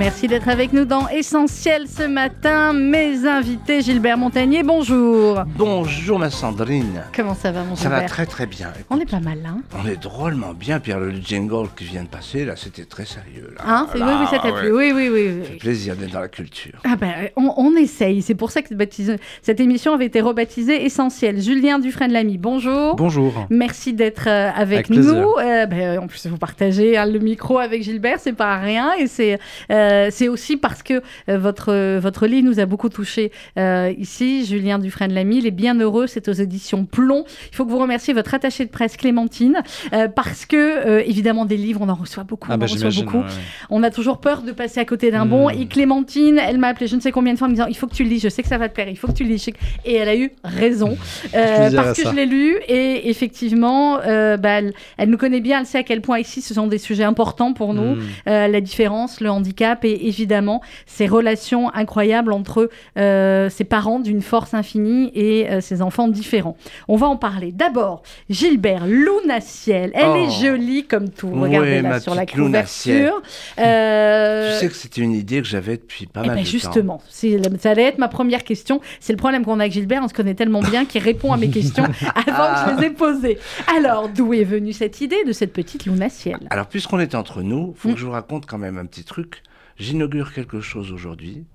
Merci 0.00 0.28
d'être 0.28 0.48
avec 0.48 0.72
nous 0.72 0.86
dans 0.86 1.08
Essentiel 1.08 1.86
ce 1.86 2.04
matin. 2.04 2.72
Mes 2.72 3.26
invités, 3.26 3.82
Gilbert 3.82 4.16
Montagnier, 4.16 4.62
bonjour. 4.62 5.42
Bonjour 5.58 6.18
ma 6.18 6.30
Sandrine. 6.30 7.02
Comment 7.14 7.34
ça 7.34 7.52
va 7.52 7.64
mon 7.64 7.76
Ça 7.76 7.90
va 7.90 8.00
très 8.04 8.24
très 8.24 8.46
bien. 8.46 8.72
On 8.88 8.98
est 8.98 9.04
pas 9.10 9.20
mal 9.20 9.42
là. 9.42 9.50
hein 9.50 9.60
On 9.78 9.86
est 9.86 10.00
drôlement 10.02 10.54
bien, 10.54 10.80
Pierre. 10.80 11.00
Le 11.00 11.12
jingle 11.12 11.68
qui 11.76 11.84
vient 11.84 12.04
de 12.04 12.08
passer, 12.08 12.46
là, 12.46 12.56
c'était 12.56 12.86
très 12.86 13.04
sérieux. 13.04 13.52
Là. 13.58 13.62
Hein, 13.66 13.86
c'est- 13.92 13.98
oui, 13.98 14.06
Là, 14.06 14.18
oui, 14.22 14.26
ça 14.30 14.38
t'a 14.38 14.50
ouais. 14.54 14.60
plu. 14.62 14.72
Oui, 14.74 14.90
oui, 14.94 15.10
oui. 15.12 15.26
Ça 15.40 15.44
fait 15.48 15.52
oui. 15.52 15.58
plaisir 15.58 15.96
d'être 15.96 16.12
dans 16.12 16.20
la 16.20 16.28
culture. 16.28 16.80
Ah 16.84 16.96
ben, 16.96 17.12
on, 17.36 17.52
on 17.58 17.76
essaye. 17.76 18.22
C'est 18.22 18.34
pour 18.34 18.50
ça 18.52 18.62
que 18.62 18.68
cette, 18.68 18.78
baptise- 18.78 19.18
cette 19.42 19.60
émission 19.60 19.92
avait 19.92 20.06
été 20.06 20.22
rebaptisée 20.22 20.82
Essentiel. 20.86 21.42
Julien 21.42 21.78
Dufresne-Lamy, 21.78 22.38
bonjour. 22.38 22.96
Bonjour. 22.96 23.46
Merci 23.50 23.92
d'être 23.92 24.28
euh, 24.28 24.48
avec, 24.56 24.88
nous. 24.88 25.10
Euh, 25.10 25.66
ben, 25.66 25.98
en 25.98 26.06
plus, 26.06 26.26
vous 26.26 26.38
partagez 26.38 26.96
hein, 26.96 27.04
le 27.04 27.18
micro 27.18 27.58
avec 27.58 27.82
Gilbert, 27.82 28.16
c'est 28.18 28.32
pas 28.32 28.56
rien. 28.56 28.94
Et 28.98 29.06
c'est 29.06 29.38
euh, 29.70 29.89
c'est 30.10 30.28
aussi 30.28 30.56
parce 30.56 30.82
que 30.82 31.02
euh, 31.28 31.38
votre, 31.38 31.98
votre 31.98 32.26
livre 32.26 32.48
nous 32.48 32.60
a 32.60 32.66
beaucoup 32.66 32.88
touché 32.88 33.32
euh, 33.58 33.92
ici. 33.98 34.44
Julien 34.46 34.78
Dufresne-Lamy, 34.78 35.40
Les 35.40 35.50
Bienheureux, 35.50 36.06
c'est 36.06 36.28
aux 36.28 36.32
éditions 36.32 36.84
Plomb. 36.84 37.24
Il 37.52 37.56
faut 37.56 37.64
que 37.64 37.70
vous 37.70 37.78
remerciez 37.78 38.14
votre 38.14 38.34
attachée 38.34 38.64
de 38.64 38.70
presse 38.70 38.96
Clémentine 38.96 39.58
euh, 39.92 40.08
parce 40.08 40.46
que, 40.46 40.56
euh, 40.56 41.02
évidemment, 41.04 41.44
des 41.44 41.56
livres, 41.56 41.80
on 41.82 41.88
en 41.88 41.94
reçoit 41.94 42.24
beaucoup. 42.24 42.48
Ah 42.50 42.54
on 42.54 42.58
bah 42.58 42.64
en 42.64 42.72
reçoit 42.72 42.90
j'imagine. 42.90 43.04
beaucoup. 43.04 43.18
ouais, 43.18 43.24
ouais. 43.24 43.68
On 43.70 43.82
a 43.82 43.90
toujours 43.90 44.18
peur 44.18 44.42
de 44.42 44.52
passer 44.52 44.80
à 44.80 44.84
côté 44.84 45.10
d'un 45.10 45.26
bon. 45.26 45.48
Hmm. 45.48 45.60
Et 45.60 45.66
Clémentine, 45.66 46.38
elle 46.38 46.58
m'a 46.58 46.68
appelé 46.68 46.86
je 46.86 46.96
ne 46.96 47.00
sais 47.00 47.12
combien 47.12 47.32
de 47.32 47.38
fois 47.38 47.46
en 47.46 47.50
me 47.50 47.54
disant 47.54 47.66
il 47.68 47.76
faut 47.76 47.86
que 47.86 47.94
tu 47.94 48.04
le 48.04 48.10
lises, 48.10 48.22
je 48.22 48.28
sais 48.28 48.42
que 48.42 48.48
ça 48.48 48.58
va 48.58 48.68
te 48.68 48.74
plaire, 48.74 48.88
il 48.88 48.96
faut 48.96 49.06
que 49.06 49.12
tu 49.12 49.24
le 49.24 49.30
lises. 49.30 49.48
Et 49.84 49.94
elle 49.94 50.08
a 50.08 50.16
eu 50.16 50.32
raison. 50.44 50.96
Euh, 51.34 51.70
parce 51.74 51.96
que 51.96 52.02
ça. 52.02 52.10
je 52.10 52.16
l'ai 52.16 52.26
lu 52.26 52.56
et 52.66 53.08
effectivement, 53.08 54.00
euh, 54.00 54.36
bah, 54.36 54.58
elle, 54.58 54.72
elle 54.96 55.10
nous 55.10 55.16
connaît 55.16 55.40
bien, 55.40 55.60
elle 55.60 55.66
sait 55.66 55.78
à 55.78 55.82
quel 55.82 56.00
point 56.00 56.18
ici 56.18 56.42
ce 56.42 56.54
sont 56.54 56.66
des 56.66 56.78
sujets 56.78 57.04
importants 57.04 57.52
pour 57.52 57.72
nous. 57.72 57.96
Mm. 57.96 58.00
Euh, 58.28 58.48
la 58.48 58.60
différence, 58.60 59.20
le 59.20 59.30
handicap 59.30 59.79
et 59.84 60.08
évidemment 60.08 60.60
ces 60.86 61.06
relations 61.06 61.72
incroyables 61.74 62.32
entre 62.32 62.68
euh, 62.98 63.48
ces 63.50 63.64
parents 63.64 64.00
d'une 64.00 64.22
force 64.22 64.54
infinie 64.54 65.10
et 65.14 65.48
euh, 65.50 65.60
ces 65.60 65.82
enfants 65.82 66.08
différents. 66.08 66.56
On 66.88 66.96
va 66.96 67.06
en 67.06 67.16
parler. 67.16 67.52
D'abord, 67.52 68.02
Gilbert 68.28 68.86
Lounaciel. 68.86 69.90
Elle 69.94 70.06
Oh. 70.10 70.16
est 70.16 70.30
jolie 70.42 70.84
comme 70.86 71.08
tout. 71.10 71.28
Oui, 71.32 71.42
Regardez 71.48 71.82
là 71.82 71.88
ma 71.88 72.00
sur 72.00 72.14
la 72.14 72.26
couverture. 72.26 73.22
Euh, 73.58 74.52
Tu 74.54 74.58
sais 74.60 74.68
que 74.68 74.74
c'était 74.74 75.00
une 75.02 75.12
idée 75.12 75.40
que 75.42 75.46
j'avais 75.46 75.76
depuis 75.76 76.06
pas 76.06 76.22
eh 76.24 76.28
mal 76.28 76.36
ben 76.36 76.42
de 76.42 76.46
temps. 76.46 76.50
justement, 76.52 77.02
ça 77.08 77.70
allait 77.70 77.84
être 77.84 77.98
ma 77.98 78.08
première 78.08 78.44
question. 78.44 78.80
C'est 79.00 79.12
le 79.12 79.16
problème 79.18 79.44
qu'on 79.44 79.58
a 79.60 79.62
avec 79.64 79.72
Gilbert, 79.72 80.00
on 80.02 80.08
se 80.08 80.14
connaît 80.14 80.34
tellement 80.34 80.60
bien 80.62 80.84
qu'il 80.84 81.02
répond 81.02 81.32
à 81.32 81.36
mes 81.36 81.48
questions 81.50 81.84
avant 82.26 82.54
que 82.54 82.70
je 82.76 82.80
les 82.80 82.86
ai 82.86 82.90
posées. 82.90 83.38
Alors, 83.76 84.08
d'où 84.08 84.34
est 84.34 84.44
venue 84.44 84.72
cette 84.72 85.00
idée 85.00 85.22
de 85.26 85.32
cette 85.32 85.52
petite 85.52 85.86
Luna 85.86 86.08
Ciel 86.08 86.38
Alors, 86.50 86.66
puisqu'on 86.66 86.98
est 86.98 87.14
entre 87.14 87.42
nous, 87.42 87.74
faut 87.76 87.90
Mm. 87.90 87.94
que 87.94 87.98
je 88.00 88.04
vous 88.06 88.12
raconte 88.12 88.46
quand 88.46 88.58
même 88.58 88.78
un 88.78 88.86
petit 88.86 89.04
truc. 89.04 89.42
J'inaugure 89.80 90.32
quelque 90.34 90.60
chose 90.60 90.92
aujourd'hui, 90.92 91.46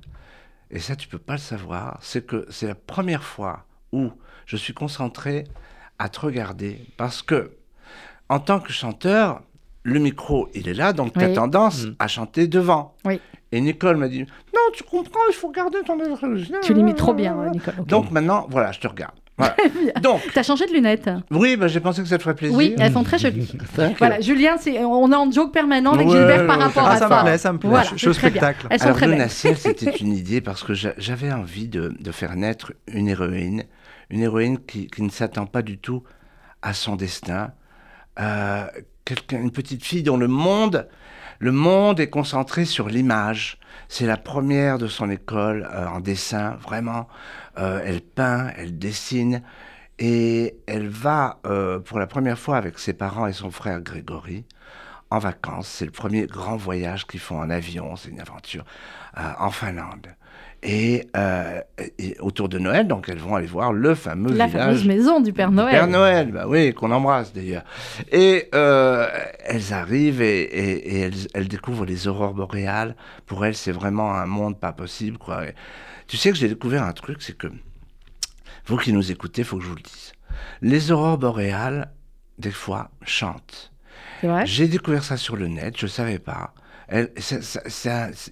et 0.72 0.80
ça, 0.80 0.96
tu 0.96 1.08
peux 1.08 1.20
pas 1.20 1.34
le 1.34 1.40
savoir. 1.40 2.00
C'est 2.02 2.26
que 2.26 2.48
c'est 2.50 2.66
la 2.68 2.74
première 2.76 3.24
fois 3.24 3.66
où 3.92 4.12
je 4.48 4.58
suis 4.58 4.74
concentré 4.74 5.44
à 6.00 6.10
te 6.10 6.20
regarder, 6.20 6.80
parce 6.98 7.22
que, 7.22 7.52
en 8.30 8.40
tant 8.40 8.60
que 8.60 8.74
chanteur, 8.74 9.44
le 9.84 10.00
micro, 10.00 10.50
il 10.56 10.68
est 10.68 10.74
là, 10.74 10.92
donc 10.92 11.14
tu 11.14 11.24
as 11.24 11.28
Oui. 11.28 11.34
tendance 11.34 11.86
Mm. 11.86 11.96
à 12.00 12.08
chanter 12.08 12.48
devant. 12.48 12.96
Oui. 13.06 13.22
Et 13.52 13.62
Nicole 13.62 13.98
m'a 13.98 14.08
dit 14.10 14.22
Non, 14.24 14.62
tu 14.74 14.82
comprends, 14.84 15.20
il 15.30 15.36
faut 15.36 15.52
garder 15.52 15.78
ton. 15.86 15.96
Tu 16.64 16.74
l'imites 16.74 16.98
trop 16.98 17.14
bien, 17.14 17.40
euh, 17.40 17.50
Nicole. 17.52 17.76
Donc 17.86 18.10
maintenant, 18.10 18.48
voilà, 18.50 18.72
je 18.72 18.80
te 18.80 18.88
regarde. 18.88 19.14
Voilà. 19.38 19.56
donc, 20.02 20.22
T'as 20.34 20.44
changé 20.44 20.66
de 20.66 20.72
lunettes 20.72 21.10
oui, 21.30 21.58
bah, 21.58 21.68
j'ai 21.68 21.82
pensé 21.82 22.02
que 22.02 22.08
ça 22.08 22.18
te 22.18 22.24
ferait 22.24 22.36
plaisir. 22.36 22.58
Oui, 22.58 22.74
elles 22.80 22.94
sont 22.94 23.04
très 23.04 23.18
jolies. 23.18 23.52
Voilà, 24.00 24.22
Julien, 24.22 24.56
c'est- 24.58 24.84
on 24.84 25.12
est 25.12 25.16
en 25.16 25.30
joke 25.32 25.52
permanent 25.52 25.92
avec 25.94 26.08
Ouais, 26.08 26.14
Gilbert 26.14 26.48
par 26.48 26.58
ouais, 26.58 26.64
rapport 26.66 26.84
ça- 26.86 26.90
à 26.90 26.94
Ah, 26.94 26.98
ça 27.00 27.10
ça. 27.10 27.18
me 27.18 27.24
plaît, 27.24 27.38
ça 27.38 27.54
me 27.54 27.58
plaît. 27.60 27.70
Voilà, 27.70 27.90
je, 27.96 27.98
je 27.98 28.12
spectacle. 28.14 28.68
Elles 28.70 28.80
sont 28.80 28.86
Alors, 28.86 28.98
très 28.98 29.08
belles. 29.08 29.16
Luna 29.18 29.28
Ciel, 29.30 29.58
c'était 29.58 29.92
une 29.98 30.14
idée 30.14 30.40
parce 30.42 30.64
que 30.64 30.74
j'a- 30.74 30.94
j'avais 30.98 31.32
envie 31.34 31.68
de, 31.68 31.94
de 32.00 32.12
faire 32.12 32.36
naître 32.36 32.72
une 32.88 33.08
héroïne, 33.10 33.64
une 34.10 34.22
héroïne 34.22 34.58
qui, 34.66 34.88
qui 34.88 35.02
ne 35.02 35.10
s'attend 35.10 35.46
pas 35.48 35.62
du 35.62 35.78
tout 35.80 36.04
à 36.62 36.74
son 36.74 36.96
destin, 36.96 37.52
Euh, 38.18 38.66
quelqu'un- 39.04 39.42
une 39.42 39.52
petite 39.52 39.84
fille 39.84 40.02
dont 40.02 40.16
le 40.16 40.30
monde, 40.30 40.88
le 41.40 41.52
monde 41.52 42.00
est 42.00 42.10
concentré 42.10 42.64
sur 42.64 42.88
l'image. 42.88 43.58
C'est 43.90 44.06
la 44.06 44.16
première 44.16 44.78
de 44.78 44.88
son 44.88 45.10
école 45.10 45.68
euh, 45.74 45.86
en 45.88 46.00
dessin, 46.00 46.56
vraiment. 46.64 47.10
Euh, 47.58 47.82
elle 47.86 48.02
peint, 48.02 48.52
elle 48.58 48.78
dessine. 48.78 49.42
Et 49.98 50.58
elle 50.68 50.88
va, 50.90 51.40
euh, 51.46 51.80
pour 51.80 52.00
la 52.00 52.08
première 52.08 52.38
fois 52.38 52.58
avec 52.58 52.80
ses 52.80 52.94
parents 52.94 53.28
et 53.28 53.34
son 53.34 53.50
frère 53.50 53.80
Grégory, 53.82 54.44
en 55.10 55.20
vacances. 55.20 55.68
C'est 55.68 55.86
le 55.86 55.92
premier 55.92 56.26
grand 56.28 56.58
voyage 56.58 57.08
qu'ils 57.08 57.22
font 57.22 57.40
en 57.40 57.50
avion. 57.50 57.96
C'est 57.96 58.10
une 58.10 58.20
aventure 58.20 58.66
euh, 59.18 59.22
en 59.40 59.52
Finlande. 59.52 60.08
Et, 60.64 61.08
euh, 61.16 61.62
et 62.00 62.18
autour 62.20 62.50
de 62.50 62.58
Noël, 62.58 62.88
donc 62.88 63.08
elles 63.08 63.20
vont 63.20 63.36
aller 63.36 63.46
voir 63.46 63.72
le 63.72 63.94
fameux 63.94 64.34
La 64.34 64.48
village 64.48 64.66
fameuse 64.66 64.88
maison 64.88 65.20
du 65.22 65.32
Père 65.32 65.50
du 65.52 65.56
Noël. 65.58 65.72
Père 65.72 65.88
Noël, 65.88 66.32
bah 66.32 66.46
oui, 66.48 66.74
qu'on 66.74 66.92
embrasse 66.92 67.32
d'ailleurs. 67.34 67.64
Et 68.12 68.50
euh, 68.56 69.08
elles 69.46 69.74
arrivent 69.74 70.22
et, 70.24 70.42
et- 70.42 70.96
et 70.96 71.00
elles, 71.02 71.28
elles 71.36 71.48
découvrent 71.48 71.86
les 71.86 72.08
aurores 72.08 72.34
boréales. 72.34 72.96
Pour 73.28 73.46
elles, 73.46 73.56
c'est 73.56 73.72
vraiment 73.72 74.12
un 74.16 74.26
monde 74.26 74.60
pas 74.60 74.72
possible. 74.74 75.20
Quoi. 75.20 75.44
Tu 76.08 76.18
sais 76.18 76.32
que 76.32 76.38
j'ai 76.38 76.48
découvert 76.48 76.84
un 76.84 76.94
truc, 76.94 77.22
c'est 77.22 77.38
que 77.38 77.48
vous 78.68 78.78
qui 78.78 78.94
nous 78.94 79.12
écoutez, 79.12 79.44
faut 79.44 79.58
que 79.58 79.64
je 79.64 79.70
vous 79.70 79.76
le 79.76 79.82
dise. 79.82 80.14
Les 80.62 80.92
aurores 80.92 81.18
boréales, 81.18 81.92
des 82.38 82.52
fois, 82.52 82.92
chantent. 83.04 83.72
J'ai 84.46 84.68
découvert 84.68 85.04
ça 85.04 85.18
sur 85.18 85.36
le 85.36 85.48
net, 85.48 85.78
je 85.78 85.86
ne 85.86 85.92
savais 85.92 86.20
pas. 86.20 86.54
Il 86.92 87.10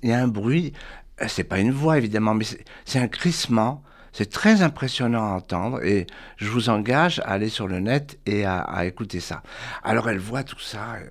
y 0.04 0.12
a 0.12 0.20
un 0.22 0.28
bruit, 0.28 0.74
euh, 1.22 1.26
c'est 1.28 1.44
pas 1.44 1.60
une 1.60 1.72
voix 1.72 1.98
évidemment, 1.98 2.34
mais 2.34 2.46
c'est 2.86 3.00
un 3.00 3.08
crissement. 3.08 3.84
C'est 4.12 4.30
très 4.30 4.62
impressionnant 4.62 5.24
à 5.26 5.36
entendre 5.38 5.84
et 5.84 6.06
je 6.38 6.48
vous 6.48 6.70
engage 6.70 7.20
à 7.22 7.32
aller 7.32 7.50
sur 7.50 7.68
le 7.68 7.80
net 7.80 8.20
et 8.28 8.46
à, 8.46 8.60
à 8.60 8.86
écouter 8.86 9.20
ça. 9.20 9.42
Alors 9.84 10.08
elle 10.08 10.20
voit 10.20 10.44
tout 10.44 10.60
ça. 10.60 10.96
euh, 10.98 11.08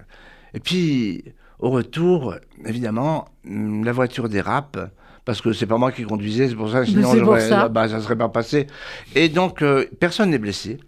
Et 0.54 0.60
puis 0.60 1.24
au 1.58 1.70
retour, 1.70 2.36
évidemment, 2.64 3.28
hum, 3.44 3.84
la 3.84 3.92
voiture 3.92 4.28
dérape. 4.28 4.78
Parce 5.24 5.40
que 5.40 5.52
c'est 5.52 5.66
pas 5.66 5.78
moi 5.78 5.92
qui 5.92 6.02
conduisais, 6.04 6.48
c'est 6.48 6.54
pour 6.56 6.70
ça, 6.70 6.84
sinon 6.84 7.10
pour 7.24 7.34
ça. 7.48 7.68
bah, 7.68 7.88
ça 7.88 8.00
serait 8.00 8.16
pas 8.16 8.28
passé. 8.28 8.66
Et 9.14 9.28
donc, 9.28 9.62
euh, 9.62 9.86
personne 10.00 10.30
n'est 10.30 10.38
blessé. 10.38 10.78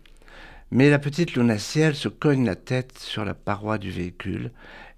Mais 0.71 0.91
la 0.91 0.99
petite 0.99 1.35
Luna 1.35 1.57
Ciel 1.59 1.95
se 1.95 2.09
cogne 2.09 2.45
la 2.45 2.57
tête 2.57 2.99
sur 2.99 3.25
la 3.25 3.35
paroi 3.35 3.79
du 3.79 3.91
véhicule 3.93 4.51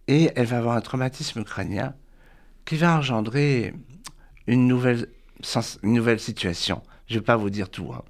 et 0.09 0.31
elle 0.37 0.47
va 0.47 0.59
avoir 0.59 0.75
un 0.77 0.81
traumatisme 0.81 1.45
crânien 1.45 1.95
qui 2.65 2.77
va 2.77 2.97
engendrer 2.97 3.75
une 4.47 4.67
nouvelle, 4.67 5.09
sens- 5.43 5.79
une 5.83 5.93
nouvelle 5.93 6.21
situation. 6.21 6.83
Je 7.09 7.15
ne 7.15 7.19
vais 7.19 7.25
pas 7.25 7.37
vous 7.37 7.51
dire 7.51 7.69
tout. 7.69 7.93
hein. 7.95 8.03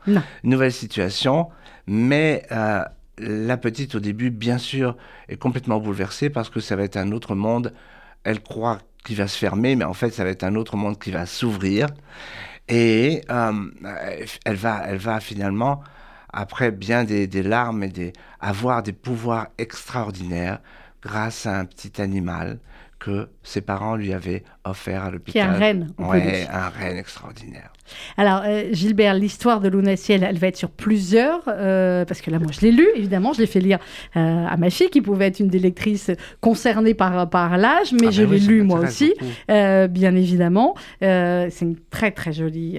Une 0.45 0.51
nouvelle 0.51 0.73
situation, 0.73 1.49
mais 1.89 2.47
euh, 2.53 2.85
la 3.19 3.57
petite 3.57 3.95
au 3.97 4.01
début, 4.01 4.31
bien 4.31 4.59
sûr, 4.59 4.97
est 5.29 5.37
complètement 5.37 5.81
bouleversée 5.81 6.31
parce 6.31 6.51
que 6.51 6.61
ça 6.61 6.77
va 6.77 6.85
être 6.85 6.97
un 6.97 7.11
autre 7.11 7.35
monde. 7.35 7.73
Elle 8.23 8.41
croit 8.43 8.79
qu'il 9.07 9.17
va 9.17 9.29
se 9.29 9.39
fermer, 9.39 9.77
mais 9.77 9.85
en 9.85 9.95
fait, 9.95 10.11
ça 10.11 10.25
va 10.25 10.31
être 10.31 10.43
un 10.43 10.57
autre 10.57 10.77
monde 10.77 10.99
qui 10.99 11.13
va 11.13 11.25
s'ouvrir. 11.27 11.87
Et 12.69 13.23
euh, 13.31 13.53
elle, 14.45 14.57
va, 14.57 14.83
elle 14.87 14.99
va 14.99 15.21
finalement, 15.21 15.81
après 16.33 16.73
bien 16.73 17.05
des, 17.05 17.29
des 17.29 17.45
larmes, 17.45 17.85
et 17.85 17.89
des, 17.89 18.13
avoir 18.41 18.83
des 18.83 18.93
pouvoirs 18.93 19.47
extraordinaires 19.59 20.59
grâce 21.03 21.47
à 21.47 21.59
un 21.59 21.65
petit 21.65 22.03
animal 22.03 22.59
que 22.99 23.29
ses 23.45 23.61
parents 23.61 23.95
lui 23.95 24.13
avaient 24.13 24.43
offert 24.65 25.05
à 25.05 25.11
l'hôpital. 25.11 25.33
Qui 25.33 25.39
est 25.39 25.43
un 25.43 25.59
renne, 25.59 25.85
dire. 25.87 26.49
un 26.51 26.69
renne 26.69 26.97
extraordinaire. 26.97 27.73
Alors, 28.17 28.43
euh, 28.45 28.65
Gilbert, 28.73 29.15
l'histoire 29.15 29.61
de 29.61 29.69
Luna 29.69 29.97
Ciel, 29.97 30.25
elle 30.25 30.39
va 30.39 30.49
être 30.49 30.57
sur 30.57 30.71
plusieurs, 30.71 31.43
euh, 31.49 32.05
parce 32.05 32.21
que 32.21 32.31
là, 32.31 32.39
moi, 32.39 32.51
je 32.53 32.61
l'ai 32.61 32.73
lu, 32.73 32.87
évidemment, 32.95 33.33
je 33.33 33.41
l'ai 33.41 33.47
fait 33.47 33.61
lire 33.61 33.79
euh, 34.17 34.47
à 34.47 34.57
ma 34.57 34.71
fille, 34.71 34.91
qui 34.91 35.01
pouvait 35.01 35.27
être 35.27 35.41
une 35.41 35.49
des 35.49 35.59
lectrices 35.59 36.11
concernées 36.41 36.95
par, 36.95 37.29
par 37.29 37.57
l'âge, 37.59 37.93
mais 37.93 38.09
Ah 38.09 38.11
je 38.11 38.23
ben 38.23 38.31
oui, 38.31 38.41
l'ai 38.41 38.47
lu 38.47 38.63
moi 38.63 38.81
aussi, 38.81 39.15
bien 39.49 40.15
évidemment. 40.15 40.75
C'est 41.01 41.63
une 41.63 41.77
très, 41.91 42.11
très 42.11 42.33
jolie 42.33 42.79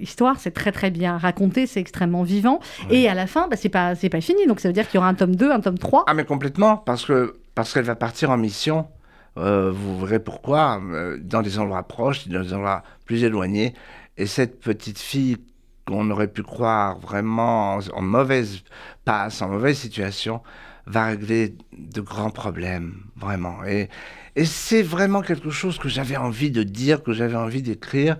histoire, 0.00 0.38
c'est 0.38 0.52
très, 0.52 0.72
très 0.72 0.90
bien 0.90 1.16
raconté, 1.16 1.66
c'est 1.66 1.80
extrêmement 1.80 2.22
vivant. 2.22 2.60
Et 2.90 3.08
à 3.08 3.14
la 3.14 3.26
fin, 3.26 3.48
bah, 3.48 3.56
c'est 3.56 3.68
pas, 3.68 3.94
c'est 3.94 4.08
pas 4.08 4.20
fini, 4.20 4.46
donc 4.46 4.60
ça 4.60 4.68
veut 4.68 4.74
dire 4.74 4.86
qu'il 4.86 4.96
y 4.96 4.98
aura 4.98 5.08
un 5.08 5.14
tome 5.14 5.36
2, 5.36 5.50
un 5.50 5.60
tome 5.60 5.78
3. 5.78 6.04
Ah 6.06 6.14
mais 6.14 6.24
complètement, 6.24 6.76
parce 6.76 7.04
que 7.04 7.36
parce 7.54 7.72
qu'elle 7.72 7.84
va 7.84 7.96
partir 7.96 8.30
en 8.30 8.36
mission. 8.36 8.86
vous 9.36 9.98
verrez 10.00 10.20
pourquoi, 10.20 10.80
dans 11.20 11.42
des 11.42 11.58
endroits 11.58 11.82
proches, 11.82 12.28
dans 12.28 12.42
des 12.42 12.52
endroits 12.52 12.82
plus 13.04 13.24
éloignés. 13.24 13.74
Et 14.16 14.26
cette 14.26 14.60
petite 14.60 14.98
fille 14.98 15.36
qu'on 15.86 16.10
aurait 16.10 16.28
pu 16.28 16.42
croire 16.42 16.98
vraiment 16.98 17.78
en, 17.94 18.02
mauvaise 18.02 18.62
passe, 19.04 19.40
en 19.42 19.48
mauvaise 19.48 19.78
situation, 19.78 20.42
va 20.86 21.06
régler 21.06 21.54
de 21.76 22.00
grands 22.00 22.30
problèmes, 22.30 22.94
vraiment. 23.16 23.64
Et, 23.64 23.88
et 24.34 24.44
c'est 24.44 24.82
vraiment 24.82 25.22
quelque 25.22 25.50
chose 25.50 25.78
que 25.78 25.88
j'avais 25.88 26.16
envie 26.16 26.50
de 26.50 26.62
dire, 26.62 27.02
que 27.02 27.12
j'avais 27.12 27.36
envie 27.36 27.62
d'écrire. 27.62 28.18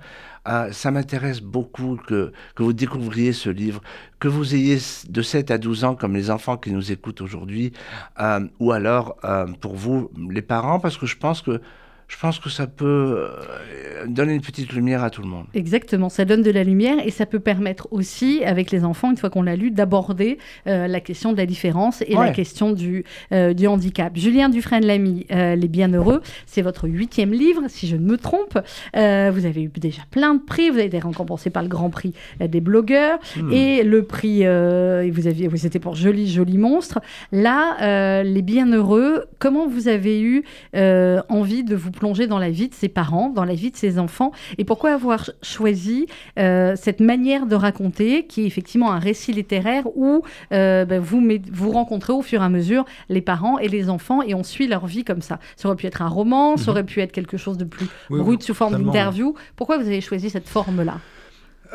Euh, 0.49 0.71
ça 0.71 0.91
m'intéresse 0.91 1.41
beaucoup 1.41 1.99
que, 2.07 2.33
que 2.55 2.63
vous 2.63 2.73
découvriez 2.73 3.33
ce 3.33 3.51
livre, 3.51 3.81
que 4.21 4.29
vous 4.29 4.55
ayez 4.55 4.79
de 5.09 5.23
7 5.23 5.51
à 5.51 5.59
12 5.59 5.85
ans 5.85 5.95
comme 5.97 6.15
les 6.15 6.31
enfants 6.31 6.57
qui 6.57 6.71
nous 6.71 6.93
écoutent 6.93 7.21
aujourd'hui, 7.21 7.73
euh, 8.21 8.47
ou 8.61 8.71
alors 8.73 9.17
euh, 9.25 9.47
pour 9.61 9.75
vous, 9.75 10.11
les 10.31 10.43
parents, 10.43 10.79
parce 10.79 10.97
que 10.97 11.07
je 11.07 11.17
pense 11.17 11.43
que 11.43 11.61
je 12.09 12.17
pense 12.19 12.39
que 12.39 12.49
ça 12.49 12.67
peut 12.67 12.85
euh, 12.87 14.07
donner 14.07 14.35
une 14.35 14.41
petite 14.41 14.73
lumière 14.73 15.03
à 15.03 15.11
tout 15.11 15.23
le 15.23 15.29
monde. 15.29 15.47
Exactement, 15.55 16.09
ça 16.09 16.25
donne 16.25 16.43
de 16.43 16.51
la 16.51 16.63
lumière 16.63 16.97
et 17.05 17.11
ça 17.11 17.27
peut 17.27 17.41
permettre 17.41 17.89
aussi, 17.91 18.45
avec 18.45 18.71
les 18.71 18.85
enfants, 18.85 19.11
une 19.11 19.17
fois 19.17 19.29
qu'on 19.29 19.43
l'a 19.43 19.57
lu, 19.57 19.73
d'aborder 19.73 20.39
euh, 20.69 20.87
la 20.87 21.01
question 21.01 21.33
de 21.33 21.37
la 21.37 21.47
différence 21.47 22.03
et 22.03 22.15
la 22.15 22.31
question 22.31 22.73
du, 22.73 23.05
euh, 23.33 23.55
du 23.55 23.67
handicap. 23.67 24.17
Julien 24.17 24.49
Dufresne-Lamy, 24.49 25.27
Les 25.31 25.69
Bienheureux, 25.69 26.23
c'est 26.47 26.63
votre 26.63 26.89
huitième 26.89 27.33
livre, 27.33 27.63
si 27.69 27.89
je 27.89 27.97
ne 27.97 28.07
me 28.07 28.17
trompe. 28.17 28.59
vous 28.95 29.47
avez 29.47 29.63
eu 29.63 29.69
déjà 29.69 30.03
plein 30.11 30.35
de 30.35 30.43
prix, 30.43 30.71
vous 30.71 30.77
avez 30.77 30.87
été 30.87 30.99
récompensé 30.99 31.51
par 31.51 31.63
le 31.63 31.69
Grand 31.69 31.91
Prix 31.91 32.15
des 32.41 32.61
blogueurs 32.61 33.19
hmm. 33.37 33.53
et 33.53 33.83
le 33.83 34.05
prix, 34.05 34.41
vous 34.41 35.27
aviez, 35.27 35.49
vous 35.49 35.57
c'était 35.57 35.81
pour 35.81 35.97
Joli 35.97 36.31
Joli 36.31 36.59
Monstre. 36.59 37.01
Là, 37.33 38.23
Les 38.23 38.43
Bienheureux, 38.43 39.25
comment 39.39 39.67
vous 39.67 39.89
avez 39.89 40.21
eu 40.21 40.45
envie 40.73 41.65
de 41.65 41.75
vous 41.75 41.91
plonger 41.97 42.27
dans 42.27 42.39
la 42.39 42.51
vie 42.51 42.69
de 42.69 42.75
ses 42.75 42.89
parents, 42.89 43.31
dans 43.31 43.45
la 43.45 43.55
vie 43.55 43.71
de 43.71 43.77
ses 43.77 43.99
enfants, 43.99 44.33
et 44.59 44.65
pourquoi 44.65 44.93
avoir 44.93 45.31
choisi 45.43 46.07
euh, 46.39 46.75
cette 46.77 47.01
manière 47.01 47.47
de 47.47 47.57
raconter, 47.57 48.27
qui 48.27 48.43
est 48.43 48.47
effectivement 48.47 48.93
un 48.93 48.99
récit 48.99 49.33
littéraire 49.33 49.85
où 49.97 50.23
euh, 50.53 50.85
ben, 50.85 51.01
vous, 51.01 51.23
vous 51.53 51.71
rencontrez 51.71 52.13
au 52.13 52.23
fur 52.23 52.43
et 52.43 52.45
à 52.45 52.49
mesure 52.49 52.85
les 53.09 53.21
parents 53.21 53.59
et 53.59 53.69
les 53.69 53.91
enfants, 53.91 54.23
et 54.23 54.35
on 54.35 54.45
suit 54.45 54.69
leur 54.69 54.87
vie 54.87 55.05
comme 55.05 55.23
ça. 55.23 55.39
Ça 55.57 55.69
aurait 55.69 55.77
pu 55.77 55.87
être 55.87 56.03
un 56.03 56.09
roman, 56.09 56.57
ça 56.57 56.65
mhm. 56.65 56.69
aurait 56.71 56.85
pu 56.85 57.01
être 57.01 57.13
quelque 57.13 57.37
chose 57.37 57.59
de 57.59 57.65
plus 57.65 57.87
brut 58.11 58.43
sous 58.43 58.55
forme 58.55 58.83
d'interview. 58.83 59.35
Pourquoi 59.57 59.79
vous 59.79 59.87
avez 59.87 60.01
choisi 60.01 60.31
cette 60.31 60.49
forme-là? 60.49 60.99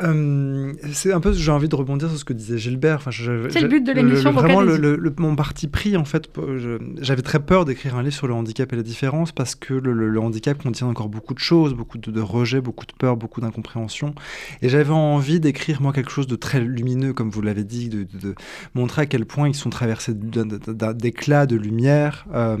Euh, 0.02 0.72
c'est 0.92 1.12
un 1.12 1.20
peu, 1.20 1.32
j'ai 1.32 1.50
envie 1.50 1.68
de 1.68 1.74
rebondir 1.74 2.08
sur 2.08 2.18
ce 2.18 2.24
que 2.24 2.32
disait 2.32 2.58
Gilbert. 2.58 2.96
Enfin, 2.96 3.10
c'est 3.10 3.60
le 3.60 3.68
but 3.68 3.84
de 3.84 3.92
l'émission. 3.92 4.32
Vraiment, 4.32 4.60
le, 4.60 5.14
mon 5.18 5.36
parti 5.36 5.68
pris, 5.68 5.96
en 5.96 6.04
fait, 6.04 6.30
j'avais 7.00 7.22
très 7.22 7.40
peur 7.40 7.64
d'écrire 7.64 7.96
un 7.96 8.02
livre 8.02 8.14
sur 8.14 8.26
le 8.26 8.34
handicap 8.34 8.72
et 8.72 8.76
la 8.76 8.82
différence 8.82 9.32
parce 9.32 9.54
que 9.54 9.74
le, 9.74 10.20
handicap 10.20 10.62
contient 10.62 10.86
encore 10.86 11.08
beaucoup 11.08 11.34
de 11.34 11.38
choses, 11.38 11.74
beaucoup 11.74 11.98
de, 11.98 12.10
de 12.10 12.20
rejet, 12.20 12.60
beaucoup 12.60 12.86
de 12.86 12.92
peur, 12.92 13.16
beaucoup 13.16 13.40
d'incompréhension. 13.40 14.14
Et 14.62 14.68
j'avais 14.68 14.92
envie 14.92 15.40
d'écrire, 15.40 15.82
moi, 15.82 15.92
quelque 15.92 16.10
chose 16.10 16.26
de 16.26 16.36
très 16.36 16.60
lumineux, 16.60 17.12
comme 17.12 17.30
vous 17.30 17.42
l'avez 17.42 17.64
dit, 17.64 17.88
de, 17.88 18.06
montrer 18.74 19.02
à 19.02 19.06
quel 19.06 19.26
point 19.26 19.48
ils 19.48 19.54
sont 19.54 19.70
traversés 19.70 20.14
d'éclats, 20.14 21.46
de 21.46 21.56
lumière. 21.56 22.26
Euh, 22.34 22.56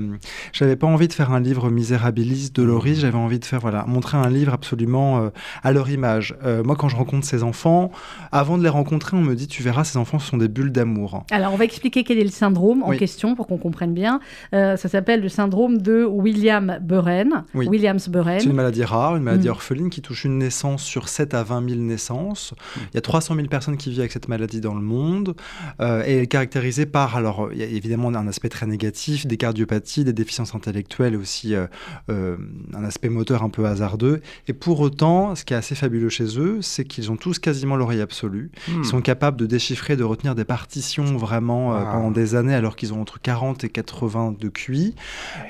j'avais 0.52 0.76
pas 0.76 0.86
envie 0.86 1.08
de 1.08 1.12
faire 1.12 1.32
un 1.32 1.40
livre 1.40 1.70
misérabiliste, 1.70 2.54
doloris, 2.56 3.00
j'avais 3.00 3.16
envie 3.16 3.38
de 3.38 3.44
faire, 3.44 3.60
voilà, 3.60 3.84
montrer 3.86 4.18
un 4.18 4.28
livre 4.28 4.52
absolument 4.52 5.18
euh, 5.18 5.28
à 5.62 5.72
leur 5.72 5.88
image. 5.90 6.36
Moi, 6.64 6.76
quand 6.76 6.88
je 6.88 6.96
rencontre 6.96 7.21
ces 7.24 7.42
enfants. 7.42 7.90
Avant 8.30 8.58
de 8.58 8.62
les 8.62 8.68
rencontrer, 8.68 9.16
on 9.16 9.22
me 9.22 9.34
dit, 9.34 9.46
tu 9.46 9.62
verras, 9.62 9.84
ces 9.84 9.98
enfants 9.98 10.18
sont 10.18 10.36
des 10.36 10.48
bulles 10.48 10.72
d'amour. 10.72 11.24
Alors, 11.30 11.52
on 11.52 11.56
va 11.56 11.64
expliquer 11.64 12.04
quel 12.04 12.18
est 12.18 12.24
le 12.24 12.30
syndrome 12.30 12.82
en 12.82 12.90
question 12.90 13.34
pour 13.34 13.46
qu'on 13.46 13.58
comprenne 13.58 13.94
bien. 13.94 14.20
Euh, 14.54 14.76
ça 14.76 14.88
s'appelle 14.88 15.20
le 15.20 15.28
syndrome 15.28 15.78
de 15.78 16.04
William 16.04 16.78
Burren. 16.80 17.44
Williams 17.54 18.08
Burren. 18.08 18.40
C'est 18.40 18.46
une 18.46 18.52
maladie 18.52 18.84
rare, 18.84 19.16
une 19.16 19.22
maladie 19.22 19.48
mm. 19.48 19.52
orpheline 19.52 19.90
qui 19.90 20.02
touche 20.02 20.24
une 20.24 20.38
naissance 20.38 20.82
sur 20.82 21.08
7 21.08 21.34
à 21.34 21.42
20 21.42 21.68
000 21.68 21.80
naissances. 21.80 22.52
Mm. 22.52 22.80
Il 22.92 22.94
y 22.94 22.98
a 22.98 23.02
300 23.02 23.34
000 23.36 23.48
personnes 23.48 23.76
qui 23.76 23.90
vivent 23.90 24.00
avec 24.00 24.12
cette 24.12 24.28
maladie 24.28 24.60
dans 24.60 24.74
le 24.74 24.80
monde. 24.80 25.34
Euh, 25.80 26.02
et 26.06 26.14
elle 26.14 26.22
est 26.22 26.26
caractérisée 26.26 26.86
par, 26.86 27.16
alors, 27.16 27.48
il 27.52 27.58
y 27.58 27.62
a 27.62 27.66
évidemment 27.66 28.08
un 28.08 28.26
aspect 28.26 28.48
très 28.48 28.66
négatif, 28.66 29.26
des 29.26 29.36
cardiopathies, 29.36 30.04
des 30.04 30.12
déficiences 30.12 30.54
intellectuelles 30.54 31.14
et 31.14 31.16
aussi 31.16 31.54
euh, 31.54 32.36
un 32.74 32.84
aspect 32.84 33.08
moteur 33.08 33.42
un 33.42 33.48
peu 33.48 33.66
hasardeux. 33.66 34.20
Et 34.48 34.52
pour 34.52 34.80
autant, 34.80 35.34
ce 35.34 35.44
qui 35.44 35.54
est 35.54 35.56
assez 35.56 35.74
fabuleux 35.74 36.08
chez 36.08 36.38
eux, 36.38 36.58
c'est 36.60 36.84
qu'ils 36.84 37.10
ont 37.10 37.11
tous 37.16 37.38
quasiment 37.38 37.76
l'oreille 37.76 38.00
absolue. 38.00 38.50
Ils 38.68 38.78
hmm. 38.78 38.84
sont 38.84 39.00
capables 39.00 39.36
de 39.36 39.46
déchiffrer, 39.46 39.96
de 39.96 40.04
retenir 40.04 40.34
des 40.34 40.44
partitions 40.44 41.16
vraiment 41.16 41.74
euh, 41.74 41.82
pendant 41.84 42.10
des 42.10 42.34
années 42.34 42.54
alors 42.54 42.76
qu'ils 42.76 42.92
ont 42.92 43.00
entre 43.00 43.20
40 43.20 43.64
et 43.64 43.68
80 43.68 44.36
de 44.38 44.48
QI. 44.48 44.94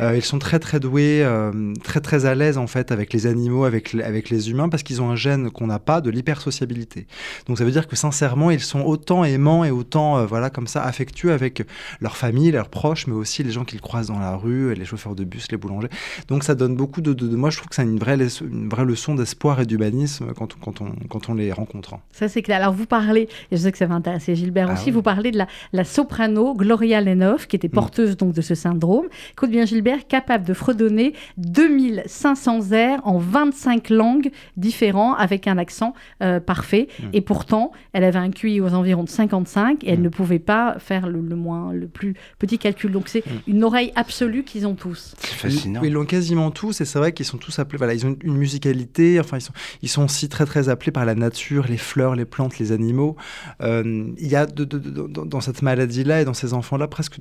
Euh, 0.00 0.16
ils 0.16 0.22
sont 0.22 0.38
très 0.38 0.58
très 0.58 0.80
doués, 0.80 1.22
euh, 1.22 1.74
très 1.82 2.00
très 2.00 2.26
à 2.26 2.34
l'aise 2.34 2.58
en 2.58 2.66
fait 2.66 2.92
avec 2.92 3.12
les 3.12 3.26
animaux, 3.26 3.64
avec, 3.64 3.94
avec 3.94 4.30
les 4.30 4.50
humains 4.50 4.68
parce 4.68 4.82
qu'ils 4.82 5.02
ont 5.02 5.10
un 5.10 5.16
gène 5.16 5.50
qu'on 5.50 5.66
n'a 5.66 5.78
pas 5.78 6.00
de 6.00 6.10
l'hypersociabilité. 6.10 7.06
Donc 7.46 7.58
ça 7.58 7.64
veut 7.64 7.70
dire 7.70 7.88
que 7.88 7.96
sincèrement, 7.96 8.50
ils 8.50 8.60
sont 8.60 8.80
autant 8.80 9.24
aimants 9.24 9.64
et 9.64 9.70
autant 9.70 10.24
voilà 10.26 10.50
comme 10.50 10.66
ça 10.66 10.82
affectueux 10.82 11.32
avec 11.32 11.62
leur 12.00 12.16
famille, 12.16 12.50
leurs 12.50 12.68
proches, 12.68 13.06
mais 13.06 13.14
aussi 13.14 13.42
les 13.42 13.50
gens 13.50 13.64
qu'ils 13.64 13.80
croisent 13.80 14.08
dans 14.08 14.18
la 14.18 14.36
rue, 14.36 14.74
les 14.74 14.84
chauffeurs 14.84 15.14
de 15.14 15.24
bus, 15.24 15.50
les 15.50 15.56
boulangers. 15.56 15.88
Donc 16.28 16.44
ça 16.44 16.54
donne 16.54 16.76
beaucoup 16.76 17.00
de, 17.00 17.12
de, 17.12 17.36
moi 17.36 17.50
je 17.50 17.58
trouve 17.58 17.68
que 17.68 17.74
c'est 17.74 17.82
une 17.82 17.98
vraie, 17.98 18.16
une 18.16 18.68
vraie 18.68 18.84
leçon 18.84 19.14
d'espoir 19.14 19.60
et 19.60 19.66
d'humanisme 19.66 20.32
quand, 20.34 20.56
quand, 20.60 20.80
on, 20.80 20.92
quand 21.08 21.28
on 21.28 21.34
les 21.34 21.51
rencontrant. 21.52 22.00
Ça, 22.12 22.28
c'est 22.28 22.42
clair. 22.42 22.58
Alors, 22.62 22.72
vous 22.72 22.86
parlez, 22.86 23.28
et 23.50 23.56
je 23.56 23.56
sais 23.56 23.72
que 23.72 23.78
ça 23.78 23.86
va 23.86 23.94
intéresser 23.94 24.34
Gilbert 24.34 24.68
ah 24.70 24.74
aussi, 24.74 24.90
vous 24.90 25.02
parlez 25.02 25.30
de 25.30 25.38
la, 25.72 25.84
soprano 25.84 26.54
Gloria 26.54 27.00
Lenoff, 27.00 27.46
qui 27.46 27.56
était 27.56 27.68
mm. 27.68 27.72
porteuse 27.72 28.16
donc 28.16 28.34
de 28.34 28.40
ce 28.40 28.54
syndrome. 28.54 29.06
Écoute 29.32 29.50
bien, 29.50 29.64
Gilbert, 29.64 30.06
capable 30.06 30.44
de 30.44 30.54
fredonner 30.54 31.14
2500 31.38 32.72
airs 32.72 33.00
en 33.04 33.18
25 33.18 33.90
langues 33.90 34.30
différentes 34.56 35.16
avec 35.18 35.46
un 35.46 35.58
accent 35.58 35.94
euh, 36.22 36.40
parfait. 36.40 36.88
Mm. 37.00 37.04
Et 37.12 37.20
pourtant, 37.20 37.72
elle 37.92 38.04
avait 38.04 38.18
un 38.18 38.30
QI 38.30 38.60
aux 38.60 38.74
environs 38.74 39.04
de 39.04 39.08
55 39.08 39.84
et 39.84 39.90
elle 39.90 40.00
mm. 40.00 40.02
ne 40.02 40.08
pouvait 40.08 40.38
pas 40.38 40.76
faire 40.78 41.08
le, 41.08 41.20
moins, 41.20 41.72
le 41.72 41.86
plus 41.86 42.14
petit 42.38 42.58
calcul. 42.58 42.92
Donc, 42.92 43.08
c'est 43.08 43.24
une 43.46 43.64
oreille 43.64 43.92
absolue 43.96 44.44
qu'ils 44.44 44.66
ont 44.66 44.74
tous. 44.74 45.14
C'est 45.18 45.34
fascinant. 45.34 45.80
Ils 45.82 45.92
l'ont 45.92 46.04
quasiment 46.04 46.50
tous 46.50 46.80
et 46.80 46.84
c'est 46.84 46.98
vrai 46.98 47.12
qu'ils 47.12 47.26
sont 47.26 47.38
tous 47.38 47.58
appelés, 47.58 47.78
voilà, 47.78 47.94
ils 47.94 48.06
ont 48.06 48.16
une 48.22 48.36
musicalité, 48.36 49.18
enfin, 49.20 49.38
ils 49.38 49.42
sont, 49.42 49.52
ils 49.82 49.88
sont 49.88 50.04
aussi 50.04 50.28
très, 50.28 50.46
très 50.46 50.68
appelés 50.68 50.92
par 50.92 51.04
la 51.04 51.14
nature 51.14 51.41
les 51.50 51.76
fleurs, 51.76 52.14
les 52.14 52.24
plantes, 52.24 52.58
les 52.58 52.72
animaux. 52.72 53.16
Euh, 53.60 54.12
il 54.18 54.28
y 54.28 54.36
a 54.36 54.46
dans 54.46 55.40
cette 55.40 55.62
maladie-là 55.62 56.22
et 56.22 56.24
dans 56.24 56.34
ces 56.34 56.54
enfants-là 56.54 56.88
presque, 56.88 57.18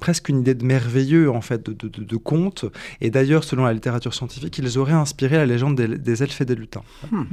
presque 0.00 0.28
une 0.28 0.40
idée 0.40 0.54
de 0.54 0.64
merveilleux, 0.64 1.30
en 1.30 1.40
fait, 1.40 1.68
de, 1.68 1.88
de, 1.88 2.16
conte. 2.16 2.64
Et 3.00 3.10
d'ailleurs, 3.10 3.44
selon 3.44 3.64
la 3.64 3.72
littérature 3.72 4.14
scientifique, 4.14 4.58
ils 4.58 4.78
auraient 4.78 4.92
inspiré 4.92 5.36
la 5.36 5.46
légende 5.46 5.76
des, 5.76 6.22
elfes 6.22 6.40
et 6.40 6.44
des 6.44 6.54
lutins. 6.54 6.82
Hmm. 7.10 7.24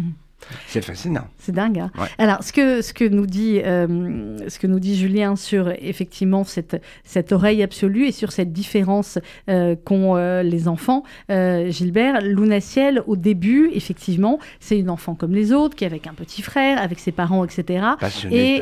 C'est 0.67 0.83
fascinant. 0.83 1.27
C'est 1.37 1.51
dingue. 1.51 1.79
Hein. 1.79 1.91
Alors, 2.17 2.43
ce 2.43 2.53
que, 2.53 2.81
ce, 2.81 2.93
que 2.93 3.05
nous 3.05 3.25
dit, 3.25 3.61
euh, 3.63 4.37
ce 4.47 4.59
que 4.59 4.67
nous 4.67 4.79
dit 4.79 4.97
Julien 4.97 5.35
sur 5.35 5.69
effectivement 5.69 6.43
cette, 6.43 6.81
cette 7.03 7.31
oreille 7.31 7.63
absolue 7.63 8.07
et 8.07 8.11
sur 8.11 8.31
cette 8.31 8.51
différence 8.51 9.19
euh, 9.49 9.75
qu'ont 9.75 10.15
euh, 10.15 10.43
les 10.43 10.67
enfants, 10.67 11.03
Gilbert, 11.29 12.21
Luna 12.21 12.59
Ciel, 12.59 13.03
au 13.07 13.15
début, 13.15 13.69
effectivement, 13.73 14.39
c'est 14.59 14.77
une 14.77 14.89
enfant 14.89 15.15
comme 15.15 15.33
les 15.33 15.51
autres, 15.51 15.75
qui 15.75 15.83
est 15.83 15.87
avec 15.87 16.07
un 16.07 16.13
petit 16.13 16.41
frère, 16.41 16.81
avec 16.81 16.99
ses 16.99 17.11
parents, 17.11 17.43
etc. 17.45 17.85
et 18.31 18.61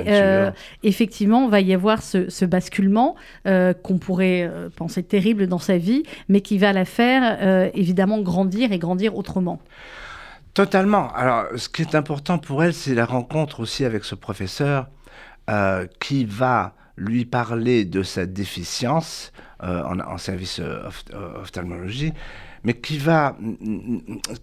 effectivement, 0.83 1.45
il 1.45 1.51
va 1.51 1.61
y 1.61 1.73
avoir 1.73 2.01
ce, 2.01 2.29
ce 2.29 2.45
basculement 2.45 3.15
qu'on 3.45 3.97
pourrait 3.99 4.49
penser 4.75 5.03
terrible 5.03 5.47
dans 5.47 5.59
sa 5.59 5.77
vie, 5.77 6.03
mais 6.27 6.41
qui 6.41 6.57
va 6.57 6.73
la 6.73 6.85
faire 6.85 7.71
évidemment 7.73 8.21
grandir 8.21 8.71
et 8.71 8.79
grandir 8.79 9.15
autrement. 9.15 9.59
Totalement. 10.59 11.09
Alors, 11.13 11.45
ce 11.55 11.69
qui 11.69 11.83
est 11.83 11.95
important 11.95 12.37
pour 12.37 12.61
elle, 12.65 12.73
c'est 12.73 12.93
la 12.93 13.05
rencontre 13.05 13.61
aussi 13.61 13.85
avec 13.85 14.03
ce 14.03 14.13
professeur 14.13 14.89
euh, 15.49 15.87
qui 16.01 16.25
va 16.25 16.75
lui 16.97 17.23
parler 17.23 17.85
de 17.85 18.03
sa 18.03 18.25
déficience 18.25 19.31
euh, 19.63 19.81
en, 19.85 20.17
service 20.17 20.59
euh, 20.59 20.89
ophtalmologie 21.41 22.11
mais 22.63 22.73
qui, 22.73 22.97
va, 22.97 23.37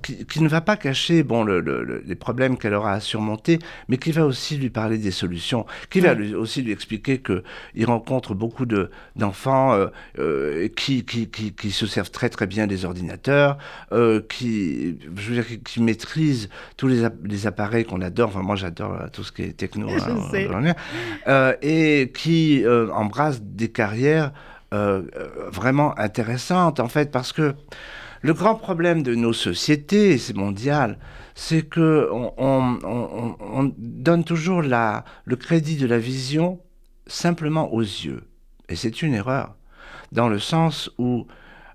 qui, 0.02 0.42
ne 0.42 0.48
va 0.48 0.60
pas 0.60 0.76
cacher 0.76 1.22
bon, 1.22 1.44
le, 1.44 2.02
les 2.04 2.14
problèmes 2.14 2.56
qu'elle 2.56 2.74
aura 2.74 2.92
à 2.92 3.00
surmonter, 3.00 3.58
mais 3.88 3.98
qui 3.98 4.12
va 4.12 4.24
aussi 4.26 4.56
lui 4.56 4.70
parler 4.70 4.98
des 4.98 5.10
solutions, 5.10 5.66
qui 5.90 6.00
va 6.00 6.14
lui, 6.14 6.34
aussi 6.34 6.62
lui 6.62 6.72
expliquer 6.72 7.18
qu'il 7.18 7.86
rencontre 7.86 8.34
beaucoup 8.34 8.66
d'enfants 8.66 9.74
euh, 9.74 9.86
euh, 10.18 10.68
qui, 10.76 11.04
qui, 11.04 11.28
qui, 11.28 11.70
se 11.70 11.86
servent 11.86 12.10
très 12.10 12.28
très 12.28 12.46
bien 12.46 12.66
des 12.66 12.84
ordinateurs, 12.84 13.58
euh, 13.92 14.20
qui, 14.28 14.98
je 15.16 15.30
veux 15.30 15.34
dire, 15.34 15.62
qui, 15.64 15.82
maîtrisent 15.82 16.48
tous 16.76 16.88
les, 16.88 17.06
les 17.24 17.46
appareils 17.46 17.84
qu'on 17.84 18.00
adore, 18.00 18.28
enfin 18.30 18.42
moi 18.42 18.56
j'adore 18.56 18.98
tout 19.12 19.22
ce 19.24 19.32
qui 19.32 19.42
est 19.42 19.56
techno, 19.56 19.88
hein, 21.26 21.52
et 21.62 22.12
qui 22.14 22.64
embrassent 22.92 23.42
des 23.42 23.68
carrières 23.68 24.32
vraiment 24.72 25.98
intéressantes 25.98 26.80
en 26.80 26.88
fait, 26.88 27.10
parce 27.10 27.32
que 27.32 27.54
le 28.26 28.34
grand 28.34 28.56
problème 28.56 29.04
de 29.04 29.14
nos 29.14 29.32
sociétés, 29.32 30.18
c'est 30.18 30.34
mondial, 30.34 30.98
c'est 31.36 31.62
que 31.62 32.10
on, 32.10 33.72
donne 33.78 34.24
toujours 34.24 34.62
le 34.62 35.36
crédit 35.36 35.76
de 35.76 35.86
la 35.86 35.98
vision 35.98 36.60
simplement 37.06 37.72
aux 37.72 37.82
yeux. 37.82 38.24
Et 38.68 38.74
c'est 38.74 39.02
une 39.02 39.14
erreur, 39.14 39.54
dans 40.10 40.28
le 40.28 40.40
sens 40.40 40.90
où 40.98 41.28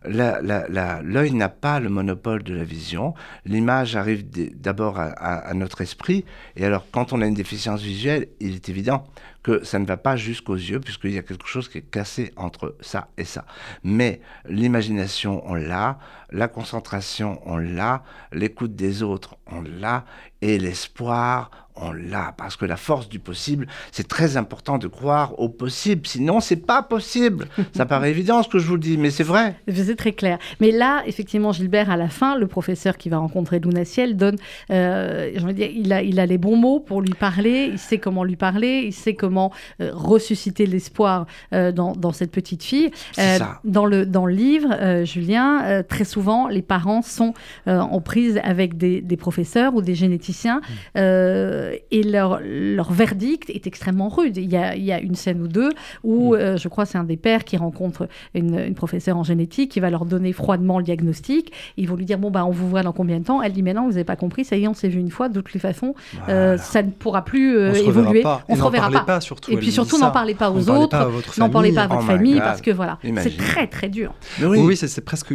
l'œil 0.04 1.32
n'a 1.34 1.50
pas 1.50 1.80
le 1.80 1.90
monopole 1.90 2.44
de 2.44 2.54
la 2.54 2.64
vision. 2.64 3.14
L'image 3.46 3.96
arrive 3.96 4.26
d'abord 4.56 5.00
à, 5.00 5.54
notre 5.54 5.82
esprit. 5.82 6.26
Et 6.56 6.66
alors, 6.66 6.86
quand 6.92 7.14
on 7.14 7.22
a 7.22 7.26
une 7.26 7.34
déficience 7.34 7.82
visuelle, 7.82 8.28
il 8.40 8.56
est 8.56 8.70
évident 8.70 9.08
que 9.44 9.64
ça 9.64 9.80
ne 9.80 9.86
va 9.86 9.98
pas 9.98 10.16
jusqu'aux 10.16 10.56
yeux, 10.56 10.80
puisqu'il 10.80 11.12
y 11.12 11.18
a 11.18 11.24
quelque 11.24 11.48
chose 11.48 11.68
qui 11.68 11.80
est 11.80 11.90
cassé 11.90 12.32
entre 12.36 12.76
ça 12.80 13.08
et 13.18 13.26
ça. 13.26 13.46
Mais 13.84 14.22
l'imagination, 14.48 15.42
on 15.50 15.56
l'a, 15.56 15.98
la 16.32 16.48
concentration, 16.48 17.42
on 17.46 17.58
l'a, 17.58 18.04
l'écoute 18.32 18.76
des 18.76 19.02
autres, 19.02 19.38
on 19.48 19.62
l'a, 19.62 20.06
et 20.42 20.60
l'espoir, 20.60 21.50
on 21.82 21.92
l'a, 21.92 22.34
parce 22.38 22.56
que 22.56 22.66
la 22.66 22.78
force 22.78 23.10
du 23.10 23.20
possible, 23.20 23.68
c'est 23.92 24.08
très 24.08 24.38
important 24.38 24.78
de 24.78 24.88
croire 24.88 25.40
au 25.40 25.50
possible, 25.50 26.06
sinon 26.06 26.40
c'est 26.40 26.56
pas 26.56 26.84
possible. 26.84 27.48
Ça 27.74 27.86
paraît 27.86 28.12
évident 28.12 28.44
ce 28.44 28.50
que 28.50 28.60
je 28.60 28.68
vous 28.68 28.78
dis, 28.78 28.98
mais 28.98 29.10
c'est 29.10 29.24
vrai. 29.24 29.56
C'est 29.74 29.96
très 29.96 30.12
clair. 30.12 30.38
Mais 30.60 30.72
là, 30.72 31.02
effectivement, 31.08 31.52
Gilbert, 31.52 31.90
à 31.90 31.98
la 31.98 32.10
fin, 32.10 32.38
le 32.38 32.48
professeur 32.48 32.98
qui 32.98 33.10
va 33.10 33.18
rencontrer 33.18 33.60
Luna 33.60 33.86
Ciel 33.86 34.16
donne, 34.16 34.38
euh, 34.70 35.32
dire, 35.54 35.70
il 35.74 35.92
a, 35.92 36.04
il 36.04 36.20
a 36.20 36.26
les 36.26 36.38
bons 36.38 36.56
mots 36.56 36.80
pour 36.80 37.02
lui 37.02 37.14
parler, 37.14 37.70
il 37.72 37.80
sait 37.80 37.98
comment 37.98 38.24
lui 38.24 38.36
parler, 38.36 38.84
il 38.86 38.94
sait 38.94 39.16
comment 39.16 39.52
euh, 39.82 39.92
ressusciter 39.94 40.66
l'espoir 40.66 41.26
euh, 41.54 41.72
dans, 41.72 41.94
dans, 41.94 42.12
cette 42.12 42.32
petite 42.32 42.64
fille. 42.64 42.92
Euh, 43.18 43.38
ça. 43.38 43.60
Dans, 43.64 43.86
le, 43.86 44.06
dans 44.06 44.26
le 44.26 44.34
livre, 44.34 45.04
Julien, 45.06 45.84
très 45.88 46.04
souvent, 46.04 46.48
les 46.48 46.62
parents 46.62 47.02
sont 47.02 47.34
en 47.66 48.02
prise 48.02 48.40
avec 48.44 48.78
des, 48.78 49.02
des, 49.02 49.18
professeurs 49.18 49.76
ou 49.76 49.82
des 49.82 49.96
généticiens. 49.96 50.62
Mmh 50.96 51.71
et 51.92 52.04
leur, 52.04 52.40
leur 52.44 52.92
verdict 52.92 53.50
est 53.50 53.68
extrêmement 53.68 54.10
rude. 54.10 54.38
Il 54.38 54.50
y 54.50 54.58
a, 54.58 54.76
il 54.76 54.84
y 54.84 54.92
a 54.92 55.00
une 55.00 55.16
scène 55.16 55.42
ou 55.42 55.48
deux 55.48 55.72
où, 56.04 56.34
mm. 56.34 56.38
euh, 56.38 56.58
je 56.58 56.68
crois, 56.68 56.86
c'est 56.86 56.98
un 56.98 57.04
des 57.04 57.18
pères 57.18 57.44
qui 57.44 57.58
rencontre 57.58 58.08
une, 58.34 58.60
une, 58.60 58.76
professeure 58.76 59.18
en 59.18 59.24
génétique 59.24 59.72
qui 59.72 59.80
va 59.80 59.90
leur 59.90 60.06
donner 60.06 60.34
froidement 60.34 60.78
le 60.78 60.84
diagnostic. 60.84 61.52
Ils 61.78 61.88
vont 61.88 61.96
lui 61.96 62.06
dire 62.06 62.18
Bon, 62.18 62.32
bah, 62.32 62.46
on 62.46 62.52
vous 62.52 62.70
voit 62.70 62.84
dans 62.84 62.94
combien 62.94 63.20
de 63.20 63.26
temps? 63.26 63.42
Elle 63.42 63.54
dit 63.54 63.64
Mais 63.64 63.74
non, 63.74 63.84
vous 63.84 63.92
n'avez 63.92 64.04
pas 64.04 64.16
compris, 64.16 64.46
ça 64.46 64.56
y 64.56 64.64
est, 64.64 64.68
on 64.68 64.74
s'est 64.74 64.90
vu 64.90 65.00
une 65.00 65.12
fois, 65.12 65.30
de 65.30 65.36
toutes 65.42 65.54
les 65.54 65.60
façons, 65.60 65.96
euh, 66.30 66.58
ça 66.58 66.84
ne 66.84 66.92
pourra 66.92 67.24
plus 67.24 67.58
euh, 67.58 67.74
évoluer. 67.74 68.24
On 68.48 68.56
se 68.56 68.62
reverra 68.62 69.06
pas. 69.06 69.22
surtout, 69.22 69.52
et 69.52 69.58
puis 69.58 69.72
surtout, 69.72 69.98
n'en 70.00 70.12
parlez 70.12 70.36
pas 70.36 70.52
aux 70.52 70.70
autres, 70.70 70.98
n'en 71.38 71.50
parlez 71.50 71.72
pas 71.72 71.84
à 71.84 71.88
votre 71.88 72.04
oh 72.04 72.08
famille, 72.08 72.40
parce 72.40 72.62
que 72.62 72.72
voilà, 72.72 73.00
c'est 73.18 73.38
très 73.38 73.68
très 73.68 73.90
dur. 73.90 74.14
oui, 74.42 74.60
oui 74.60 74.78
c'est 74.78 75.02
presque 75.02 75.34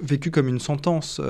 vécu 0.00 0.30
comme 0.30 0.48
une 0.48 0.60
sentence. 0.60 1.20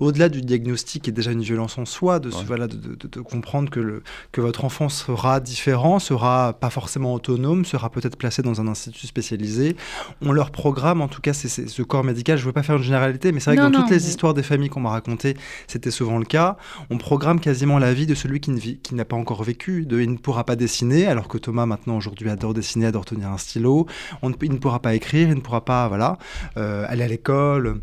Au-delà 0.00 0.28
du 0.28 0.42
diagnostic, 0.42 1.02
qui 1.02 1.10
est 1.10 1.12
déjà 1.12 1.32
une 1.32 1.42
violence 1.42 1.78
en 1.78 1.84
soi, 1.84 2.18
de, 2.18 2.28
voilà, 2.46 2.66
de, 2.66 2.76
de, 2.76 3.08
de 3.10 3.20
comprendre 3.20 3.70
que 3.70 3.80
le, 3.80 3.91
que 4.32 4.40
votre 4.40 4.64
enfant 4.64 4.88
sera 4.88 5.40
différent, 5.40 5.98
sera 5.98 6.52
pas 6.54 6.70
forcément 6.70 7.14
autonome, 7.14 7.64
sera 7.64 7.90
peut-être 7.90 8.16
placé 8.16 8.42
dans 8.42 8.60
un 8.60 8.68
institut 8.68 9.06
spécialisé. 9.06 9.76
On 10.20 10.32
leur 10.32 10.50
programme, 10.50 11.00
en 11.00 11.08
tout 11.08 11.20
cas, 11.20 11.32
c'est 11.32 11.48
ce 11.48 11.82
corps 11.82 12.04
médical. 12.04 12.38
Je 12.38 12.42
ne 12.42 12.46
veux 12.46 12.52
pas 12.52 12.62
faire 12.62 12.76
une 12.76 12.82
généralité, 12.82 13.32
mais 13.32 13.40
c'est 13.40 13.50
vrai 13.50 13.56
que 13.56 13.62
dans 13.62 13.82
toutes 13.82 13.90
les 13.90 14.08
histoires 14.08 14.34
des 14.34 14.42
familles 14.42 14.68
qu'on 14.68 14.80
m'a 14.80 14.90
racontées, 14.90 15.36
c'était 15.66 15.90
souvent 15.90 16.18
le 16.18 16.24
cas. 16.24 16.56
On 16.90 16.98
programme 16.98 17.40
quasiment 17.40 17.78
la 17.78 17.92
vie 17.92 18.06
de 18.06 18.14
celui 18.14 18.40
qui, 18.40 18.78
qui 18.78 18.94
n'a 18.94 19.04
pas 19.04 19.16
encore 19.16 19.42
vécu. 19.42 19.84
De, 19.86 20.00
il 20.00 20.10
ne 20.10 20.16
pourra 20.16 20.44
pas 20.44 20.56
dessiner, 20.56 21.06
alors 21.06 21.28
que 21.28 21.38
Thomas, 21.38 21.66
maintenant, 21.66 21.96
aujourd'hui, 21.96 22.30
adore 22.30 22.54
dessiner, 22.54 22.86
adore 22.86 23.04
tenir 23.04 23.28
un 23.28 23.38
stylo. 23.38 23.86
On, 24.22 24.32
il 24.42 24.52
ne 24.52 24.58
pourra 24.58 24.80
pas 24.80 24.94
écrire, 24.94 25.28
il 25.28 25.34
ne 25.34 25.40
pourra 25.40 25.64
pas 25.64 25.88
voilà, 25.88 26.18
euh, 26.56 26.84
aller 26.88 27.04
à 27.04 27.08
l'école 27.08 27.80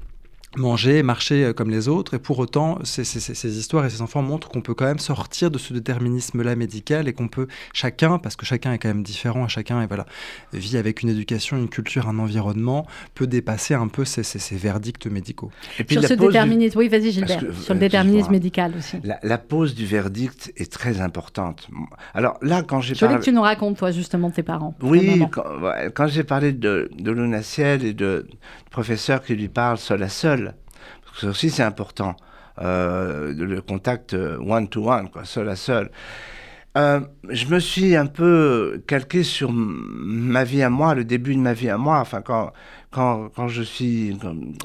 manger, 0.57 1.03
marcher 1.03 1.45
euh, 1.45 1.53
comme 1.53 1.69
les 1.69 1.87
autres. 1.87 2.15
Et 2.15 2.19
pour 2.19 2.39
autant, 2.39 2.79
ces, 2.83 3.57
histoires 3.57 3.85
et 3.85 3.89
ces 3.89 4.01
enfants 4.01 4.21
montrent 4.21 4.49
qu'on 4.49 4.61
peut 4.61 4.73
quand 4.73 4.85
même 4.85 4.99
sortir 4.99 5.51
de 5.51 5.57
ce 5.57 5.73
déterminisme-là 5.73 6.55
médical 6.55 7.07
et 7.07 7.13
qu'on 7.13 7.27
peut 7.27 7.47
chacun, 7.73 8.17
parce 8.17 8.35
que 8.35 8.45
chacun 8.45 8.73
est 8.73 8.79
quand 8.79 8.87
même 8.87 9.03
différent, 9.03 9.47
chacun 9.47 9.81
et 9.81 9.87
voilà, 9.87 10.05
vit 10.53 10.77
avec 10.77 11.03
une 11.03 11.09
éducation, 11.09 11.57
une 11.57 11.69
culture, 11.69 12.07
un 12.07 12.19
environnement, 12.19 12.87
peut 13.13 13.27
dépasser 13.27 13.73
un 13.73 13.87
peu 13.87 14.05
ces, 14.05 14.21
verdicts 14.55 15.07
médicaux. 15.07 15.51
Et 15.77 15.83
puis 15.83 15.95
sur 15.97 16.07
ce 16.07 16.13
déterminisme, 16.13 16.79
oui, 16.79 16.87
vas-y 16.87 17.11
Gilbert, 17.11 17.41
sur 17.61 17.73
le 17.73 17.79
déterminisme 17.79 18.31
médical 18.31 18.73
aussi. 18.77 18.97
La, 19.23 19.37
pause 19.37 19.73
du 19.73 19.85
verdict 19.85 20.51
est 20.57 20.71
très 20.71 21.01
importante. 21.01 21.69
Alors 22.13 22.37
là, 22.41 22.61
quand 22.61 22.81
j'ai 22.81 22.93
parlé... 22.93 22.99
Je 22.99 23.05
voulais 23.05 23.19
que 23.19 23.23
tu 23.23 23.31
nous 23.31 23.41
racontes, 23.41 23.77
toi, 23.77 23.91
justement, 23.91 24.29
de 24.29 24.33
tes 24.33 24.43
parents. 24.43 24.75
Oui, 24.81 25.23
quand, 25.93 26.07
j'ai 26.07 26.23
parlé 26.23 26.51
de, 26.51 26.89
de 26.97 27.11
Luna 27.11 27.41
Ciel 27.41 27.85
et 27.85 27.93
de, 27.93 28.27
professeur 28.69 29.23
qui 29.23 29.35
lui 29.35 29.47
parle 29.47 29.77
seul 29.77 30.03
à 30.03 30.09
seul, 30.09 30.38
que 30.38 30.38
ça 31.19 31.27
aussi 31.27 31.49
c'est 31.49 31.63
important, 31.63 32.15
euh, 32.61 33.33
le 33.33 33.61
contact 33.61 34.13
one-to-one, 34.13 35.09
quoi, 35.09 35.25
seul 35.25 35.49
à 35.49 35.55
seul. 35.55 35.91
Euh, 36.77 36.99
je 37.29 37.47
me 37.47 37.59
suis 37.59 37.95
un 37.95 38.05
peu 38.05 38.83
calqué 38.85 39.23
sur 39.23 39.51
ma 39.51 40.43
vie 40.43 40.61
à 40.61 40.69
moi, 40.69 40.93
le 40.93 41.03
début 41.03 41.33
de 41.35 41.39
ma 41.39 41.53
vie 41.53 41.69
à 41.69 41.77
moi. 41.77 41.99
Enfin, 41.99 42.21
quand, 42.21 42.51
quand, 42.91 43.29
quand 43.35 43.47
je 43.47 43.63
suis. 43.63 44.17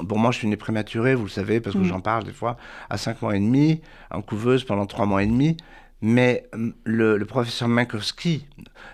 Bon, 0.03 0.17
moi, 0.17 0.31
je 0.31 0.39
suis 0.39 0.47
né 0.47 0.55
prématuré, 0.55 1.15
vous 1.15 1.23
le 1.23 1.29
savez, 1.29 1.59
parce 1.59 1.75
que 1.75 1.81
mm. 1.81 1.85
j'en 1.85 2.01
parle 2.01 2.23
des 2.23 2.31
fois, 2.31 2.57
à 2.89 2.97
5 2.97 3.21
mois 3.21 3.35
et 3.35 3.39
demi, 3.39 3.81
en 4.11 4.21
couveuse 4.21 4.63
pendant 4.63 4.85
3 4.85 5.05
mois 5.05 5.23
et 5.23 5.27
demi. 5.27 5.57
Mais 6.01 6.47
le, 6.83 7.17
le 7.17 7.25
professeur 7.25 7.67
Minkowski, 7.67 8.45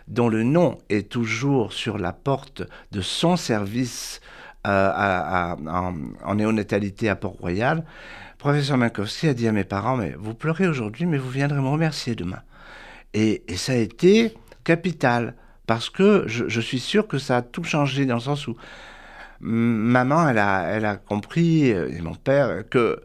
dont 0.07 0.29
le 0.29 0.43
nom 0.43 0.77
est 0.89 1.09
toujours 1.09 1.73
sur 1.73 1.97
la 1.97 2.13
porte 2.13 2.63
de 2.91 3.01
son 3.01 3.35
service 3.35 4.21
en, 4.65 6.35
néonatalité 6.35 7.09
à 7.09 7.15
Port-Royal, 7.15 7.83
professeur 8.37 8.77
Minkowski 8.77 9.27
a 9.27 9.33
dit 9.33 9.47
à 9.47 9.51
mes 9.51 9.63
parents, 9.63 9.97
mais 9.97 10.15
vous 10.17 10.33
pleurez 10.33 10.67
aujourd'hui, 10.67 11.05
mais 11.05 11.17
vous 11.17 11.29
viendrez 11.29 11.59
me 11.59 11.67
remercier 11.67 12.15
demain. 12.15 12.41
Et, 13.13 13.43
ça 13.55 13.73
a 13.73 13.75
été 13.75 14.33
capital, 14.63 15.35
parce 15.67 15.89
que 15.89 16.23
je, 16.27 16.61
suis 16.61 16.79
sûr 16.79 17.07
que 17.07 17.17
ça 17.17 17.37
a 17.37 17.41
tout 17.41 17.63
changé 17.63 18.05
dans 18.05 18.15
le 18.15 18.21
sens 18.21 18.47
où 18.47 18.55
maman, 19.39 20.29
elle 20.29 20.37
a, 20.37 20.63
elle 20.69 20.85
a 20.85 20.97
compris, 20.97 21.71
euh, 21.71 21.89
et 21.89 22.01
mon 22.01 22.13
père, 22.13 22.63
que 22.69 23.01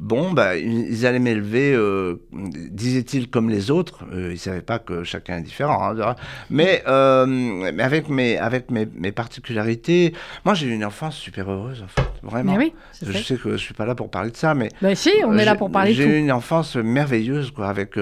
Bon, 0.00 0.32
bah, 0.32 0.56
ils 0.56 1.04
allaient 1.04 1.18
m'élever, 1.18 1.74
euh, 1.74 2.22
disait-il, 2.32 3.28
comme 3.28 3.50
les 3.50 3.70
autres. 3.70 4.06
Euh, 4.14 4.28
ils 4.28 4.32
ne 4.32 4.36
savaient 4.36 4.62
pas 4.62 4.78
que 4.78 5.04
chacun 5.04 5.36
est 5.36 5.42
différent. 5.42 5.90
Hein, 5.90 6.16
mais, 6.48 6.82
euh, 6.88 7.26
mais, 7.26 7.82
avec, 7.82 8.08
mes, 8.08 8.38
avec 8.38 8.70
mes, 8.70 8.88
mes 8.94 9.12
particularités, 9.12 10.14
moi 10.46 10.54
j'ai 10.54 10.68
eu 10.68 10.72
une 10.72 10.86
enfance 10.86 11.16
super 11.16 11.50
heureuse, 11.50 11.82
en 11.82 11.86
fait. 11.86 12.08
Vraiment. 12.22 12.54
oui, 12.54 12.72
je 13.02 13.12
sais 13.12 13.36
que 13.36 13.50
je 13.50 13.52
ne 13.52 13.56
suis 13.58 13.74
pas 13.74 13.84
là 13.84 13.94
pour 13.94 14.10
parler 14.10 14.30
de 14.30 14.36
ça, 14.38 14.54
mais. 14.54 14.70
Bah 14.80 14.94
si, 14.94 15.10
on 15.26 15.36
est 15.36 15.44
là 15.44 15.54
pour 15.54 15.70
parler 15.70 15.90
de 15.90 15.96
J'ai 15.96 16.06
eu 16.06 16.18
une 16.18 16.32
enfance 16.32 16.76
merveilleuse, 16.76 17.50
quoi. 17.50 17.68
Avec, 17.68 17.96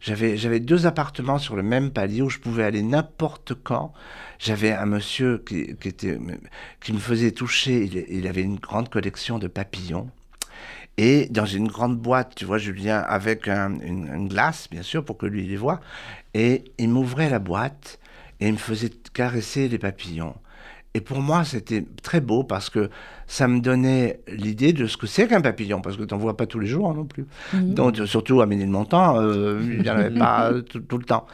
j'avais, 0.00 0.38
j'avais 0.38 0.58
deux 0.58 0.86
appartements 0.86 1.38
sur 1.38 1.54
le 1.54 1.62
même 1.62 1.90
palier 1.90 2.22
où 2.22 2.30
je 2.30 2.38
pouvais 2.38 2.64
aller 2.64 2.82
n'importe 2.82 3.52
quand. 3.62 3.92
J'avais 4.38 4.72
un 4.72 4.86
monsieur 4.86 5.42
qui, 5.46 5.76
qui, 5.76 5.88
était, 5.88 6.18
qui 6.82 6.94
me 6.94 6.98
faisait 6.98 7.30
toucher. 7.30 7.84
Il, 7.84 8.06
il 8.08 8.26
avait 8.26 8.42
une 8.42 8.56
grande 8.56 8.88
collection 8.88 9.38
de 9.38 9.48
papillons. 9.48 10.08
Et 10.98 11.26
dans 11.30 11.46
une 11.46 11.68
grande 11.68 11.98
boîte, 11.98 12.34
tu 12.34 12.44
vois, 12.44 12.58
Julien, 12.58 12.98
avec 12.98 13.48
une, 13.48 14.28
glace, 14.28 14.68
bien 14.70 14.82
sûr, 14.82 15.04
pour 15.04 15.16
que 15.16 15.26
lui 15.26 15.46
les 15.46 15.56
voit. 15.56 15.80
Et 16.34 16.64
il 16.78 16.90
m'ouvrait 16.90 17.30
la 17.30 17.38
boîte 17.38 17.98
et 18.40 18.48
il 18.48 18.52
me 18.52 18.58
faisait 18.58 18.90
caresser 19.14 19.68
les 19.68 19.78
papillons. 19.78 20.34
Et 20.94 21.00
pour 21.00 21.20
moi, 21.20 21.44
c'était 21.44 21.84
très 22.02 22.20
beau 22.20 22.44
parce 22.44 22.68
que 22.68 22.90
ça 23.26 23.48
me 23.48 23.60
donnait 23.60 24.20
l'idée 24.28 24.74
de 24.74 24.86
ce 24.86 24.98
que 24.98 25.06
c'est 25.06 25.26
qu'un 25.26 25.40
papillon, 25.40 25.80
parce 25.80 25.96
que 25.96 26.02
tu 26.02 26.12
n'en 26.12 26.20
vois 26.20 26.36
pas 26.36 26.44
tous 26.44 26.58
les 26.58 26.66
jours 26.66 26.92
non 26.92 27.06
plus. 27.06 27.24
Mhm. 27.54 27.72
Donc, 27.72 27.96
surtout 28.04 28.42
à 28.42 28.46
Ménilmontant, 28.46 29.18
euh, 29.18 29.58
il 29.62 29.80
n'y 29.80 29.88
en 29.88 29.96
avait 29.96 30.10
pas 30.10 30.50
tout, 30.68 30.98
le 30.98 31.04
temps. 31.04 31.26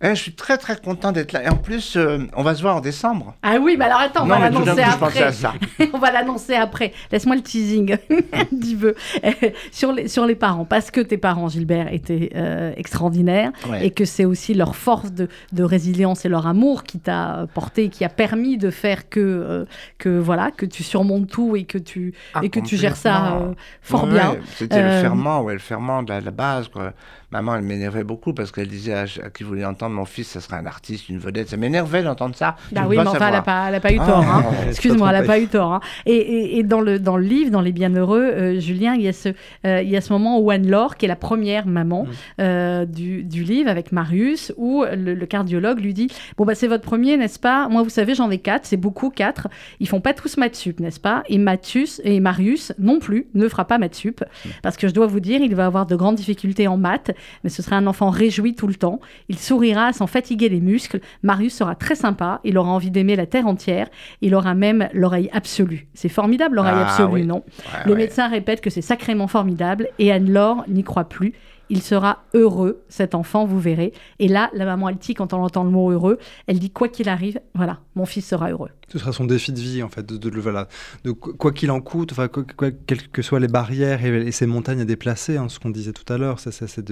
Et 0.00 0.08
je 0.08 0.14
suis 0.14 0.32
très 0.32 0.56
très 0.56 0.80
content 0.80 1.12
d'être 1.12 1.32
là. 1.32 1.44
Et 1.44 1.48
en 1.50 1.56
plus, 1.56 1.96
euh, 1.96 2.18
on 2.34 2.42
va 2.42 2.54
se 2.54 2.62
voir 2.62 2.76
en 2.76 2.80
décembre. 2.80 3.34
Ah 3.42 3.56
oui, 3.60 3.76
mais 3.78 3.84
alors 3.84 4.00
attends, 4.00 4.24
on 4.24 4.28
va 4.28 4.38
l'annoncer 4.38 4.80
après. 4.80 5.30
on 5.92 5.98
va 5.98 6.10
l'annoncer 6.10 6.54
après. 6.54 6.94
Laisse-moi 7.12 7.36
le 7.36 7.42
teasing 7.42 7.96
petit 8.08 8.74
peu 8.74 8.94
sur, 9.72 9.92
les, 9.92 10.08
sur 10.08 10.24
les 10.24 10.34
parents. 10.34 10.64
Parce 10.64 10.90
que 10.90 11.02
tes 11.02 11.18
parents, 11.18 11.48
Gilbert, 11.48 11.92
étaient 11.92 12.30
euh, 12.34 12.72
extraordinaires 12.78 13.52
et 13.82 13.90
que 13.90 14.06
c'est 14.06 14.24
aussi 14.24 14.54
leur 14.54 14.74
force 14.74 15.12
de, 15.12 15.28
de, 15.52 15.62
résilience 15.62 16.24
et 16.24 16.30
leur 16.30 16.46
amour 16.46 16.84
qui 16.84 16.98
t'a 16.98 17.46
porté, 17.52 17.90
qui 17.90 18.04
a 18.06 18.08
permis 18.08 18.56
de 18.56 18.70
faire 18.70 19.01
que, 19.08 19.66
que, 19.98 20.18
voilà, 20.18 20.50
que 20.50 20.66
tu 20.66 20.82
surmontes 20.82 21.28
tout 21.28 21.56
et 21.56 21.64
que 21.64 21.78
tu, 21.78 22.14
ah, 22.34 22.40
et 22.42 22.48
que 22.48 22.60
tu 22.60 22.76
gères 22.76 22.96
ça 22.96 23.36
euh, 23.36 23.54
fort 23.80 24.06
bien. 24.06 24.36
C'était 24.56 24.82
le 24.82 24.88
euh, 24.88 25.00
ferment, 25.00 25.42
ouais, 25.42 25.54
le 25.54 25.58
ferment 25.58 26.02
de 26.02 26.12
la, 26.12 26.30
base. 26.30 26.68
Quoi. 26.68 26.92
Maman, 27.32 27.56
elle 27.56 27.62
m'énervait 27.62 28.04
beaucoup 28.04 28.34
parce 28.34 28.52
qu'elle 28.52 28.68
disait 28.68 28.92
à, 28.92 29.06
qui 29.06 29.42
voulait 29.42 29.64
entendre 29.64 29.94
mon 29.94 30.04
fils, 30.04 30.28
ça 30.28 30.40
serait 30.40 30.56
un 30.56 30.66
artiste, 30.66 31.08
une 31.08 31.18
vedette. 31.18 31.48
Ça 31.48 31.56
m'énervait 31.56 32.02
d'entendre 32.02 32.34
ça. 32.36 32.56
Bah 32.72 32.82
oui, 32.86 32.96
mais 32.96 33.06
enfin, 33.06 33.28
elle 33.28 33.32
n'a 33.32 33.42
pas, 33.42 33.80
pas, 33.80 33.92
eu 33.92 33.96
tort. 33.96 34.18
Hein. 34.18 34.44
Ah, 34.46 34.68
Excuse-moi, 34.68 35.10
elle 35.10 35.20
n'a 35.20 35.26
pas 35.26 35.38
eu 35.38 35.46
tort. 35.46 35.72
Hein. 35.72 35.80
Et, 36.04 36.58
et, 36.58 36.62
dans, 36.62 36.82
le, 36.82 36.98
dans 36.98 37.16
le 37.16 37.24
livre, 37.24 37.50
dans 37.50 37.62
Les 37.62 37.72
Bienheureux, 37.72 38.22
euh, 38.22 38.60
Julien, 38.60 38.94
il 38.94 39.02
y, 39.02 39.08
a 39.08 39.14
ce, 39.14 39.30
il 39.64 39.88
y 39.88 39.96
a 39.96 40.02
ce 40.02 40.12
moment 40.12 40.38
où 40.40 40.50
Anne-Laure, 40.50 40.96
qui 40.96 41.06
est 41.06 41.08
la 41.08 41.16
première 41.16 41.66
maman 41.66 42.06
mm. 42.38 42.84
du, 42.84 43.24
du, 43.24 43.44
livre 43.44 43.70
avec 43.70 43.92
Marius, 43.92 44.52
où 44.58 44.84
le, 44.84 45.14
le, 45.14 45.26
cardiologue 45.26 45.80
lui 45.80 45.94
dit 45.94 46.08
Bon, 46.36 46.44
bah, 46.44 46.54
c'est 46.54 46.68
votre 46.68 46.84
premier, 46.84 47.16
n'est-ce 47.16 47.38
pas? 47.38 47.68
Moi, 47.68 47.82
vous 47.82 47.88
savez, 47.90 48.14
j'en 48.14 48.30
ai 48.30 48.38
quatre, 48.38 48.66
c'est 48.66 48.76
beaucoup, 48.76 49.08
quatre. 49.08 49.48
Ils 49.80 49.88
font 49.88 50.02
pas 50.02 50.12
tous 50.12 50.36
maths 50.36 50.56
sup, 50.56 50.80
n'est-ce 50.80 51.00
pas? 51.00 51.22
Et 51.28 51.38
Mathus 51.38 52.00
et 52.04 52.20
Marius 52.20 52.74
non 52.78 52.98
plus 52.98 53.26
ne 53.34 53.48
fera 53.48 53.64
pas 53.64 53.78
maths 53.78 53.94
sup 53.94 54.22
parce 54.62 54.76
que 54.76 54.86
je 54.86 54.92
dois 54.92 55.06
vous 55.06 55.20
dire, 55.20 55.40
il 55.40 55.54
va 55.54 55.66
avoir 55.66 55.86
de 55.86 55.96
grandes 55.96 56.16
difficultés 56.16 56.68
en 56.68 56.76
maths 56.76 57.10
mais 57.44 57.50
ce 57.50 57.62
sera 57.62 57.76
un 57.76 57.86
enfant 57.86 58.10
réjoui 58.10 58.54
tout 58.54 58.66
le 58.66 58.74
temps. 58.74 59.00
Il 59.28 59.38
sourira 59.38 59.92
sans 59.92 60.06
fatiguer 60.06 60.48
les 60.48 60.60
muscles. 60.60 61.00
Marius 61.22 61.54
sera 61.54 61.74
très 61.74 61.94
sympa. 61.94 62.40
Il 62.44 62.58
aura 62.58 62.70
envie 62.70 62.90
d'aimer 62.90 63.16
la 63.16 63.26
terre 63.26 63.46
entière. 63.46 63.88
Il 64.20 64.34
aura 64.34 64.54
même 64.54 64.88
l'oreille 64.92 65.30
absolue. 65.32 65.86
C'est 65.94 66.08
formidable, 66.08 66.56
l'oreille 66.56 66.74
Ah, 66.76 66.88
absolue, 66.90 67.12
oui. 67.22 67.26
non 67.26 67.42
Ouais, 67.46 67.80
Le 67.86 67.92
ouais. 67.92 67.98
médecin 67.98 68.28
répète 68.28 68.60
que 68.60 68.70
c'est 68.70 68.82
sacrément 68.82 69.26
formidable 69.28 69.88
et 69.98 70.12
Anne-Laure 70.12 70.64
n'y 70.68 70.84
croit 70.84 71.04
plus. 71.08 71.32
Il 71.70 71.80
sera 71.82 72.24
heureux, 72.34 72.82
cet 72.88 73.14
enfant, 73.14 73.46
vous 73.46 73.58
verrez. 73.60 73.92
Et 74.18 74.28
là, 74.28 74.50
la 74.52 74.64
maman, 74.64 74.88
elle 74.90 74.96
dit, 74.96 75.14
quand 75.14 75.32
on 75.32 75.42
entend 75.42 75.64
le 75.64 75.70
mot 75.70 75.90
heureux, 75.90 76.18
elle 76.46 76.58
dit, 76.58 76.70
quoi 76.70 76.88
qu'il 76.88 77.08
arrive, 77.08 77.40
voilà, 77.54 77.80
mon 77.94 78.04
fils 78.04 78.26
sera 78.26 78.50
heureux. 78.50 78.68
Ce 78.88 78.98
sera 78.98 79.12
son 79.12 79.24
défi 79.24 79.52
de 79.52 79.60
vie, 79.60 79.82
en 79.82 79.88
fait, 79.88 80.04
de, 80.04 80.18
de, 80.18 81.10
quoi 81.12 81.52
qu'il 81.52 81.70
en 81.70 81.80
coûte, 81.80 82.12
enfin, 82.12 82.28
quoi- 82.28 82.70
quelles 82.86 83.08
que 83.08 83.22
soient 83.22 83.40
les 83.40 83.48
barrières 83.48 84.04
et, 84.04 84.26
et 84.26 84.32
ces 84.32 84.46
montagnes 84.46 84.82
à 84.82 84.84
déplacer, 84.84 85.38
hein, 85.38 85.48
ce 85.48 85.58
qu'on 85.58 85.70
disait 85.70 85.92
tout 85.94 86.10
à 86.12 86.18
l'heure, 86.18 86.40
ça, 86.40 86.52
c'est 86.52 86.90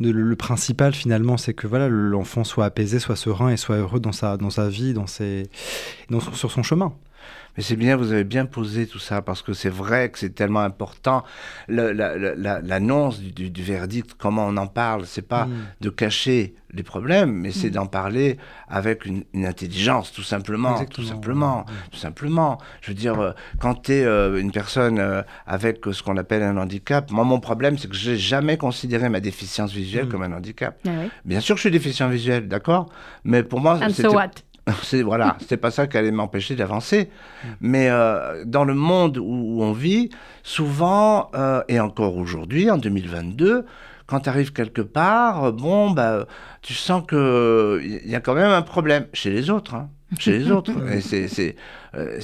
le 0.00 0.36
principal 0.36 0.94
finalement, 0.94 1.36
c'est 1.36 1.52
que 1.54 1.66
voilà, 1.66 1.88
l'enfant 1.88 2.44
soit 2.44 2.64
apaisé, 2.64 2.98
soit 2.98 3.16
serein 3.16 3.50
et 3.50 3.56
soit 3.56 3.76
heureux 3.76 4.00
dans 4.00 4.12
sa, 4.12 4.36
dans 4.36 4.50
sa 4.50 4.68
vie, 4.68 4.94
dans 4.94 5.06
ses, 5.06 5.50
dans, 6.10 6.20
sur 6.20 6.50
son 6.50 6.62
chemin. 6.62 6.94
Mais 7.56 7.62
c'est 7.62 7.76
bien, 7.76 7.96
vous 7.96 8.12
avez 8.12 8.24
bien 8.24 8.46
posé 8.46 8.86
tout 8.86 8.98
ça, 8.98 9.22
parce 9.22 9.42
que 9.42 9.52
c'est 9.52 9.70
vrai 9.70 10.10
que 10.10 10.18
c'est 10.18 10.34
tellement 10.34 10.60
important. 10.60 11.24
Le- 11.68 11.92
la- 11.92 12.16
la- 12.16 12.34
la- 12.34 12.60
L'annonce 12.60 13.20
du, 13.20 13.32
du- 13.32 13.50
du 13.50 13.62
verdict, 13.62 14.12
comment 14.18 14.46
on 14.46 14.56
en 14.56 14.66
parle, 14.66 15.06
c'est 15.06 15.22
pas 15.26 15.46
Mm. 15.46 15.52
de 15.82 15.90
cacher 15.90 16.54
les 16.74 16.82
problèmes, 16.82 17.32
mais 17.32 17.52
c'est 17.52 17.70
d'en 17.70 17.86
parler 17.86 18.36
avec 18.68 19.06
une, 19.06 19.24
une 19.32 19.46
intelligence, 19.46 20.12
tout 20.12 20.22
simplement. 20.22 20.72
Exactement, 20.72 20.94
Tout 21.06 21.08
simplement. 21.08 21.56
ouais. 21.58 21.72
Tout 21.92 21.98
simplement. 21.98 22.58
Je 22.82 22.88
veux 22.90 22.94
dire, 22.94 23.18
euh, 23.18 23.30
quand 23.60 23.74
tu 23.84 23.92
es 23.92 24.04
une 24.04 24.50
personne 24.52 24.98
euh, 24.98 25.22
avec 25.46 25.86
euh, 25.86 25.92
ce 25.94 26.02
qu'on 26.02 26.16
appelle 26.18 26.42
un 26.42 26.56
handicap, 26.58 27.10
moi, 27.10 27.24
mon 27.24 27.40
problème, 27.40 27.78
c'est 27.78 27.88
que 27.88 27.96
je 27.96 28.10
n'ai 28.10 28.16
jamais 28.18 28.58
considéré 28.58 29.08
ma 29.08 29.20
déficience 29.20 29.72
visuelle 29.72 30.06
Mm. 30.06 30.08
comme 30.10 30.22
un 30.24 30.32
handicap. 30.32 30.78
Ah 30.86 30.90
oui. 31.02 31.08
Bien 31.24 31.40
sûr 31.40 31.54
que 31.54 31.58
je 31.60 31.68
suis 31.68 31.70
déficient 31.70 32.08
visuel, 32.08 32.46
d'accord 32.48 32.90
Mais 33.24 33.42
pour 33.42 33.60
moi, 33.60 33.78
And 33.82 33.90
so 33.90 34.12
what? 34.12 34.30
c'est 34.82 35.02
voilà, 35.02 35.36
c'était 35.40 35.56
pas 35.56 35.70
ça 35.70 35.86
qui 35.86 35.96
allait 35.96 36.10
m'empêcher 36.10 36.56
d'avancer. 36.56 37.10
Mais 37.60 37.88
euh, 37.90 38.44
dans 38.44 38.64
le 38.64 38.74
monde 38.74 39.18
où, 39.18 39.24
où 39.24 39.62
on 39.62 39.72
vit, 39.72 40.10
souvent 40.42 41.30
euh, 41.34 41.62
et 41.68 41.78
encore 41.80 42.16
aujourd'hui, 42.16 42.70
en 42.70 42.78
2022, 42.78 43.64
quand 44.06 44.20
tu 44.20 44.28
arrives 44.28 44.52
quelque 44.52 44.82
part, 44.82 45.44
euh, 45.44 45.52
bon, 45.52 45.90
bah, 45.90 46.26
tu 46.62 46.74
sens 46.74 47.02
que 47.06 47.80
il 47.82 48.10
y 48.10 48.14
a 48.16 48.20
quand 48.20 48.34
même 48.34 48.50
un 48.50 48.62
problème 48.62 49.06
chez 49.12 49.30
les 49.30 49.50
autres. 49.50 49.74
hein, 49.74 49.90
chez 50.18 50.38
les 50.38 50.50
autres. 50.50 50.72
C'est, 51.00 51.56
euh, 51.94 52.18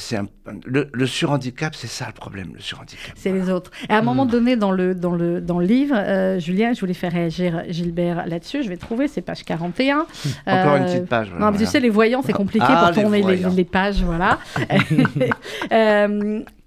le, 0.66 0.88
le 0.92 1.06
surhandicap, 1.06 1.74
c'est 1.74 1.86
ça 1.86 2.06
le 2.06 2.12
problème, 2.12 2.48
le 2.54 2.60
surhandicap. 2.60 3.12
C'est 3.16 3.32
les 3.32 3.48
autres. 3.48 3.70
Et 3.88 3.92
à 3.92 3.98
un 3.98 4.02
moment 4.02 4.26
donné 4.26 4.54
dans 4.56 4.70
le, 4.70 4.94
dans 4.94 5.12
le, 5.12 5.40
dans 5.40 5.58
le 5.58 5.64
livre, 5.64 5.94
euh, 5.96 6.38
Julien, 6.38 6.74
je 6.74 6.80
voulais 6.80 6.92
faire 6.92 7.12
réagir 7.12 7.62
Gilbert 7.68 8.26
là-dessus. 8.26 8.62
Je 8.64 8.68
vais 8.68 8.76
trouver, 8.76 9.08
c'est 9.08 9.22
page 9.22 9.44
41. 9.44 10.00
Encore 10.46 10.76
une 10.76 10.82
Euh, 10.82 10.86
petite 10.86 11.06
page. 11.06 11.30
Non, 11.30 11.36
voilà, 11.38 11.52
mais 11.52 11.58
tu 11.58 11.66
sais, 11.66 11.80
les 11.80 11.88
voyants, 11.88 12.20
c'est 12.22 12.34
compliqué 12.34 12.66
Ah, 12.68 12.90
pour 12.92 12.96
les 12.96 13.02
tourner 13.02 13.22
les, 13.36 13.50
les 13.56 13.64
pages, 13.64 14.02
voilà. 14.02 14.38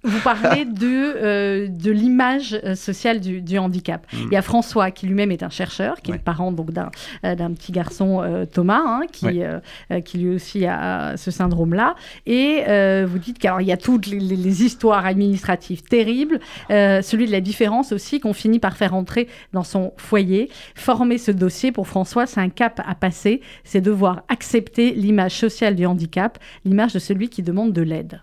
Vous 0.05 0.19
parlez 0.21 0.65
de, 0.65 0.85
euh, 1.17 1.67
de 1.67 1.91
l'image 1.91 2.57
euh, 2.63 2.75
sociale 2.75 3.19
du, 3.19 3.41
du 3.41 3.57
handicap. 3.57 4.05
Mm. 4.13 4.17
Il 4.27 4.33
y 4.33 4.35
a 4.37 4.41
François, 4.41 4.91
qui 4.91 5.07
lui-même 5.07 5.31
est 5.31 5.43
un 5.43 5.49
chercheur, 5.49 5.95
qui 6.01 6.11
est 6.11 6.15
le 6.15 6.19
parent 6.19 6.51
donc 6.51 6.71
d'un 6.71 6.89
euh, 7.25 7.35
d'un 7.35 7.51
petit 7.53 7.71
garçon, 7.71 8.21
euh, 8.21 8.45
Thomas, 8.45 8.81
hein, 8.85 9.01
qui, 9.11 9.25
Ouais. 9.25 9.43
euh, 9.43 9.59
euh, 9.91 10.01
qui 10.01 10.17
lui 10.19 10.35
aussi 10.35 10.65
a 10.65 11.17
ce 11.17 11.31
syndrome-là. 11.31 11.95
Et 12.25 12.63
euh, 12.67 13.05
vous 13.09 13.17
dites 13.19 13.39
qu'il 13.39 13.51
y 13.61 13.71
a 13.71 13.77
toutes 13.77 14.07
les, 14.07 14.19
les- 14.19 14.35
les 14.35 14.63
histoires 14.63 15.05
administratives 15.05 15.81
terribles, 15.81 16.39
euh, 16.71 17.01
celui 17.01 17.25
de 17.25 17.31
la 17.31 17.41
différence 17.41 17.91
aussi 17.91 18.19
qu'on 18.19 18.33
finit 18.33 18.59
par 18.59 18.77
faire 18.77 18.93
entrer 18.93 19.27
dans 19.53 19.63
son 19.63 19.93
foyer. 19.97 20.49
Former 20.75 21.17
ce 21.17 21.31
dossier 21.31 21.71
pour 21.71 21.87
François, 21.87 22.25
c'est 22.25 22.39
un 22.41 22.49
cap 22.49 22.81
à 22.85 22.93
passer, 22.95 23.41
c'est 23.63 23.81
devoir 23.81 24.23
accepter 24.29 24.91
l'image 24.91 25.33
sociale 25.33 25.75
du 25.75 25.85
handicap, 25.85 26.37
l'image 26.65 26.93
de 26.93 26.99
celui 26.99 27.29
qui 27.29 27.41
demande 27.43 27.73
de 27.73 27.81
l'aide. 27.81 28.21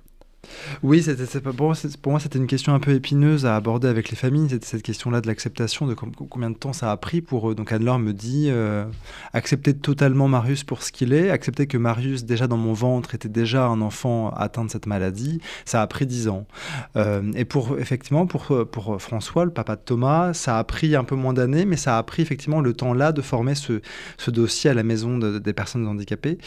Oui, 0.83 1.03
pas- 1.43 1.53
pour 1.53 1.67
moi, 2.13 2.21
c'était 2.21 2.39
une 2.39 2.47
question 2.49 2.75
un 2.75 2.81
peu 2.81 2.93
épineuse 2.95 3.47
à 3.47 3.55
aborder 3.55 3.87
avec 3.89 4.11
les 4.11 4.17
familles. 4.17 4.49
C'était 4.51 4.67
cette 4.67 4.83
question-là 4.83 5.21
de 5.21 5.29
l'acceptation, 5.29 5.87
de 5.87 5.95
com- 5.95 6.11
combien 6.29 6.51
de 6.51 6.57
temps 6.57 6.73
ça 6.73 6.91
a 6.91 6.97
pris 6.97 7.21
pour 7.21 7.49
eux. 7.51 7.55
Donc 7.55 7.71
Anne-Laure 7.73 8.01
me 8.01 8.13
dit 8.13 8.47
euh, 8.51 8.85
accepter 9.33 9.73
totalement 9.75 10.27
Marius 10.27 10.65
pour 10.65 10.83
ce 10.83 10.91
qu'il 10.91 11.13
est, 11.13 11.31
accepter 11.31 11.67
que 11.69 11.79
Marius, 11.79 12.25
déjà 12.25 12.49
dans 12.49 12.57
mon 12.57 12.73
ventre, 12.73 13.15
était 13.15 13.29
déjà 13.29 13.67
un 13.67 13.81
enfant 13.81 14.31
atteint 14.31 14.65
de 14.65 14.71
cette 14.71 14.87
maladie, 14.87 15.41
ça 15.65 15.81
a 15.81 15.87
pris 15.87 16.07
dix 16.07 16.27
ans. 16.29 16.47
Euh, 16.97 17.23
et 17.35 17.45
pour 17.45 17.79
effectivement, 17.79 18.27
pour, 18.27 18.67
pour 18.71 19.01
François, 19.01 19.45
le 19.45 19.53
papa 19.53 19.77
de 19.77 19.83
Thomas, 19.85 20.35
ça 20.35 20.59
a 20.59 20.65
pris 20.65 20.97
un 20.97 21.05
peu 21.05 21.15
moins 21.15 21.33
d'années, 21.35 21.65
mais 21.65 21.77
ça 21.77 21.99
a 21.99 22.03
pris 22.03 22.23
effectivement 22.23 22.61
le 22.61 22.73
temps 22.73 22.95
là 22.95 23.13
de 23.13 23.23
former 23.23 23.55
ce, 23.55 23.81
dossier 24.33 24.71
à 24.71 24.75
la 24.75 24.83
maison 24.83 25.19
de- 25.19 25.39
des 25.39 25.53
personnes 25.53 25.87
handicapées 25.87 26.39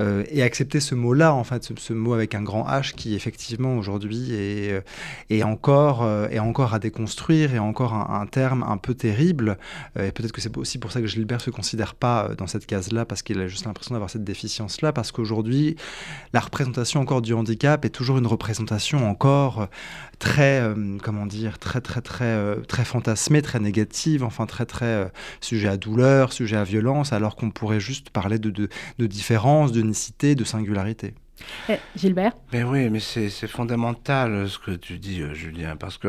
euh, 0.00 0.24
et 0.30 0.42
accepter 0.42 0.80
ce 0.80 0.94
mot-là, 0.96 1.32
en 1.34 1.44
fait, 1.44 1.62
ce, 1.62 1.72
ce 1.76 1.92
mot 1.92 2.14
avec 2.14 2.34
un 2.34 2.42
grand 2.42 2.66
H 2.66 2.94
qui 2.94 3.14
effectivement 3.14 3.44
aujourd'hui 3.60 4.32
est, 4.32 4.82
euh, 5.30 5.44
encore, 5.44 6.02
euh, 6.02 6.28
est 6.28 6.38
encore 6.38 6.74
à 6.74 6.78
déconstruire 6.78 7.54
et 7.54 7.58
encore 7.58 7.94
un, 7.94 8.26
terme 8.26 8.64
un 8.66 8.76
peu 8.76 8.94
terrible. 8.94 9.58
Euh, 9.98 10.08
et 10.08 10.12
peut-être 10.12 10.32
que 10.32 10.40
c'est 10.40 10.56
aussi 10.56 10.78
pour 10.78 10.92
ça 10.92 11.00
que 11.00 11.06
Gilbert 11.06 11.40
se 11.40 11.50
considère 11.50 11.94
pas 11.94 12.28
euh, 12.30 12.34
dans 12.34 12.46
cette 12.46 12.66
case-là 12.66 13.04
parce 13.04 13.22
qu'il 13.22 13.40
a 13.40 13.48
juste 13.48 13.66
l'impression 13.66 13.94
d'avoir 13.94 14.10
cette 14.10 14.24
déficience-là 14.24 14.92
parce 14.92 15.12
qu'aujourd'hui 15.12 15.76
la 16.32 16.40
représentation 16.40 17.00
encore 17.00 17.22
du 17.22 17.34
handicap 17.34 17.84
est 17.84 17.90
toujours 17.90 18.18
une 18.18 18.26
représentation 18.26 19.08
encore 19.08 19.62
euh, 19.62 19.66
très, 20.18 20.60
euh, 20.60 20.98
comment 21.02 21.26
dire, 21.26 21.58
très 21.58 21.80
très 21.80 22.00
très 22.00 22.24
euh, 22.24 22.56
très 22.62 22.84
fantasmée, 22.84 23.42
très 23.42 23.60
négative, 23.60 24.24
enfin 24.24 24.46
très 24.46 24.66
très 24.66 24.86
euh, 24.86 25.06
sujet 25.40 25.68
à 25.68 25.76
douleur, 25.76 26.32
sujet 26.32 26.56
à 26.56 26.64
violence, 26.64 27.12
alors 27.12 27.36
qu'on 27.36 27.50
pourrait 27.50 27.80
juste 27.80 28.10
parler 28.10 28.38
de, 28.38 28.50
de, 28.50 28.68
de 28.98 29.06
différence, 29.06 29.72
de 29.72 30.44
singularité. 30.44 31.14
Eh, 31.68 31.78
Gilbert? 31.96 32.32
Mais 32.52 32.62
oui, 32.62 32.88
mais 32.90 33.00
c'est 33.00 33.28
c'est 33.30 33.48
fondamental 33.48 34.32
euh, 34.32 34.46
ce 34.48 34.58
que 34.58 34.70
tu 34.72 34.98
dis, 34.98 35.20
euh, 35.22 35.34
Julien, 35.34 35.76
parce 35.76 35.98
que 35.98 36.08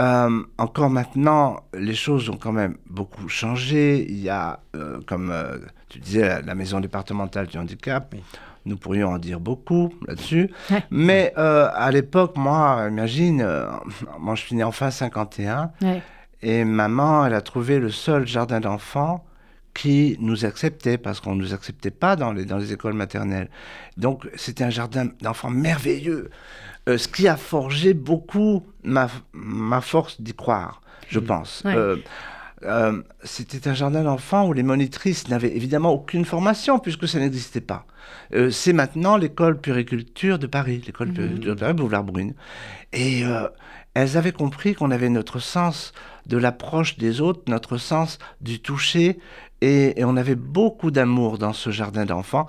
euh, 0.00 0.42
encore 0.58 0.90
maintenant, 0.90 1.60
les 1.72 1.94
choses 1.94 2.28
ont 2.28 2.36
quand 2.36 2.52
même 2.52 2.76
beaucoup 2.86 3.28
changé. 3.28 4.04
Il 4.08 4.18
y 4.18 4.28
a, 4.28 4.60
euh, 4.74 5.00
comme 5.06 5.30
euh, 5.30 5.58
tu 5.88 6.00
disais, 6.00 6.22
la, 6.26 6.40
la 6.42 6.54
maison 6.54 6.80
départementale 6.80 7.46
du 7.46 7.58
handicap. 7.58 8.12
Oui. 8.12 8.22
Nous 8.66 8.76
pourrions 8.78 9.10
en 9.10 9.18
dire 9.18 9.40
beaucoup 9.40 9.92
là-dessus. 10.08 10.50
Ouais. 10.70 10.82
Mais 10.90 11.32
euh, 11.36 11.68
à 11.74 11.90
l'époque, 11.90 12.36
moi, 12.36 12.86
imagine, 12.90 13.42
euh, 13.42 13.66
moi 14.18 14.34
je 14.36 14.40
suis 14.42 14.56
né 14.56 14.64
en 14.64 14.72
fin 14.72 14.90
51, 14.90 15.70
Ouais. 15.82 16.02
et 16.42 16.64
maman, 16.64 17.26
elle 17.26 17.34
a 17.34 17.42
trouvé 17.42 17.78
le 17.78 17.90
seul 17.90 18.26
jardin 18.26 18.60
d'enfants 18.60 19.22
qui 19.74 20.16
nous 20.20 20.44
acceptait, 20.44 20.98
parce 20.98 21.20
qu'on 21.20 21.34
ne 21.34 21.40
nous 21.42 21.52
acceptait 21.52 21.90
pas 21.90 22.16
dans 22.16 22.32
les, 22.32 22.44
dans 22.44 22.58
les 22.58 22.72
écoles 22.72 22.94
maternelles. 22.94 23.50
Donc 23.96 24.28
c'était 24.36 24.64
un 24.64 24.70
jardin 24.70 25.08
d'enfants 25.20 25.50
merveilleux, 25.50 26.30
euh, 26.88 26.96
ce 26.96 27.08
qui 27.08 27.26
a 27.28 27.36
forgé 27.36 27.92
beaucoup 27.92 28.64
ma, 28.84 29.08
ma 29.32 29.80
force 29.80 30.20
d'y 30.20 30.34
croire, 30.34 30.80
je 31.08 31.18
pense. 31.18 31.62
Ouais. 31.64 31.74
Euh, 31.74 31.96
euh, 32.62 33.02
c'était 33.24 33.68
un 33.68 33.74
jardin 33.74 34.04
d'enfants 34.04 34.46
où 34.46 34.52
les 34.52 34.62
monitrices 34.62 35.28
n'avaient 35.28 35.54
évidemment 35.54 35.92
aucune 35.92 36.24
formation, 36.24 36.78
puisque 36.78 37.06
ça 37.06 37.18
n'existait 37.18 37.60
pas. 37.60 37.86
Euh, 38.32 38.50
c'est 38.50 38.72
maintenant 38.72 39.16
l'école 39.16 39.60
puriculture 39.60 40.38
de 40.38 40.46
Paris, 40.46 40.82
l'école 40.86 41.12
puriculture 41.12 41.54
de 41.56 41.60
Paris, 41.60 41.74
Boulevard-Brune. 41.74 42.34
Et 42.92 43.24
euh, 43.24 43.48
elles 43.94 44.16
avaient 44.16 44.32
compris 44.32 44.74
qu'on 44.74 44.90
avait 44.90 45.10
notre 45.10 45.40
sens 45.40 45.92
de 46.26 46.38
l'approche 46.38 46.96
des 46.96 47.20
autres, 47.20 47.42
notre 47.48 47.76
sens 47.76 48.18
du 48.40 48.60
toucher, 48.60 49.18
et, 49.60 50.04
on 50.04 50.16
avait 50.16 50.34
beaucoup 50.34 50.90
d'amour 50.90 51.38
dans 51.38 51.52
ce 51.52 51.70
jardin 51.70 52.04
d'enfants. 52.04 52.46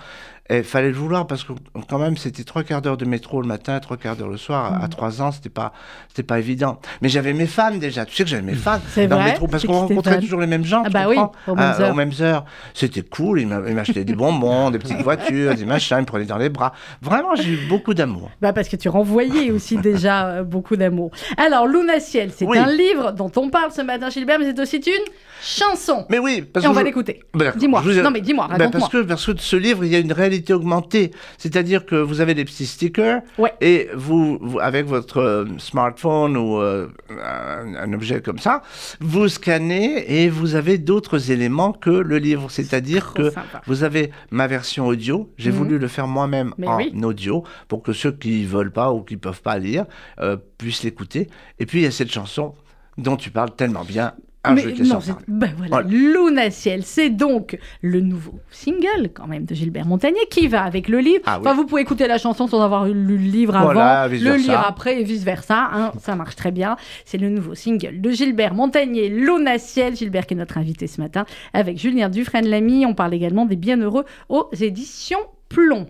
Et 0.47 0.58
il 0.60 0.63
fallait 0.63 0.89
le 0.89 0.93
vouloir 0.95 1.25
parce 1.25 1.43
que 1.43 1.53
quand 1.89 1.97
même 1.97 2.17
c'était 2.17 2.43
trois 2.43 2.62
quarts 2.63 2.84
d'heure 2.84 2.97
de 2.97 3.05
métro 3.05 3.41
le 3.41 3.47
matin, 3.47 3.79
trois 3.79 3.97
quarts 3.97 4.15
d'heure 4.15 4.29
le 4.29 4.38
soir. 4.38 4.71
Mm. 4.71 4.75
À- 4.75 4.84
À 4.86 4.88
trois 4.88 5.21
ans, 5.23 5.31
c'était 5.31 5.49
pas, 5.49 5.73
c'était 6.08 6.21
pas 6.21 6.38
évident. 6.38 6.79
Mais 7.01 7.10
j'avais 7.10 7.34
mes 7.34 7.47
fans 7.47 7.71
déjà. 7.75 8.05
Tu 8.05 8.13
sais 8.15 8.23
que 8.23 8.29
j'avais 8.29 8.43
mes 8.43 8.53
fans 8.53 8.79
dans 8.95 9.08
vrai 9.08 9.08
le 9.08 9.31
métro 9.31 9.47
parce 9.47 9.65
qu'on 9.65 9.73
rencontrait 9.73 10.19
toujours 10.19 10.39
les 10.39 10.45
mêmes 10.47 10.63
gens. 10.63 10.84
Ah 10.86 10.89
bah 10.89 11.05
oui, 11.10 11.17
aux 11.47 11.55
mêmes 11.55 11.73
Ah, 11.79 11.89
aux 11.91 11.93
mêmes 11.95 12.12
heures. 12.21 12.45
C'était 12.75 13.01
cool. 13.01 13.41
Ils 13.41 13.47
m'a- 13.47 13.62
ils 13.67 13.73
m'achetaient 13.73 14.03
des 14.05 14.13
bonbons, 14.13 14.69
des 14.69 14.77
petites 14.77 15.01
voitures, 15.03 15.55
des 15.55 15.65
machins. 15.65 15.97
Ils 15.97 16.01
me 16.01 16.05
prenaient 16.05 16.25
dans 16.25 16.38
les 16.38 16.49
bras. 16.49 16.73
Vraiment, 17.01 17.34
j'ai 17.36 17.49
eu 17.53 17.60
beaucoup 17.67 17.95
d'amour. 17.95 18.29
Bah 18.39 18.53
parce 18.53 18.69
que 18.69 18.75
tu 18.75 18.88
renvoyais 18.88 19.49
aussi 19.49 19.77
déjà 19.81 20.27
euh, 20.27 20.43
beaucoup 20.43 20.75
d'amour. 20.75 21.10
Alors, 21.38 21.65
Luna 21.65 21.99
Ciel, 21.99 22.29
c'est 22.36 22.45
Oui. 22.45 22.60
un 22.60 22.67
livre 22.71 23.13
dont 23.13 23.31
on 23.38 23.49
parle 23.49 23.71
ce 23.71 23.81
matin, 23.81 24.12
Gilbert, 24.12 24.38
mais 24.38 24.45
c'est 24.45 24.60
aussi 24.60 24.77
une 24.77 25.12
chanson. 25.41 26.05
Mais 26.10 26.19
oui, 26.19 26.43
parce 26.43 26.63
Et 26.65 26.67
on 26.67 26.71
que 26.71 26.75
va 26.75 26.81
je- 26.81 26.86
l'écouter. 26.86 27.23
Dis-moi. 27.55 27.81
Vous 27.81 27.93
Non, 28.01 28.12
mais 28.12 28.21
dis-moi, 28.21 28.45
raconte-moi. 28.45 28.69
parce, 28.71 28.89
que, 28.89 29.01
parce 29.01 29.25
que 29.25 29.31
de 29.31 29.39
ce 29.39 29.55
livre, 29.55 29.84
il 29.86 29.91
y 29.91 29.95
a 29.95 29.99
une 29.99 30.13
réalité 30.13 30.35
augmentée. 30.52 31.12
C'est-à-dire 31.38 31.86
que 31.86 31.95
vous 31.95 32.21
avez 32.21 32.34
des 32.34 32.45
petits 32.45 32.65
stickers 32.65 33.21
Ouais. 33.38 33.54
et 33.62 33.89
vous, 33.95 34.38
vous- 34.41 34.60
avec 34.60 34.86
votre 34.86 35.17
euh, 35.19 35.45
smartphone 35.58 36.38
ou 36.38 36.58
euh, 36.60 36.88
un, 37.10 37.76
un 37.76 37.93
objet 37.93 38.21
comme 38.21 38.39
ça, 38.39 38.62
vous 39.00 39.28
scannez 39.28 40.06
et 40.24 40.30
vous 40.30 40.56
avez 40.56 40.78
d'autres 40.78 41.32
éléments 41.32 41.71
que 41.74 41.89
le 41.89 42.17
livre. 42.17 42.50
C'est-à-dire 42.50 43.13
que 43.13 43.30
sympa. 43.32 43.62
vous 43.67 43.84
avez 43.84 44.12
ma 44.32 44.48
version 44.48 44.88
audio. 44.88 45.30
J'ai 45.38 45.52
Mhm. 45.52 45.58
voulu 45.58 45.78
le 45.80 45.88
faire 45.88 46.08
moi-même 46.08 46.54
en 46.65 46.78
oui. 46.78 46.91
audio 47.04 47.43
pour 47.67 47.82
que 47.84 47.93
ceux 47.93 48.12
qui 48.12 48.45
veulent 48.45 48.71
pas 48.71 48.91
ou 48.91 49.02
qui 49.02 49.17
peuvent 49.17 49.41
pas 49.41 49.58
lire 49.58 49.86
euh, 50.21 50.38
puissent 50.58 50.84
l'écouter. 50.84 51.28
Et 51.60 51.65
puis 51.65 51.80
il 51.80 51.84
y 51.84 51.88
a 51.88 51.91
cette 51.91 52.12
chanson 52.12 52.56
dont 52.98 53.15
tu 53.17 53.30
parles 53.30 53.52
tellement 53.56 53.84
bien. 53.84 54.13
Ah, 54.47 54.53
Mais 54.53 54.63
non, 54.84 54.99
ben 55.27 55.51
voilà, 55.58 55.69
Voilà. 55.69 55.88
Luna 55.89 56.51
Ciel, 56.51 56.84
c'est 56.84 57.10
donc 57.10 57.58
le 57.81 58.01
nouveau 58.01 58.39
single 58.51 59.10
quand 59.13 59.27
même 59.27 59.45
de 59.45 59.53
Gilbert 59.55 59.86
Montagnier 59.86 60.19
qui 60.29 60.47
va 60.47 60.63
avec 60.63 60.88
le 60.88 60.99
livre. 60.99 61.23
Ah 61.25 61.36
oui. 61.39 61.47
Enfin, 61.47 61.55
vous 61.55 61.65
pouvez 61.65 61.81
écouter 61.81 62.08
la 62.08 62.17
chanson 62.17 62.47
sans 62.47 62.62
avoir 62.62 62.86
lu 62.86 62.93
le 62.93 63.15
livre 63.15 63.55
avant, 63.55 63.65
Voilà, 63.73 64.08
le 64.08 64.36
lire 64.36 64.63
après 64.67 65.01
et 65.01 65.03
vice 65.03 65.23
versa. 65.23 65.69
hein, 65.73 65.91
ça 65.99 66.15
marche 66.15 66.36
très 66.36 66.51
bien. 66.51 66.75
C'est 67.05 67.17
le 67.17 67.29
nouveau 67.29 67.55
single 67.55 68.01
de 68.01 68.10
Gilbert 68.12 68.53
Montagnier, 68.53 69.10
Luna 69.10 69.58
Ciel. 69.58 69.95
Gilbert 69.95 70.25
qui 70.25 70.34
est 70.34 70.38
notre 70.38 70.58
invité 70.58 70.88
ce 70.88 71.01
matin 71.01 71.25
avec 71.53 71.77
Julien 71.79 72.10
Dufresne-Lamy. 72.10 72.86
On 72.86 72.93
parle 72.93 73.13
également 73.13 73.45
des 73.45 73.55
Bienheureux 73.55 74.05
aux 74.29 74.49
éditions 74.60 75.19
Plomb. 75.49 75.88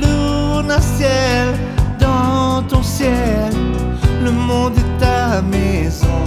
Luna 0.00 0.80
ciel, 0.80 1.54
dans 2.56 2.62
ton 2.62 2.82
ciel, 2.82 3.52
le 4.24 4.30
monde 4.30 4.72
est 4.78 4.98
ta 4.98 5.42
maison. 5.42 6.22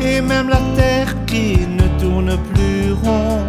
Et 0.00 0.22
même 0.22 0.48
la 0.48 0.62
terre 0.74 1.14
qui 1.26 1.58
ne 1.78 1.86
tourne 2.00 2.38
plus 2.54 2.92
rond 3.04 3.40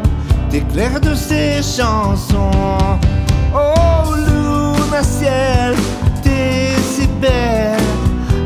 t'éclaire 0.49 0.99
de 0.99 1.15
ses 1.15 1.61
chansons. 1.77 2.97
Oh 3.55 4.13
Luna 4.27 5.01
ciel, 5.03 5.73
t'es 6.21 6.75
si 6.93 7.07
belle 7.21 7.89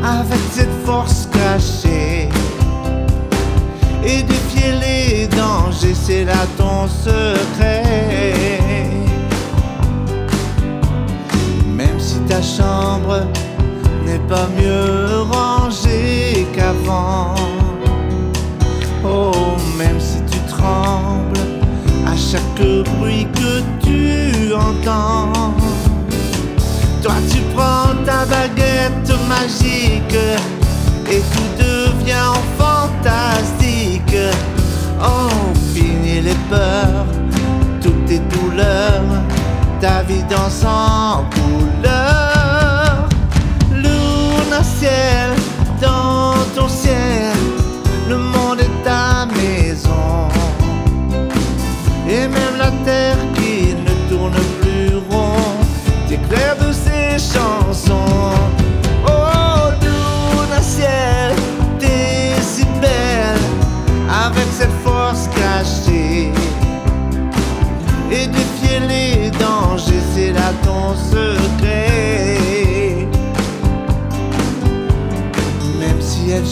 avec 0.04 0.42
cette 0.52 0.76
force 0.86 1.28
cachée. 1.32 2.28
Et 4.04 4.22
défier 4.22 4.72
les 4.84 5.26
dangers, 5.26 5.96
c'est 6.06 6.24
là 6.24 6.42
ton 6.56 6.86
secret. 6.86 7.78
Ta 12.28 12.42
chambre 12.42 13.22
n'est 14.04 14.20
pas 14.28 14.46
mieux 14.58 15.22
rangée 15.30 16.46
qu'avant. 16.54 17.34
Oh, 19.04 19.56
même 19.78 19.98
si 19.98 20.18
tu 20.30 20.38
trembles 20.46 21.40
à 22.06 22.14
chaque 22.16 22.62
bruit 22.98 23.26
que 23.34 23.62
tu 23.82 24.52
entends. 24.52 25.54
Toi 27.02 27.14
tu 27.30 27.40
prends 27.54 27.94
ta 28.04 28.26
baguette 28.26 29.12
magique 29.28 30.18
et 31.10 31.22
tout 31.32 31.50
devient 31.58 32.34
fantastique. 32.58 34.16
Oh, 35.00 35.30
fini 35.74 36.20
les 36.20 36.38
peurs, 36.50 37.06
toutes 37.80 38.04
tes 38.06 38.18
douleurs, 38.18 39.22
ta 39.80 40.02
vie 40.02 40.24
danse 40.28 40.64
en 41.78 41.82
couleur. 41.82 43.08
Luna 43.72 44.62
ciel, 44.64 45.27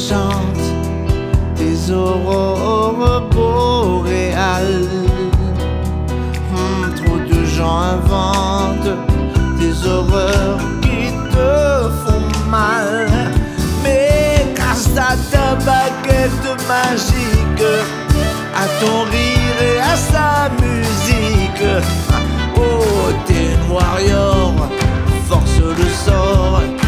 chante 0.09 0.67
des 1.57 1.91
aurores 1.91 3.23
boréales. 3.33 4.89
Hmm, 6.53 6.95
trop 6.95 7.19
de 7.19 7.45
gens 7.45 7.79
inventent 7.97 8.97
des 9.59 9.75
horreurs 9.87 10.61
qui 10.83 11.13
te 11.35 11.91
font 12.03 12.51
mal. 12.51 13.09
Mais 13.83 14.55
grâce 14.55 14.91
à 14.97 15.17
ta 15.33 15.55
baguette 15.69 16.47
magique, 16.69 17.69
à 18.63 18.67
ton 18.81 18.99
rire 19.11 19.59
et 19.71 19.79
à 19.81 19.97
sa 19.97 20.51
musique, 20.63 21.67
oh, 22.57 23.13
t'es 23.27 23.57
warrior, 23.73 24.53
force 25.29 25.59
le 25.59 25.89
sort 26.05 26.86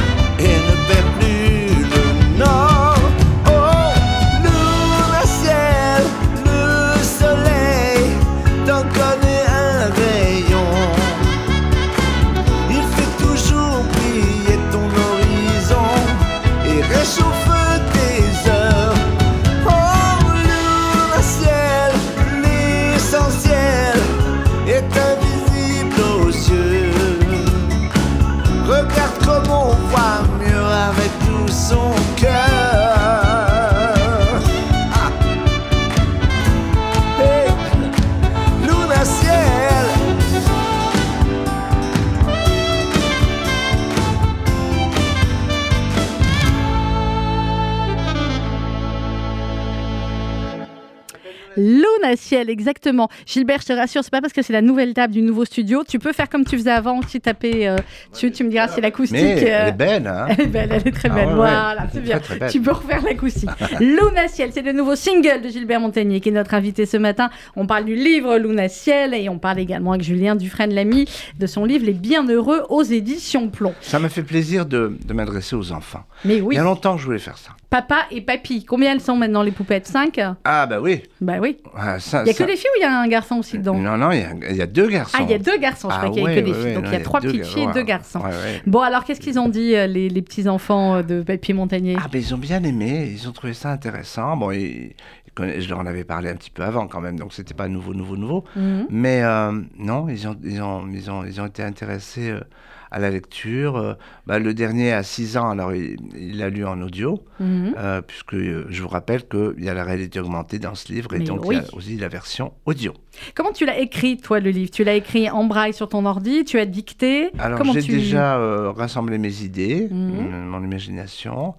Exactement. 52.49 53.09
Gilbert, 53.27 53.61
je 53.63 53.67
te 53.67 53.73
rassure, 53.73 54.03
c'est 54.05 54.11
pas 54.11 54.21
parce 54.21 54.33
que 54.33 54.43
c'est 54.43 54.53
la 54.53 54.63
nouvelle 54.63 54.95
table 54.95 55.13
du 55.15 55.23
nouveau 55.23 55.45
studio. 55.45 55.83
Tu 55.89 55.99
peux 55.99 56.13
faire 56.13 56.29
comme 56.29 56.45
tu 56.45 56.57
faisais 56.57 56.71
avant, 56.71 57.01
euh, 57.01 57.77
dessus. 58.13 58.31
Tu 58.31 58.45
me 58.45 58.51
diras 58.51 58.69
si 58.69 58.81
l'acoustique. 58.81 59.19
Mais 59.19 59.45
euh, 59.53 59.59
elle 59.63 59.69
est 59.69 59.73
belle, 59.73 60.07
hein 60.07 60.27
Elle 60.31 60.41
est 60.41 60.47
belle, 60.47 60.69
elle 60.73 60.87
est 60.89 60.93
très 60.93 61.09
Ah 61.11 61.15
belle. 61.15 61.29
ouais. 61.29 61.35
voilà, 61.35 61.87
c'est 61.91 61.99
Elle 61.99 62.03
est 62.05 62.07
bien. 62.07 62.19
très, 62.19 62.27
très 62.35 62.39
belle. 62.39 62.51
Tu 62.53 62.61
peux 62.61 62.73
refaire 62.73 63.03
l'acoustique. 63.03 63.51
Luna 63.81 64.29
Ciel, 64.29 64.51
c'est 64.53 64.63
le 64.63 64.73
nouveau 64.73 64.95
single 64.97 65.41
de 65.43 65.49
Gilbert 65.49 65.81
Montagnier 65.81 66.21
qui 66.21 66.29
est 66.29 66.33
notre 66.33 66.55
invité 66.55 66.87
ce 66.87 66.97
matin. 66.97 67.31
On 67.57 67.67
parle 67.67 67.85
du 67.85 67.95
livre 67.95 68.37
Luna 68.39 68.69
Ciel 68.69 69.15
et 69.15 69.29
on 69.29 69.39
parle 69.39 69.59
également 69.59 69.93
avec 69.93 70.05
Julien 70.05 70.37
Dufresne-Lamy 70.37 71.07
de 71.39 71.47
son 71.47 71.65
livre 71.65 71.85
Les 71.87 71.93
Bienheureux 71.93 72.65
aux 72.69 72.83
éditions 72.83 73.49
Plomb. 73.49 73.75
Ça 73.81 73.99
m'a 73.99 74.09
fait 74.09 74.23
plaisir 74.23 74.67
de, 74.67 74.97
de 75.05 75.13
m'adresser 75.15 75.57
aux 75.57 75.73
enfants. 75.73 76.05
Mais 76.25 76.41
oui, 76.41 76.55
Il 76.55 76.59
y 76.59 76.61
a 76.61 76.65
longtemps 76.65 76.95
que 76.97 77.01
je 77.01 77.07
voulais 77.07 77.19
faire 77.19 77.39
ça. 77.39 77.51
papa 77.71 78.07
et 78.11 78.21
papy, 78.21 78.65
combien 78.65 78.93
elles 78.93 79.01
sont 79.01 79.17
maintenant 79.17 79.43
les 79.43 79.53
poupettes? 79.53 79.87
5 79.87 80.21
Ah 80.45 80.67
bah 80.67 80.81
oui. 80.81 81.03
Bah 81.21 81.35
oui. 81.41 81.57
Ah, 81.77 81.99
ça- 82.01 82.25
Il 82.29 82.33
y 82.33 82.43
a 82.43 82.47
que 82.47 82.51
des 82.51 82.57
filles 82.57 82.71
ou 82.75 82.79
il 82.79 82.83
y 82.83 82.85
a 82.85 83.01
un 83.01 83.09
garçon 83.09 83.37
aussi 83.37 83.59
dedans 83.59 83.75
Non, 83.75 83.97
non, 83.97 84.11
il 84.13 84.21
y 84.21 84.23
a, 84.23 84.31
il 84.51 84.57
y 84.57 84.63
a 84.63 84.67
deux 84.67 84.89
garçons. 84.89 85.17
Ah, 85.19 85.23
il 85.25 85.31
y 85.31 85.35
a 85.35 85.39
deux 85.39 85.59
garçons, 85.59 85.89
je 85.91 85.95
Ah 85.95 85.99
crois 85.99 86.11
qu'il 86.11 86.23
y 86.23 86.27
a 86.27 86.29
ouais, 86.29 86.35
que 86.37 86.41
des 86.41 86.53
filles. 86.55 86.65
ouais, 86.65 86.75
Donc 86.75 86.85
il 86.87 86.93
y 86.93 86.97
a 86.97 87.01
trois 87.01 87.21
petites 87.21 87.47
filles 87.47 87.65
et 87.71 87.73
deux 87.73 87.83
garçons. 87.83 88.21
Bon, 88.67 88.81
alors 88.81 89.05
qu'est-ce 89.05 89.21
qu'ils 89.21 89.39
ont 89.39 89.49
dit, 89.49 89.75
euh, 89.75 89.87
les, 89.87 90.09
les 90.09 90.23
petits-enfants 90.23 90.97
euh, 90.97 91.03
de 91.03 91.23
Papy 91.23 91.55
Montagnier? 91.55 91.97
Ah, 91.99 92.07
ben 92.13 92.21
ils 92.21 92.35
ont 92.35 92.39
bien 92.39 92.63
aimé, 92.63 93.09
ils 93.13 93.29
ont 93.29 93.33
trouvé 93.33 93.55
ça 93.55 93.71
intéressant. 93.71 94.37
Bon, 94.37 94.51
je 94.53 95.69
leur 95.69 95.79
en 95.79 95.87
avais 95.87 96.05
parlé 96.05 96.31
un 96.31 96.35
petit 96.35 96.51
peu 96.51 96.63
avant 96.65 96.89
quand 96.89 97.01
même, 97.01 97.19
donc 97.19 97.33
c'était 97.33 97.55
pas 97.55 97.69
nouveau, 97.69 97.95
nouveau, 97.95 98.17
nouveau. 98.17 98.45
Mhm. 98.57 98.87
Mais 98.91 99.23
euh, 99.23 99.53
non, 99.79 100.09
ils 100.09 100.27
ont, 100.27 100.37
ils, 100.43 100.61
ont, 100.61 100.89
ils, 100.93 101.11
ont, 101.11 101.25
ils 101.25 101.41
ont 101.41 101.47
été 101.47 101.63
intéressés 101.63 102.31
euh, 102.31 102.41
à 102.91 102.99
la 102.99 103.11
lecture. 103.11 103.77
Euh, 103.77 103.95
bah, 104.27 104.39
le 104.39 104.55
dernier 104.55 104.93
a 104.93 105.03
6 105.03 105.37
ans, 105.37 105.51
alors 105.51 105.73
il 105.75 106.39
l'a 106.39 106.49
lu 106.51 106.65
en 106.65 106.81
audio, 106.83 107.23
Mhm. 107.41 107.75
euh, 107.79 108.01
puisque 108.03 108.35
euh, 108.35 108.67
je 108.71 108.83
vous 108.83 108.89
rappelle 108.89 109.27
qu'il 109.29 109.63
y 109.65 109.69
a 109.69 109.75
la 109.75 109.85
réalité 109.85 110.21
augmentée 110.21 110.59
dans 110.59 110.75
ce 110.75 110.93
livre, 110.93 111.15
et 111.15 111.19
Mais 111.19 111.25
donc 111.25 111.45
oui. 111.45 111.57
il 111.57 111.63
y 111.63 111.65
a 111.65 111.75
aussi 111.75 111.97
la 111.97 112.09
version 112.09 112.53
audio. 112.67 112.93
Comment 113.35 113.53
tu 113.53 113.67
l'as 113.67 113.79
écrit, 113.79 114.17
toi, 114.17 114.41
le 114.41 114.51
livre? 114.51 114.71
Tu 114.71 114.85
l'as 114.85 114.95
écrit 114.95 115.29
en 115.31 115.45
braille 115.45 115.75
sur 115.75 115.89
ton 115.89 116.07
ordi? 116.07 116.45
Tu 116.45 116.59
as 116.59 116.67
dicté? 116.67 117.31
Alors 117.39 117.63
j'ai 117.73 117.83
tu... 117.83 117.93
déjà 117.93 118.39
rassemblé 118.73 119.19
mes 119.19 119.43
idées, 119.43 119.89
Mhm. 119.91 120.47
mon 120.49 120.63
imagination, 120.65 121.55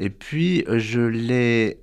et 0.00 0.10
puis 0.10 0.64
je 0.68 1.00
l'ai 1.00 1.78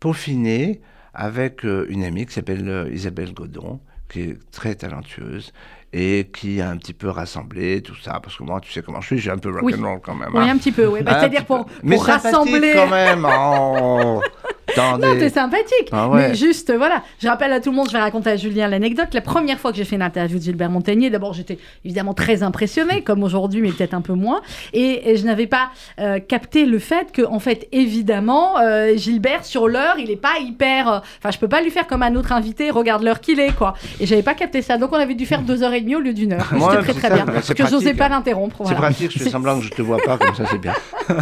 peaufiné 0.00 0.80
avec 1.14 1.62
une 1.64 2.04
amie 2.04 2.26
qui 2.26 2.34
s'appelle 2.34 2.88
Isabelle 2.92 3.32
Godon, 3.32 3.80
qui 4.08 4.20
est 4.22 4.50
très 4.50 4.74
talentueuse 4.74 5.52
et 5.98 6.28
qui 6.30 6.60
a 6.60 6.68
un 6.68 6.76
petit 6.76 6.92
peu 6.92 7.08
rassemblé 7.08 7.80
tout 7.80 7.94
ça, 7.94 8.20
parce 8.22 8.36
que 8.36 8.42
moi, 8.42 8.60
tu 8.60 8.70
sais 8.70 8.82
comment 8.82 9.00
je 9.00 9.06
suis, 9.06 9.18
j'ai 9.18 9.30
un 9.30 9.38
peu 9.38 9.50
Oui. 9.62 9.72
rock'n'roll 9.72 10.00
quand 10.02 10.14
même. 10.14 10.28
Oui, 10.34 10.44
hein. 10.44 10.52
un 10.54 10.58
petit 10.58 10.70
peu, 10.70 10.86
oui. 10.86 11.02
Bah, 11.02 11.18
C'est-à-dire 11.18 11.46
pour. 11.46 11.66
Mais 11.82 11.96
rassembler... 11.96 12.72
quand 12.74 12.88
même. 12.90 13.26
oh. 13.26 14.20
Non, 14.76 14.98
t'es 15.18 15.28
sympathique. 15.30 15.88
Ah 15.92 16.08
ouais. 16.08 16.28
Mais 16.28 16.34
juste, 16.34 16.70
euh, 16.70 16.76
voilà, 16.76 17.02
je 17.22 17.28
rappelle 17.28 17.52
à 17.52 17.60
tout 17.60 17.70
le 17.70 17.76
monde, 17.76 17.86
je 17.88 17.92
vais 17.92 18.00
raconter 18.00 18.30
à 18.30 18.36
Julien 18.36 18.68
l'anecdote. 18.68 19.08
La 19.14 19.20
première 19.20 19.58
fois 19.58 19.70
que 19.70 19.76
j'ai 19.76 19.84
fait 19.84 19.96
une 19.96 20.02
interview 20.02 20.38
de 20.38 20.42
Gilbert 20.42 20.70
Montagnier, 20.70 21.08
d'abord, 21.10 21.32
j'étais 21.34 21.58
évidemment 21.84 22.14
très 22.14 22.42
impressionnée, 22.42 23.02
comme 23.02 23.22
aujourd'hui, 23.22 23.60
mais 23.62 23.70
peut-être 23.70 23.94
un 23.94 24.00
peu 24.00 24.12
moins. 24.14 24.40
Et, 24.72 25.10
et 25.10 25.16
je 25.16 25.24
n'avais 25.24 25.46
pas 25.46 25.70
euh, 26.00 26.18
capté 26.18 26.66
le 26.66 26.78
fait 26.78 27.12
que, 27.12 27.22
en 27.22 27.38
fait, 27.38 27.68
évidemment, 27.72 28.58
euh, 28.58 28.96
Gilbert, 28.96 29.44
sur 29.44 29.68
l'heure, 29.68 29.96
il 29.98 30.10
est 30.10 30.16
pas 30.20 30.38
hyper. 30.40 30.88
euh, 30.88 30.98
Enfin, 31.18 31.30
je 31.30 31.38
peux 31.38 31.48
pas 31.48 31.60
lui 31.62 31.70
faire 31.70 31.86
comme 31.86 32.02
un 32.02 32.14
autre 32.16 32.32
invité, 32.32 32.70
regarde 32.70 33.02
l'heure 33.02 33.20
qu'il 33.20 33.40
est, 33.40 33.52
quoi. 33.52 33.74
Et 34.00 34.06
j'avais 34.06 34.22
pas 34.22 34.34
capté 34.34 34.62
ça. 34.62 34.76
Donc, 34.78 34.92
on 34.92 34.96
avait 34.96 35.14
dû 35.14 35.26
faire 35.26 35.42
deux 35.42 35.62
heures 35.62 35.72
et 35.72 35.80
demie 35.80 35.96
au 35.96 36.00
lieu 36.00 36.12
d'une 36.12 36.32
heure. 36.32 36.46
Ouais, 36.52 36.58
C'était 36.60 36.82
très, 36.82 36.92
c'est 36.92 36.98
très 36.98 37.08
ça, 37.08 37.14
bien. 37.14 37.24
Parce 37.26 37.54
que 37.54 37.66
j'osais 37.66 37.94
pas 37.94 38.06
hein. 38.06 38.10
l'interrompre. 38.10 38.62
C'est 38.66 38.74
pratique, 38.74 39.12
je 39.12 39.18
fais 39.22 39.30
semblant 39.30 39.58
que 39.58 39.64
je 39.64 39.70
te 39.70 39.82
vois 39.82 39.98
pas, 40.04 40.18
comme 40.18 40.34
ça 40.34 40.44
c'est 40.50 40.58
bien. 40.58 40.74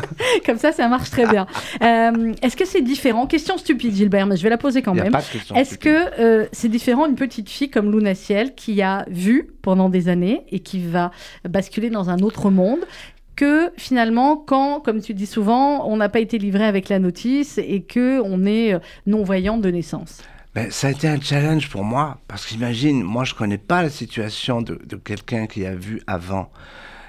Comme 0.46 0.58
ça, 0.58 0.72
ça 0.72 0.88
marche 0.88 1.10
très 1.10 1.26
bien. 1.26 1.46
Euh, 1.82 2.32
Est-ce 2.42 2.56
que 2.56 2.64
c'est 2.64 2.80
différent 2.80 3.26
Question 3.34 3.58
stupide, 3.58 3.96
Gilbert, 3.96 4.28
mais 4.28 4.36
je 4.36 4.44
vais 4.44 4.48
la 4.48 4.58
poser 4.58 4.80
quand 4.80 4.94
même. 4.94 5.12
Est-ce 5.56 5.76
que 5.76 6.20
euh, 6.20 6.46
c'est 6.52 6.68
différent 6.68 7.04
une 7.06 7.16
petite 7.16 7.50
fille 7.50 7.68
comme 7.68 7.90
Luna 7.90 8.14
Ciel 8.14 8.54
qui 8.54 8.80
a 8.80 9.04
vu 9.08 9.50
pendant 9.60 9.88
des 9.88 10.08
années 10.08 10.44
et 10.52 10.60
qui 10.60 10.86
va 10.86 11.10
basculer 11.42 11.90
dans 11.90 12.10
un 12.10 12.18
autre 12.18 12.50
monde 12.50 12.78
que 13.34 13.72
finalement 13.76 14.36
quand, 14.36 14.78
comme 14.78 15.00
tu 15.00 15.14
dis 15.14 15.26
souvent, 15.26 15.84
on 15.88 15.96
n'a 15.96 16.08
pas 16.08 16.20
été 16.20 16.38
livré 16.38 16.64
avec 16.64 16.88
la 16.88 17.00
notice 17.00 17.58
et 17.58 17.82
que 17.82 18.20
on 18.20 18.46
est 18.46 18.74
euh, 18.74 18.78
non-voyante 19.08 19.62
de 19.62 19.70
naissance? 19.72 20.22
Ben, 20.54 20.70
ça 20.70 20.86
a 20.86 20.90
été 20.92 21.08
un 21.08 21.20
challenge 21.20 21.68
pour 21.68 21.82
moi, 21.82 22.18
parce 22.28 22.46
qu'imagine, 22.46 23.02
moi 23.02 23.24
je 23.24 23.34
connais 23.34 23.58
pas 23.58 23.82
la 23.82 23.90
situation 23.90 24.62
de, 24.62 24.80
de 24.86 24.94
quelqu'un 24.94 25.48
qui 25.48 25.66
a 25.66 25.74
vu 25.74 26.00
avant. 26.06 26.52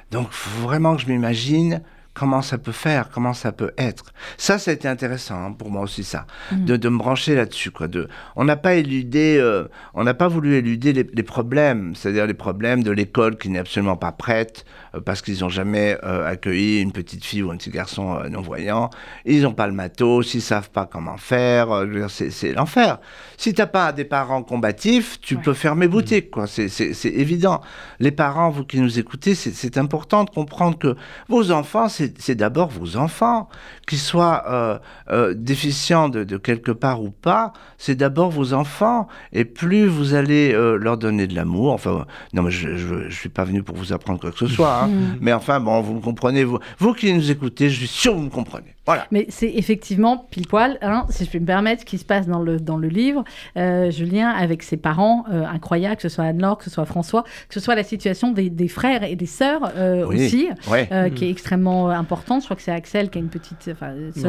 Donc 0.09 0.29
faut 0.31 0.67
vraiment 0.67 0.95
que 0.95 1.03
je 1.03 1.07
m'imagine 1.07 1.83
comment 2.15 2.41
ça 2.41 2.57
peut 2.57 2.71
faire, 2.71 3.09
comment 3.09 3.33
ça 3.33 3.51
peut 3.51 3.71
être. 3.77 4.05
Ça, 4.37 4.57
ça 4.57 4.71
a 4.71 4.73
été 4.73 4.87
intéressant 4.87 5.35
hein, 5.35 5.51
pour 5.51 5.69
moi 5.69 5.83
aussi, 5.83 6.03
ça, 6.03 6.25
de, 6.51 6.77
de 6.77 6.89
me 6.89 6.97
brancher 6.97 7.35
là-dessus. 7.35 7.69
Quoi, 7.69 7.87
de, 7.87 8.07
on 8.35 8.45
n'a 8.45 8.55
pas 8.55 8.73
éludé, 8.75 9.37
euh, 9.39 9.65
on 9.93 10.03
n'a 10.03 10.13
pas 10.15 10.27
voulu 10.27 10.55
éluder 10.55 10.93
les, 10.93 11.05
les 11.13 11.23
problèmes, 11.23 11.93
c'est-à-dire 11.95 12.25
les 12.25 12.33
problèmes 12.33 12.81
de 12.81 12.91
l'école 12.91 13.37
qui 13.37 13.49
n'est 13.49 13.59
absolument 13.59 13.97
pas 13.97 14.11
prête 14.13 14.65
euh, 14.95 15.01
parce 15.01 15.21
qu'ils 15.21 15.41
n'ont 15.41 15.49
jamais 15.49 15.97
euh, 16.03 16.25
accueilli 16.27 16.79
une 16.81 16.91
petite 16.93 17.23
fille 17.23 17.43
ou 17.43 17.51
un 17.51 17.57
petit 17.57 17.69
garçon 17.69 18.21
non-voyant. 18.29 18.89
Ils 19.25 19.41
n'ont 19.43 19.53
pas 19.53 19.67
le 19.67 19.73
matos, 19.73 20.33
ils 20.33 20.41
savent 20.41 20.69
pas 20.71 20.85
comment 20.85 21.17
faire. 21.17 21.67
c'est, 22.09 22.53
l'enfer. 22.53 22.99
Si 23.37 23.53
t'as 23.53 23.67
pas 23.67 23.91
des 23.91 24.05
parents 24.05 24.41
combatifs, 24.41 25.19
tu 25.21 25.35
Ouais. 25.35 25.41
peux 25.43 25.53
fermer 25.53 25.89
boutique, 25.89 26.31
quoi. 26.31 26.47
C'est, 26.47 26.69
évident. 27.03 27.59
Les 27.99 28.11
parents, 28.11 28.49
vous 28.49 28.63
qui 28.63 28.79
nous 28.79 28.99
écoutez, 28.99 29.35
c'est, 29.35 29.51
c'est 29.51 29.77
important 29.77 30.23
de 30.23 30.29
comprendre 30.29 30.77
que 30.77 30.95
vos 31.27 31.51
enfants, 31.51 31.89
c'est, 31.89 32.04
c'est 32.17 32.35
d'abord 32.35 32.69
vos 32.69 32.97
enfants. 32.97 33.49
Qu'ils 33.87 33.99
soient 33.99 34.43
euh, 34.49 34.79
euh, 35.11 35.33
déficients 35.35 36.09
de, 36.09 36.23
de 36.23 36.37
quelque 36.37 36.71
part 36.71 37.01
ou 37.03 37.11
pas, 37.11 37.53
c'est 37.77 37.95
d'abord 37.95 38.29
vos 38.29 38.53
enfants. 38.53 39.07
Et 39.31 39.45
plus 39.45 39.87
vous 39.87 40.13
allez 40.13 40.53
euh, 40.53 40.77
leur 40.77 40.97
donner 40.97 41.27
de 41.27 41.35
l'amour, 41.35 41.73
enfin, 41.73 42.05
non, 42.33 42.43
mais 42.43 42.51
je, 42.51 42.75
je 42.77 43.15
suis 43.15 43.29
pas 43.29 43.43
venu 43.43 43.63
pour 43.63 43.75
vous 43.75 43.93
apprendre 43.93 44.19
quoi 44.19 44.31
que 44.31 44.37
ce 44.39 44.47
soit, 44.47 44.83
hein. 44.83 44.89
Mais 45.21 45.33
enfin, 45.33 45.59
bon, 45.59 45.81
vous 45.81 45.95
me 45.95 46.01
comprenez, 46.01 46.43
vous, 46.43 46.59
vous 46.79 46.93
qui 46.93 47.13
nous 47.13 47.31
écoutez, 47.31 47.69
je 47.69 47.77
suis 47.77 47.87
sûr 47.87 48.13
que 48.13 48.17
vous 48.17 48.25
me 48.25 48.29
comprenez. 48.29 48.74
Voilà. 48.85 49.07
Mais 49.11 49.25
c'est 49.29 49.49
effectivement 49.49 50.27
pile 50.29 50.47
poil, 50.47 50.77
hein, 50.81 51.05
si 51.09 51.25
je 51.25 51.29
puis 51.29 51.39
me 51.39 51.45
permettre, 51.45 51.81
ce 51.81 51.85
qui 51.85 51.97
se 51.97 52.05
passe 52.05 52.27
dans 52.27 52.39
le, 52.41 52.59
dans 52.59 52.77
le 52.77 52.87
livre. 52.87 53.23
Euh, 53.57 53.89
Julien, 53.91 54.29
avec 54.29 54.61
ses 54.63 54.77
parents 54.77 55.25
euh, 55.31 55.43
incroyables, 55.45 55.95
que 55.95 56.01
ce 56.03 56.09
soit 56.09 56.25
Anne-Laure, 56.25 56.57
que 56.57 56.63
ce 56.65 56.69
soit 56.69 56.85
François, 56.85 57.23
que 57.47 57.53
ce 57.53 57.59
soit 57.59 57.75
la 57.75 57.83
situation 57.83 58.31
des, 58.31 58.49
des 58.49 58.67
frères 58.67 59.03
et 59.03 59.15
des 59.15 59.25
sœurs 59.25 59.71
euh, 59.75 60.05
Oui. 60.07 60.25
aussi, 60.25 60.49
Ouais. 60.69 60.87
euh, 60.91 61.05
Mhm. 61.09 61.13
qui 61.15 61.25
est 61.25 61.29
extrêmement 61.31 61.89
importante. 61.89 62.41
Je 62.41 62.45
crois 62.45 62.55
que 62.55 62.61
c'est 62.61 62.71
Axel 62.71 63.09
qui 63.09 63.17
a 63.17 63.21
une 63.21 63.29
petite 63.29 63.61
sœur 63.63 63.77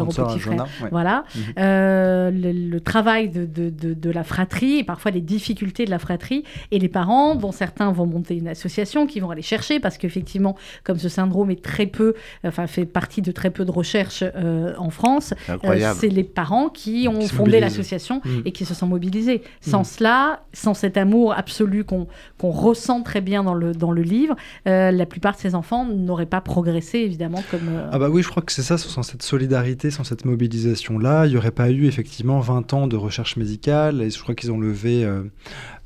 ou 0.05 0.07
petit 0.09 0.15
frère. 0.15 0.39
Jonah, 0.39 0.65
ouais. 0.83 0.89
Voilà. 0.91 1.25
Mhm. 1.35 1.43
Euh, 1.59 2.31
le, 2.31 2.53
le 2.53 2.81
travail 2.81 3.29
de, 3.29 3.45
de, 3.47 3.71
de, 3.71 3.95
de 3.95 4.11
la 4.11 4.25
fratrie 4.25 4.79
et 4.79 4.85
parfois 4.85 5.11
les 5.11 5.21
difficultés 5.21 5.85
de 5.85 5.91
la 5.91 5.99
fratrie 5.99 6.45
et 6.71 6.79
les 6.79 6.89
parents, 6.89 7.35
dont 7.35 7.53
certains 7.53 7.93
vont 7.93 8.07
monter 8.07 8.37
une 8.37 8.49
association, 8.49 9.07
qui 9.07 9.21
vont 9.21 9.31
aller 9.31 9.43
chercher 9.43 9.81
parce 9.81 9.99
qu'effectivement, 9.99 10.57
comme 10.85 10.99
ce 10.99 11.09
syndrome 11.09 11.51
est 11.51 11.63
très 11.63 11.87
peu, 11.87 12.15
enfin 12.45 12.67
fait 12.67 12.85
partie 12.87 13.23
de 13.23 13.33
très 13.33 13.51
peu 13.51 13.65
de 13.65 13.71
recherches 13.71 14.25
euh, 14.47 14.75
en 14.79 14.91
France, 14.91 15.35
C'est 15.47 15.65
euh, 15.65 15.93
c'est 15.99 16.09
les 16.09 16.25
parents 16.25 16.69
qui 16.69 17.09
ont 17.09 17.21
fondé 17.23 17.61
l'association 17.61 18.21
Mhm. 18.25 18.43
et 18.45 18.53
qui 18.53 18.65
se 18.65 18.75
sont 18.75 18.87
mobilisés. 18.87 19.43
Sans 19.61 19.79
Mhm. 19.81 19.85
cela, 19.85 20.41
sans 20.53 20.75
cet 20.75 20.97
amour 20.97 21.35
absolu 21.37 21.85
qu'on 21.85 22.07
ressent 22.51 23.03
très 23.03 23.21
bien 23.21 23.43
dans 23.43 23.55
le, 23.55 23.73
dans 23.73 23.93
le 23.93 24.03
livre, 24.03 24.37
euh, 24.69 24.91
la 24.91 25.07
plupart 25.07 25.35
de 25.35 25.41
ces 25.41 25.55
enfants 25.55 25.85
n'auraient 25.85 26.27
pas 26.27 26.41
progressé, 26.41 26.99
évidemment, 27.01 27.43
comme... 27.51 27.69
euh, 27.69 27.89
Ah 27.93 27.99
bah 27.99 28.09
oui, 28.11 28.23
je 28.23 28.29
crois 28.29 28.43
que 28.43 28.53
c'est 28.53 28.63
ça, 28.63 28.79
sans 28.79 29.03
cette 29.03 29.23
solidarité, 29.23 29.91
sans 29.91 30.05
cette 30.05 30.25
mobilisation-là, 30.25 31.27
il 31.27 31.33
n'y 31.33 31.37
aurait 31.37 31.51
pas 31.51 31.71
eu 31.71 31.87
effectivement 31.87 32.41
20 32.41 32.73
ans 32.75 32.87
de 32.87 32.97
recherche 32.97 33.37
médicale, 33.37 34.01
et 34.03 34.11
je 34.11 34.21
crois 34.23 34.35
qu'ils 34.35 34.53
ont 34.53 34.59
levé 34.61 35.05
euh, 35.05 35.23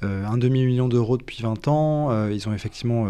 euh, 0.02 0.24
un 0.26 0.38
demi-million 0.38 0.88
d'euros 0.88 1.16
depuis 1.16 1.42
20 1.42 1.68
ans, 1.68 2.10
euh, 2.10 2.30
ils 2.32 2.48
ont 2.48 2.52
effectivement... 2.52 3.06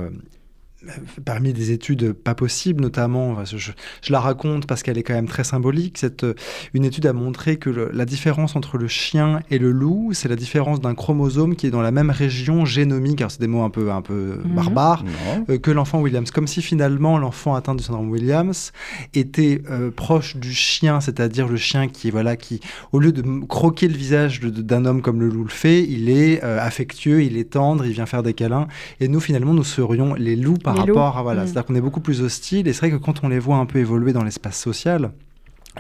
permis 1.25 1.53
des 1.53 1.73
études 1.73 2.13
pas 2.13 2.35
possibles, 2.35 2.81
notamment, 2.83 3.33
enfin, 3.33 3.45
je, 3.45 3.71
je 4.03 4.13
la 4.13 4.21
raconte 4.21 4.67
parce 4.67 4.83
qu'elle 4.83 4.97
est 4.99 5.03
quand 5.03 5.15
même 5.15 5.29
très 5.29 5.45
symbolique. 5.45 5.99
Cette, 5.99 6.25
euh, 6.25 6.35
une 6.75 6.85
étude 6.85 7.07
a 7.07 7.13
montré 7.13 7.57
que 7.59 7.69
le- 7.71 7.91
la 7.93 8.05
différence 8.07 8.57
entre 8.57 8.79
le 8.79 8.89
chien 8.89 9.41
et 9.51 9.59
le 9.59 9.71
loup, 9.73 10.11
c'est 10.15 10.29
la 10.29 10.37
différence 10.37 10.81
d'un 10.81 10.95
chromosome 10.95 11.55
qui 11.57 11.67
est 11.67 11.71
dans 11.71 11.83
la 11.83 11.91
même 11.91 12.11
région 12.11 12.65
génomique. 12.65 13.21
Alors 13.21 13.31
c'est 13.31 13.41
des 13.41 13.47
mots 13.47 13.63
un 13.63 13.71
peu, 13.71 13.91
un 13.93 14.03
peu 14.03 14.39
Mhm. 14.45 14.55
barbares, 14.55 15.05
euh, 15.51 15.59
que 15.59 15.71
l'enfant 15.71 16.01
Williams. 16.01 16.31
Comme 16.31 16.47
si 16.47 16.63
finalement 16.63 17.19
l'enfant 17.19 17.55
atteint 17.55 17.75
du 17.75 17.83
syndrome 17.85 18.11
Williams 18.11 18.73
était 19.15 19.63
euh, 19.71 19.91
proche 19.91 20.37
du 20.37 20.53
chien, 20.53 21.01
c'est-à-dire 21.01 21.47
le 21.49 21.57
chien 21.57 21.89
qui, 21.89 22.11
voilà, 22.11 22.37
qui, 22.37 22.61
au 22.93 22.99
lieu 23.01 23.13
de 23.13 23.23
croquer 23.47 23.89
le 23.89 23.95
visage 23.97 24.41
d'un 24.41 24.85
homme 24.87 25.03
comme 25.03 25.21
le 25.21 25.29
loup 25.29 25.45
le 25.45 25.51
fait, 25.51 25.83
il 25.83 26.09
est 26.09 26.43
euh, 26.43 26.59
affectueux, 26.61 27.23
il 27.23 27.37
est 27.37 27.51
tendre, 27.51 27.85
il 27.85 27.93
vient 27.93 28.07
faire 28.07 28.23
des 28.23 28.35
câlins. 28.35 28.67
Et 29.01 29.09
nous, 29.09 29.21
finalement, 29.21 29.53
nous 29.55 29.65
serions 29.65 30.15
les 30.15 30.37
loups 30.37 30.57
par 30.59 30.70
Les 30.75 30.81
rapport 30.81 31.17
à. 31.19 31.23
Voilà, 31.23 31.43
Mm. 31.43 31.47
c'est-à-dire 31.47 31.65
qu'on 31.67 31.75
est 31.75 31.81
beaucoup 31.81 32.01
plus 32.01 32.23
hostile. 32.23 32.67
Et 32.69 32.73
c'est 32.73 32.81
vrai 32.81 32.91
que 32.91 32.97
quand 33.03 33.23
on 33.25 33.29
les 33.29 33.39
voit 33.39 33.57
un 33.57 33.67
peu 33.67 33.79
évoluer 33.79 34.13
dans 34.13 34.25
l'espace 34.25 34.59
social, 34.59 35.13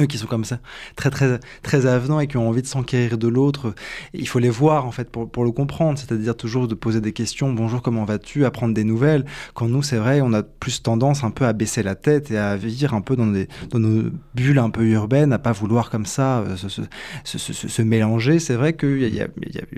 eux 0.00 0.07
qui 0.07 0.18
sont 0.18 0.29
comme 0.29 0.44
ça, 0.44 0.61
très 0.94 1.11
très 1.11 1.40
très 1.62 1.85
avenants 1.85 2.20
et 2.20 2.29
qui 2.29 2.37
ont 2.37 2.48
envie 2.48 2.62
de 2.62 2.66
s'enquérir 2.68 3.18
de 3.18 3.26
l'autre, 3.26 3.74
il 4.14 4.26
faut 4.29 4.38
les 4.38 4.48
voir 4.48 4.87
en 4.87 4.92
fait 4.92 5.11
pour, 5.11 5.29
pour 5.29 5.44
le 5.44 5.50
comprendre, 5.50 5.98
c'est-à-dire 5.98 6.37
toujours 6.37 6.68
de 6.68 6.74
poser 6.76 7.00
des 7.00 7.12
questions, 7.12 7.53
bonjour 7.53 7.83
comment 7.83 8.05
vas-tu, 8.05 8.44
à 8.44 8.53
prendre 8.53 8.72
des 8.72 8.85
nouvelles. 8.85 9.24
Quand 9.53 9.66
nous 9.66 9.83
c'est 9.83 9.96
vrai, 9.96 10.20
on 10.20 10.33
a 10.33 10.44
plus 10.44 10.81
tendance 10.83 11.24
un 11.24 11.33
peu 11.33 11.44
à 11.44 11.53
baisser 11.53 11.83
la 11.83 11.96
tête 11.96 12.31
et 12.31 12.38
à 12.38 12.57
vivre 12.57 12.94
un 12.94 13.00
peu 13.00 13.16
dans, 13.16 13.26
des, 13.26 13.48
dans 13.70 13.81
nos 13.81 14.11
bulles 14.37 14.61
un 14.61 14.70
peu 14.70 14.85
urbaines, 14.87 15.33
à 15.33 15.40
pas 15.40 15.53
vouloir 15.53 15.90
comme 15.90 16.07
ça 16.07 16.38
euh, 16.38 16.57
se, 16.57 16.68
se, 16.68 16.83
se- 17.24 17.53
se- 17.53 17.68
se 17.68 17.83
mélanger. 17.83 18.38
C'est 18.38 18.55
vrai 18.55 18.74
qu'il 18.74 19.03
y, 19.03 19.07
y 19.09 19.16
y 19.16 19.20
a 19.20 19.26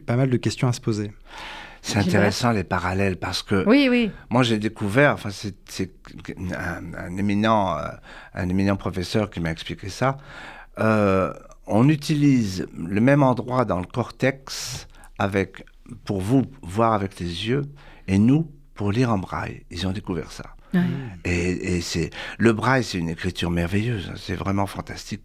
pas 0.05 0.16
mal 0.16 0.29
de 0.29 0.37
questions 0.37 0.68
à 0.68 0.75
se 0.75 0.81
poser. 0.83 1.11
C'est 1.85 1.99
intéressant 1.99 2.53
les 2.53 2.62
parallèles 2.64 3.16
parce 3.16 3.42
que 3.42 3.64
Oui, 3.66 3.88
oui. 3.90 4.11
moi 4.31 4.45
j'ai 4.45 4.59
découvert, 4.59 5.14
enfin 5.14 5.31
c'est 5.31 5.57
c'est 5.68 5.90
un, 6.57 6.95
un 6.97 7.16
éminent, 7.16 7.77
euh, 7.77 7.88
un 8.35 8.49
éminent 8.49 8.77
professeur 8.77 9.29
qui 9.31 9.40
m'a 9.40 9.51
expliqué 9.51 9.88
ça. 9.88 10.16
Euh, 10.79 11.33
on 11.66 11.88
utilise 11.88 12.66
le 12.77 13.01
même 13.01 13.23
endroit 13.25 13.64
dans 13.64 13.81
le 13.81 13.87
cortex 13.87 14.87
avec, 15.18 15.64
pour 16.05 16.21
vous 16.21 16.45
voir 16.62 16.92
avec 16.92 17.18
les 17.18 17.49
yeux 17.49 17.62
et 18.07 18.18
nous 18.18 18.49
pour 18.75 18.92
lire 18.92 19.12
en 19.12 19.18
braille. 19.18 19.64
Ils 19.71 19.87
ont 19.87 19.92
découvert 19.92 20.31
ça. 20.31 20.55
Ouais. 20.74 20.80
Et, 21.24 21.76
et 21.76 21.80
c'est 21.82 22.11
le 22.38 22.52
braille, 22.52 22.82
c'est 22.82 22.98
une 22.98 23.08
écriture 23.11 23.50
merveilleuse. 23.50 24.08
hein. 24.11 24.14
C'est 24.16 24.35
vraiment 24.35 24.66
fantastique. 24.66 25.20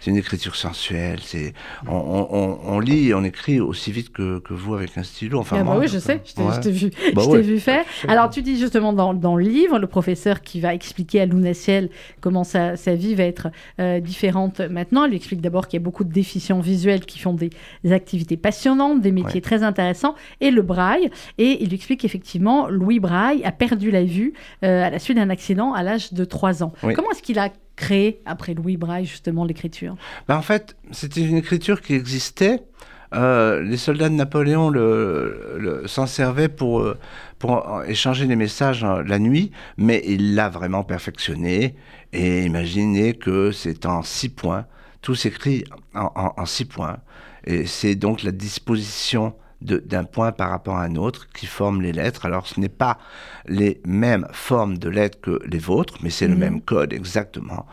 C'est 0.00 0.10
une 0.10 0.16
écriture 0.16 0.56
sensuelle. 0.56 1.20
C'est 1.22 1.52
on, 1.86 1.94
on- 1.96 2.28
on- 2.36 2.58
on 2.64 2.80
lit, 2.80 3.08
et 3.08 3.14
on 3.14 3.22
écrit 3.24 3.60
aussi 3.60 3.92
vite 3.92 4.12
que, 4.12 4.40
que 4.40 4.54
vous 4.54 4.74
avec 4.74 4.96
un 4.98 5.02
stylo. 5.04 5.38
Enfin, 5.38 5.56
Ah 5.60 5.64
bah 5.64 5.72
moi, 5.74 5.78
oui, 5.80 5.88
je 5.88 5.98
sais, 5.98 6.20
je 6.24 6.34
t'ai 6.34 6.42
Ouais. 6.42 6.70
vu, 6.70 6.90
Bah 7.14 7.22
je 7.24 7.28
ouais. 7.30 7.40
t'ai 7.40 7.46
vu 7.46 7.60
faire. 7.60 7.84
Alors, 8.08 8.28
tu 8.30 8.42
dis 8.42 8.58
justement 8.58 8.92
dans, 8.92 9.14
dans 9.14 9.36
le 9.36 9.44
livre, 9.44 9.78
le 9.78 9.86
professeur 9.86 10.40
qui 10.42 10.60
va 10.60 10.74
expliquer 10.74 11.20
à 11.20 11.26
Luna 11.26 11.54
Ciel 11.54 11.88
comment 12.20 12.44
sa, 12.44 12.76
sa 12.76 12.94
vie 12.94 13.14
va 13.14 13.24
être 13.24 13.48
euh, 13.80 14.00
différente 14.00 14.60
maintenant. 14.60 15.04
Il 15.04 15.10
lui 15.10 15.16
explique 15.16 15.40
d'abord 15.40 15.68
qu'il 15.68 15.78
y 15.78 15.82
a 15.82 15.84
beaucoup 15.84 16.04
de 16.04 16.12
déficients 16.12 16.60
visuels 16.60 17.04
qui 17.06 17.18
font 17.18 17.34
des, 17.34 17.50
des 17.84 17.92
activités 17.92 18.36
passionnantes, 18.36 19.00
des 19.00 19.12
métiers 19.12 19.40
très 19.40 19.62
intéressants, 19.62 20.14
et 20.40 20.50
le 20.50 20.62
braille. 20.62 21.10
Et 21.38 21.62
il 21.62 21.68
lui 21.68 21.76
explique 21.76 22.00
qu'effectivement, 22.00 22.68
Louis 22.68 22.98
Braille 23.00 23.44
a 23.44 23.52
perdu 23.52 23.90
la 23.90 24.02
vue 24.04 24.32
euh, 24.64 24.71
à 24.80 24.90
la 24.90 24.98
suite 24.98 25.16
d'un 25.18 25.30
accident 25.30 25.72
à 25.74 25.82
l'âge 25.82 26.12
de 26.12 26.24
3 26.24 26.62
ans. 26.62 26.72
Oui. 26.82 26.94
Comment 26.94 27.10
est-ce 27.10 27.22
qu'il 27.22 27.38
a 27.38 27.50
créé, 27.76 28.20
après 28.26 28.54
Louis 28.54 28.76
Braille, 28.76 29.06
justement, 29.06 29.44
l'écriture? 29.44 29.96
Ben, 30.28 30.36
en 30.36 30.42
fait, 30.42 30.76
c'était 30.90 31.22
une 31.22 31.36
écriture 31.36 31.80
qui 31.82 31.94
existait. 31.94 32.62
Euh, 33.14 33.60
les 33.62 33.76
soldats 33.76 34.08
de 34.08 34.14
Napoléon 34.14 34.70
le, 34.70 35.56
le- 35.58 35.86
s'en 35.86 36.06
servaient 36.06 36.48
pour, 36.48 36.80
euh, 36.80 36.98
pour 37.38 37.68
euh, 37.70 37.84
échanger 37.84 38.26
les 38.26 38.36
messages 38.36 38.84
euh, 38.84 39.02
la 39.06 39.18
nuit, 39.18 39.50
mais 39.76 40.02
il 40.06 40.34
l'a 40.34 40.48
vraiment 40.48 40.82
perfectionné. 40.82 41.74
Et 42.14 42.44
imaginez 42.44 43.12
que 43.14 43.52
c'est 43.52 43.84
en 43.84 44.02
six 44.02 44.30
points, 44.30 44.64
tout 45.02 45.14
s'écrit 45.14 45.64
en, 45.94 46.10
en- 46.14 46.32
en 46.38 46.46
six 46.46 46.64
points. 46.64 46.98
Et 47.44 47.66
c'est 47.66 47.96
donc 47.96 48.22
la 48.22 48.32
disposition 48.32 49.34
d'un 49.61 50.03
point 50.03 50.31
par 50.31 50.49
rapport 50.51 50.75
à 50.77 50.83
un 50.83 50.95
autre 51.07 51.21
qui 51.35 51.47
forment 51.47 51.81
les 51.81 51.91
lettres. 51.91 52.23
Alors 52.27 52.45
ce 52.51 52.59
n'est 52.59 52.75
pas 52.85 52.95
les 53.47 53.73
mêmes 54.03 54.27
formes 54.31 54.77
de 54.77 54.87
lettres 54.87 55.19
que 55.19 55.39
les 55.53 55.57
vôtres, 55.57 55.95
mais 56.03 56.11
c'est 56.17 56.27
le 56.27 56.35
Mhm. 56.35 56.39
même 56.45 56.61
code 56.61 56.91
exactement. 56.93 57.65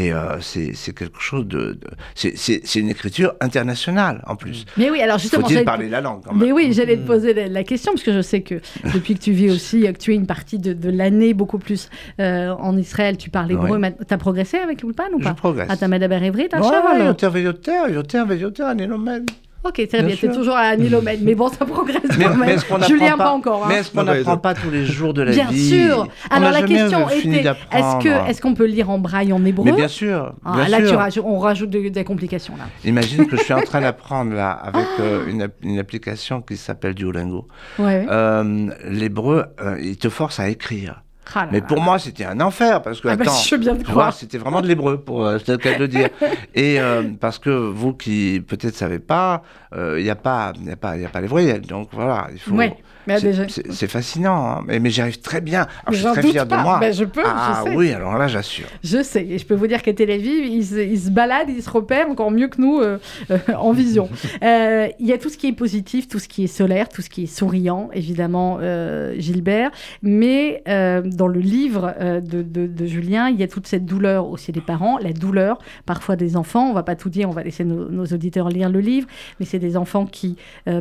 Et 0.00 0.12
euh, 0.12 0.38
c'est 0.48 0.70
c'est 0.74 0.94
quelque 1.00 1.20
chose 1.28 1.46
de... 1.54 1.62
de- 1.82 1.90
c'est- 2.20 2.36
c'est 2.44 2.58
c'est 2.68 2.80
une 2.84 2.90
écriture 2.96 3.30
internationale 3.48 4.16
en 4.32 4.36
plus. 4.42 4.58
Mais 4.80 4.88
oui, 4.92 5.00
alors 5.06 5.18
justement, 5.24 5.44
Faut-il 5.44 5.54
j'allais- 5.54 5.64
parler 5.74 5.88
la 5.96 6.00
langue 6.06 6.20
quand 6.24 6.34
même 6.34 6.42
Mais 6.46 6.52
oui, 6.56 6.64
j'allais 6.76 6.98
te 7.02 7.06
poser 7.12 7.32
la, 7.38 7.44
la 7.58 7.64
question, 7.70 7.90
parce 7.94 8.04
que 8.08 8.12
je 8.18 8.22
sais 8.32 8.42
que 8.48 8.56
depuis 8.94 9.14
que 9.16 9.22
tu 9.26 9.32
vis 9.40 9.50
aussi, 9.56 9.78
que 9.94 9.98
tu 10.04 10.08
es 10.12 10.16
une 10.22 10.30
partie 10.36 10.58
de, 10.66 10.72
de 10.74 10.90
l'année 11.00 11.32
beaucoup 11.40 11.58
plus 11.66 11.82
euh, 12.20 12.50
en 12.68 12.74
Israël, 12.86 13.14
tu 13.16 13.28
parles 13.36 13.50
hébreu. 13.54 13.68
Ouais. 13.78 13.94
Tu 14.08 14.14
as 14.16 14.18
progressé 14.26 14.56
avec 14.58 14.76
l'Ulpan 14.82 15.08
ou 15.14 15.20
Je 15.20 15.24
pas 15.28 15.34
progresse. 15.44 15.70
אתה 15.72 15.86
מדבר 15.88 16.22
עברית 16.22 16.52
Ouais, 16.54 16.58
עכשיו 16.60 16.82
או 16.92 16.98
לא? 16.98 17.04
יותר 17.04 17.30
ויותר, 17.32 17.82
יותר 17.90 18.24
ויותר, 18.28 18.70
אני 18.70 18.86
לומד. 18.86 19.22
Ok, 19.67 19.73
très 19.73 19.87
Bien 19.87 20.03
bien, 20.03 20.15
t'es 20.15 20.27
sûr. 20.27 20.33
toujours 20.35 20.55
à 20.55 20.75
Nilomède, 20.75 21.21
mais 21.23 21.33
bon, 21.33 21.49
ça 21.49 21.65
progresse 21.65 21.97
Mais, 22.19 22.25
quand 22.25 22.35
mais 22.35 22.45
même. 22.45 22.49
est-ce 22.55 22.65
qu'on 22.65 22.79
Julien, 22.83 23.05
n'apprend 23.17 23.17
pas, 23.23 23.31
encore. 23.31 23.63
hein. 23.65 23.67
Mais 23.69 23.75
est-ce 23.79 23.91
qu'on 23.91 24.01
Ah 24.01 24.03
bah, 24.03 24.15
n'apprend 24.17 24.37
pas 24.37 24.53
tous 24.53 24.69
les 24.69 24.85
jours 24.85 25.13
de 25.15 25.23
la 25.23 25.31
Bien 25.31 25.47
vie 25.49 25.69
sûr. 25.69 26.07
On 26.29 26.35
Alors 26.35 26.51
la 26.51 26.61
question 26.61 27.09
était, 27.09 27.29
est-ce 27.29 27.43
d'apprendre. 27.43 28.03
que 28.03 28.29
est-ce 28.29 28.41
qu'on 28.41 28.53
peut 28.53 28.65
lire 28.67 28.89
en 28.91 28.99
braille 28.99 29.33
en 29.33 29.43
hébreu? 29.43 29.65
Mais 29.65 29.71
bien 29.71 29.87
sûr, 29.87 30.33
Ah, 30.45 30.53
bien 30.53 30.67
Là, 30.67 30.77
tu 31.07 31.11
sûr. 31.13 31.25
on 31.25 31.39
rajoute 31.39 31.71
de- 31.71 31.89
des 31.89 32.03
complications 32.03 32.53
là. 32.57 32.65
Imagine 32.83 33.25
que 33.25 33.37
je 33.37 33.41
suis 33.43 33.53
en 33.53 33.61
train 33.61 33.81
d'apprendre 33.81 34.33
là 34.33 34.51
avec 34.51 34.85
euh, 34.99 35.25
une, 35.27 35.41
app- 35.41 35.55
une 35.63 35.79
application 35.79 36.41
qui 36.41 36.57
s'appelle 36.57 36.93
Duolingo. 36.93 37.47
Ouais. 37.79 37.85
ouais. 37.85 38.05
Euh, 38.09 38.69
L'hébreu, 38.87 39.45
euh, 39.61 39.77
il 39.81 39.97
te 39.97 40.09
force 40.09 40.39
à 40.39 40.47
écrire. 40.49 41.01
Ah 41.33 41.45
là 41.45 41.49
Mais 41.51 41.59
là. 41.59 41.65
pour 41.65 41.81
moi, 41.81 41.99
c'était 41.99 42.25
un 42.25 42.39
enfer 42.39 42.81
parce 42.81 43.01
que 43.01 43.07
Ah 43.07 43.15
bah, 43.15 43.25
attends, 43.27 43.83
croire. 43.83 44.13
c'était 44.13 44.37
vraiment 44.37 44.61
de 44.61 44.67
l'hébreu 44.67 45.01
pour 45.01 45.25
euh, 45.25 45.37
c'est 45.43 45.51
le 45.53 45.57
cas 45.57 45.73
de 45.75 45.79
le 45.79 45.87
dire. 45.87 46.09
Et 46.55 46.79
euh, 46.79 47.03
parce 47.19 47.39
que 47.39 47.49
vous 47.49 47.93
qui 47.93 48.43
peut-être 48.47 48.75
savez 48.75 48.99
pas, 48.99 49.41
euh, 49.75 49.99
il 49.99 50.03
n'y 50.03 50.09
a 50.09 50.15
pas, 50.15 50.53
il 50.61 50.69
a 50.69 50.75
pas, 50.75 50.97
il 50.97 51.05
a 51.05 51.09
pas 51.09 51.21
les 51.21 51.27
voyelles. 51.27 51.61
Donc 51.61 51.89
voilà, 51.91 52.27
il 52.31 52.39
faut. 52.39 52.53
Ouais, 52.55 52.75
c'est- 53.71 53.87
fascinant, 53.87 54.45
hein. 54.47 54.63
mais, 54.67 54.79
mais 54.79 54.89
j'y 54.89 55.01
arrive 55.01 55.19
très 55.19 55.41
bien. 55.41 55.67
Alors, 55.85 55.91
je 55.91 55.95
suis 55.97 56.11
très 56.11 56.21
fier 56.23 56.45
de 56.45 56.55
moi. 56.55 56.79
Ben, 56.79 56.93
je 56.93 57.03
peux, 57.05 57.21
je 57.21 57.27
ah 57.27 57.61
sais. 57.65 57.75
oui, 57.75 57.91
alors 57.91 58.17
là, 58.17 58.27
j'assure. 58.27 58.65
Je 58.83 59.03
sais, 59.03 59.25
et 59.25 59.37
je 59.37 59.45
peux 59.45 59.53
vous 59.55 59.67
dire 59.67 59.81
qu'à 59.81 59.93
Tel 59.93 60.09
Aviv, 60.11 60.45
ils, 60.45 60.65
se- 60.65 60.75
ils 60.83 60.99
se 60.99 61.09
baladent, 61.09 61.49
ils 61.49 61.61
se 61.61 61.69
repèrent 61.69 62.09
encore 62.09 62.31
mieux 62.31 62.47
que 62.47 62.59
nous 62.61 62.79
euh, 62.79 62.97
euh, 63.31 63.37
en 63.57 63.71
vision. 63.71 64.09
Euh, 64.43 64.87
Il 64.99 65.05
y 65.07 65.13
a 65.13 65.17
tout 65.17 65.29
ce 65.29 65.37
qui 65.37 65.47
est 65.47 65.53
positif, 65.53 66.07
tout 66.07 66.19
ce 66.19 66.27
qui 66.27 66.43
est 66.43 66.47
solaire, 66.47 66.89
tout 66.89 67.01
ce 67.01 67.09
qui 67.09 67.23
est 67.23 67.27
souriant, 67.27 67.89
évidemment, 67.93 68.59
Gilbert. 69.17 69.71
Mais 70.01 70.63
dans 70.65 71.27
le 71.27 71.39
livre 71.39 71.93
de, 71.99 72.41
de- 72.41 72.67
de 72.67 72.85
Julien, 72.85 73.29
il 73.29 73.39
y 73.39 73.43
a 73.43 73.47
toute 73.47 73.67
cette 73.67 73.85
douleur 73.85 74.27
aussi 74.29 74.51
des 74.51 74.61
parents, 74.61 74.97
la 74.97 75.13
douleur 75.13 75.57
parfois 75.85 76.15
des 76.15 76.35
enfants. 76.37 76.69
On 76.69 76.73
va 76.73 76.83
pas 76.83 76.95
tout 76.95 77.09
dire, 77.09 77.29
on 77.29 77.33
va 77.33 77.43
laisser 77.43 77.63
nos, 77.63 77.89
nos 77.89 78.05
auditeurs 78.05 78.49
lire 78.49 78.69
le 78.69 78.79
livre, 78.79 79.07
mais 79.39 79.45
c'est 79.45 79.59
des 79.59 79.77
enfants 79.77 80.05
qui 80.05 80.35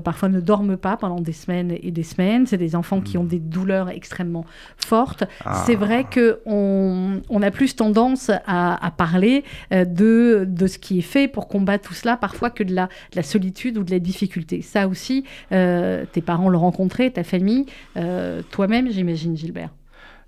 parfois 0.04 0.28
ne 0.28 0.40
dorment 0.40 0.76
pas 0.76 0.96
pendant 0.96 1.20
des 1.20 1.32
semaines 1.32 1.74
et 1.82 1.90
des 1.90 2.02
semaines. 2.02 2.13
C'est 2.46 2.56
des 2.58 2.76
enfants 2.76 3.00
qui 3.00 3.18
ont 3.18 3.24
des 3.24 3.38
douleurs 3.38 3.88
extrêmement 3.90 4.44
fortes. 4.76 5.24
Ah. 5.44 5.62
C'est 5.66 5.74
vrai 5.74 6.04
que 6.10 6.40
on, 6.46 7.20
a 7.42 7.50
plus 7.50 7.76
tendance 7.76 8.30
à, 8.46 8.84
à 8.84 8.90
parler 8.90 9.44
euh, 9.72 9.84
de, 9.84 10.44
de 10.48 10.66
ce 10.66 10.78
qui 10.78 10.98
est 10.98 11.02
fait 11.02 11.28
pour 11.28 11.48
combattre 11.48 11.88
tout 11.88 11.94
cela, 11.94 12.16
parfois 12.16 12.50
que 12.50 12.62
de 12.62 12.74
la, 12.74 12.86
de 12.86 13.16
la 13.16 13.22
solitude 13.22 13.78
ou 13.78 13.84
de 13.84 13.90
la 13.90 13.98
difficulté. 13.98 14.62
Ça 14.62 14.88
aussi, 14.88 15.24
euh, 15.52 16.04
tes 16.12 16.20
parents 16.22 16.48
l'ont 16.48 16.60
rencontré, 16.60 17.10
ta 17.10 17.24
famille, 17.24 17.66
euh, 17.96 18.42
toi-même, 18.50 18.90
j'imagine, 18.90 19.36
Gilbert. 19.36 19.70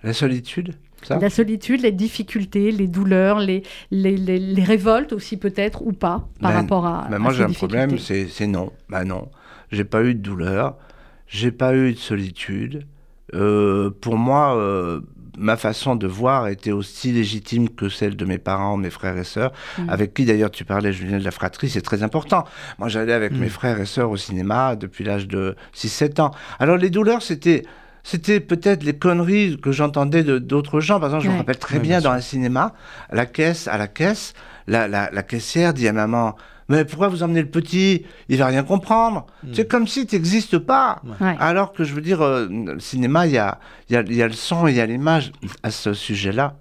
La 0.03 0.12
solitude, 0.12 0.75
ça? 1.03 1.18
La 1.18 1.31
solitude, 1.31 1.81
les 1.83 1.92
difficultés, 1.92 2.70
les 2.70 2.87
douleurs, 2.87 3.38
les, 3.40 3.62
les, 3.90 4.16
les- 4.16 4.38
les 4.38 4.64
révoltes 4.64 5.12
aussi 5.12 5.37
peut-être 5.37 5.83
ou 5.87 5.92
pas 5.92 6.29
par 6.40 6.51
Ben, 6.53 6.57
rapport 6.61 6.87
à. 6.87 7.07
Ben 7.11 7.18
moi, 7.18 7.33
j'ai 7.33 7.44
un 7.44 7.51
problème, 7.51 7.99
c'est 7.99 8.27
c'est 8.29 8.46
non. 8.46 8.70
Ben 8.88 9.05
non. 9.05 9.29
J'ai 9.72 9.85
pas 9.85 10.03
eu 10.05 10.14
de 10.14 10.20
douleur, 10.20 10.77
j'ai 11.26 11.50
pas 11.52 11.74
eu 11.74 11.92
de 11.92 11.98
solitude. 11.98 12.86
Euh, 13.34 13.90
pour 14.00 14.16
moi, 14.16 14.56
euh, 14.56 15.00
ma 15.36 15.56
façon 15.56 15.96
de 15.96 16.06
voir 16.06 16.48
était 16.48 16.72
aussi 16.72 17.12
légitime 17.12 17.68
que 17.68 17.88
celle 17.88 18.16
de 18.16 18.24
mes 18.24 18.38
parents, 18.38 18.76
mes 18.76 18.90
frères 18.90 19.18
et 19.18 19.24
sœurs, 19.24 19.52
Mm. 19.78 19.90
avec 19.90 20.14
qui 20.14 20.24
d'ailleurs 20.24 20.50
tu 20.50 20.64
parlais, 20.64 20.92
Julien, 20.92 21.18
de 21.18 21.24
la 21.24 21.30
fratrie, 21.32 21.68
c'est 21.68 21.82
très 21.82 22.02
important. 22.02 22.44
Moi, 22.78 22.88
j'allais 22.88 23.12
avec 23.12 23.32
Mm. 23.32 23.38
mes 23.38 23.48
frères 23.48 23.80
et 23.80 23.86
sœurs 23.86 24.10
au 24.10 24.16
cinéma 24.16 24.76
depuis 24.76 25.04
l'âge 25.04 25.26
de 25.28 25.56
6-7 25.74 26.20
ans. 26.20 26.30
Alors, 26.58 26.76
les 26.76 26.90
douleurs, 26.90 27.22
c'était. 27.22 27.64
C'était 28.08 28.38
peut-être 28.38 28.84
les 28.84 28.96
conneries 28.96 29.58
que 29.60 29.72
j'entendais 29.72 30.22
de 30.22 30.38
d'autres 30.38 30.78
gens. 30.78 31.00
Par 31.00 31.08
exemple, 31.08 31.24
je 31.24 31.30
me 31.32 31.38
rappelle 31.38 31.58
très 31.58 31.74
Ouais, 31.78 31.80
bien 31.82 31.98
bien 31.98 32.08
dans 32.08 32.12
un 32.16 32.20
cinéma, 32.20 32.72
à 33.10 33.16
la 33.16 33.26
caisse, 33.26 33.66
à 33.66 33.78
la 33.78 33.88
caisse, 33.88 34.32
la, 34.68 34.86
la, 34.86 35.10
la 35.10 35.22
caissière 35.24 35.74
dit 35.74 35.88
à 35.88 35.92
maman 35.92 36.36
Mais 36.68 36.85
pourquoi 36.85 37.09
vous 37.09 37.22
emmenez 37.22 37.42
le 37.42 37.48
petit? 37.48 38.05
Il 38.29 38.38
va 38.38 38.46
rien 38.46 38.64
comprendre. 38.64 39.26
C'est 39.52 39.68
comme 39.70 39.87
si 39.87 40.07
tu 40.07 40.16
n'existes 40.16 40.59
pas. 40.59 41.00
Ouais. 41.20 41.37
Alors 41.38 41.72
que 41.72 41.85
je 41.85 41.94
veux 41.94 42.00
dire, 42.00 42.22
euh, 42.22 42.48
le 42.50 42.81
cinéma, 42.81 43.26
il 43.26 43.33
y 43.35 43.38
a, 43.38 43.61
il 43.88 43.94
y, 43.94 43.96
a, 43.96 44.02
y 44.02 44.22
a 44.22 44.26
le 44.26 44.33
son, 44.33 44.66
il 44.66 44.74
y 44.74 44.81
a 44.81 44.87
l'image. 44.87 45.33
À 45.62 45.70
ce 45.70 45.94
sujet-là, 45.94 46.57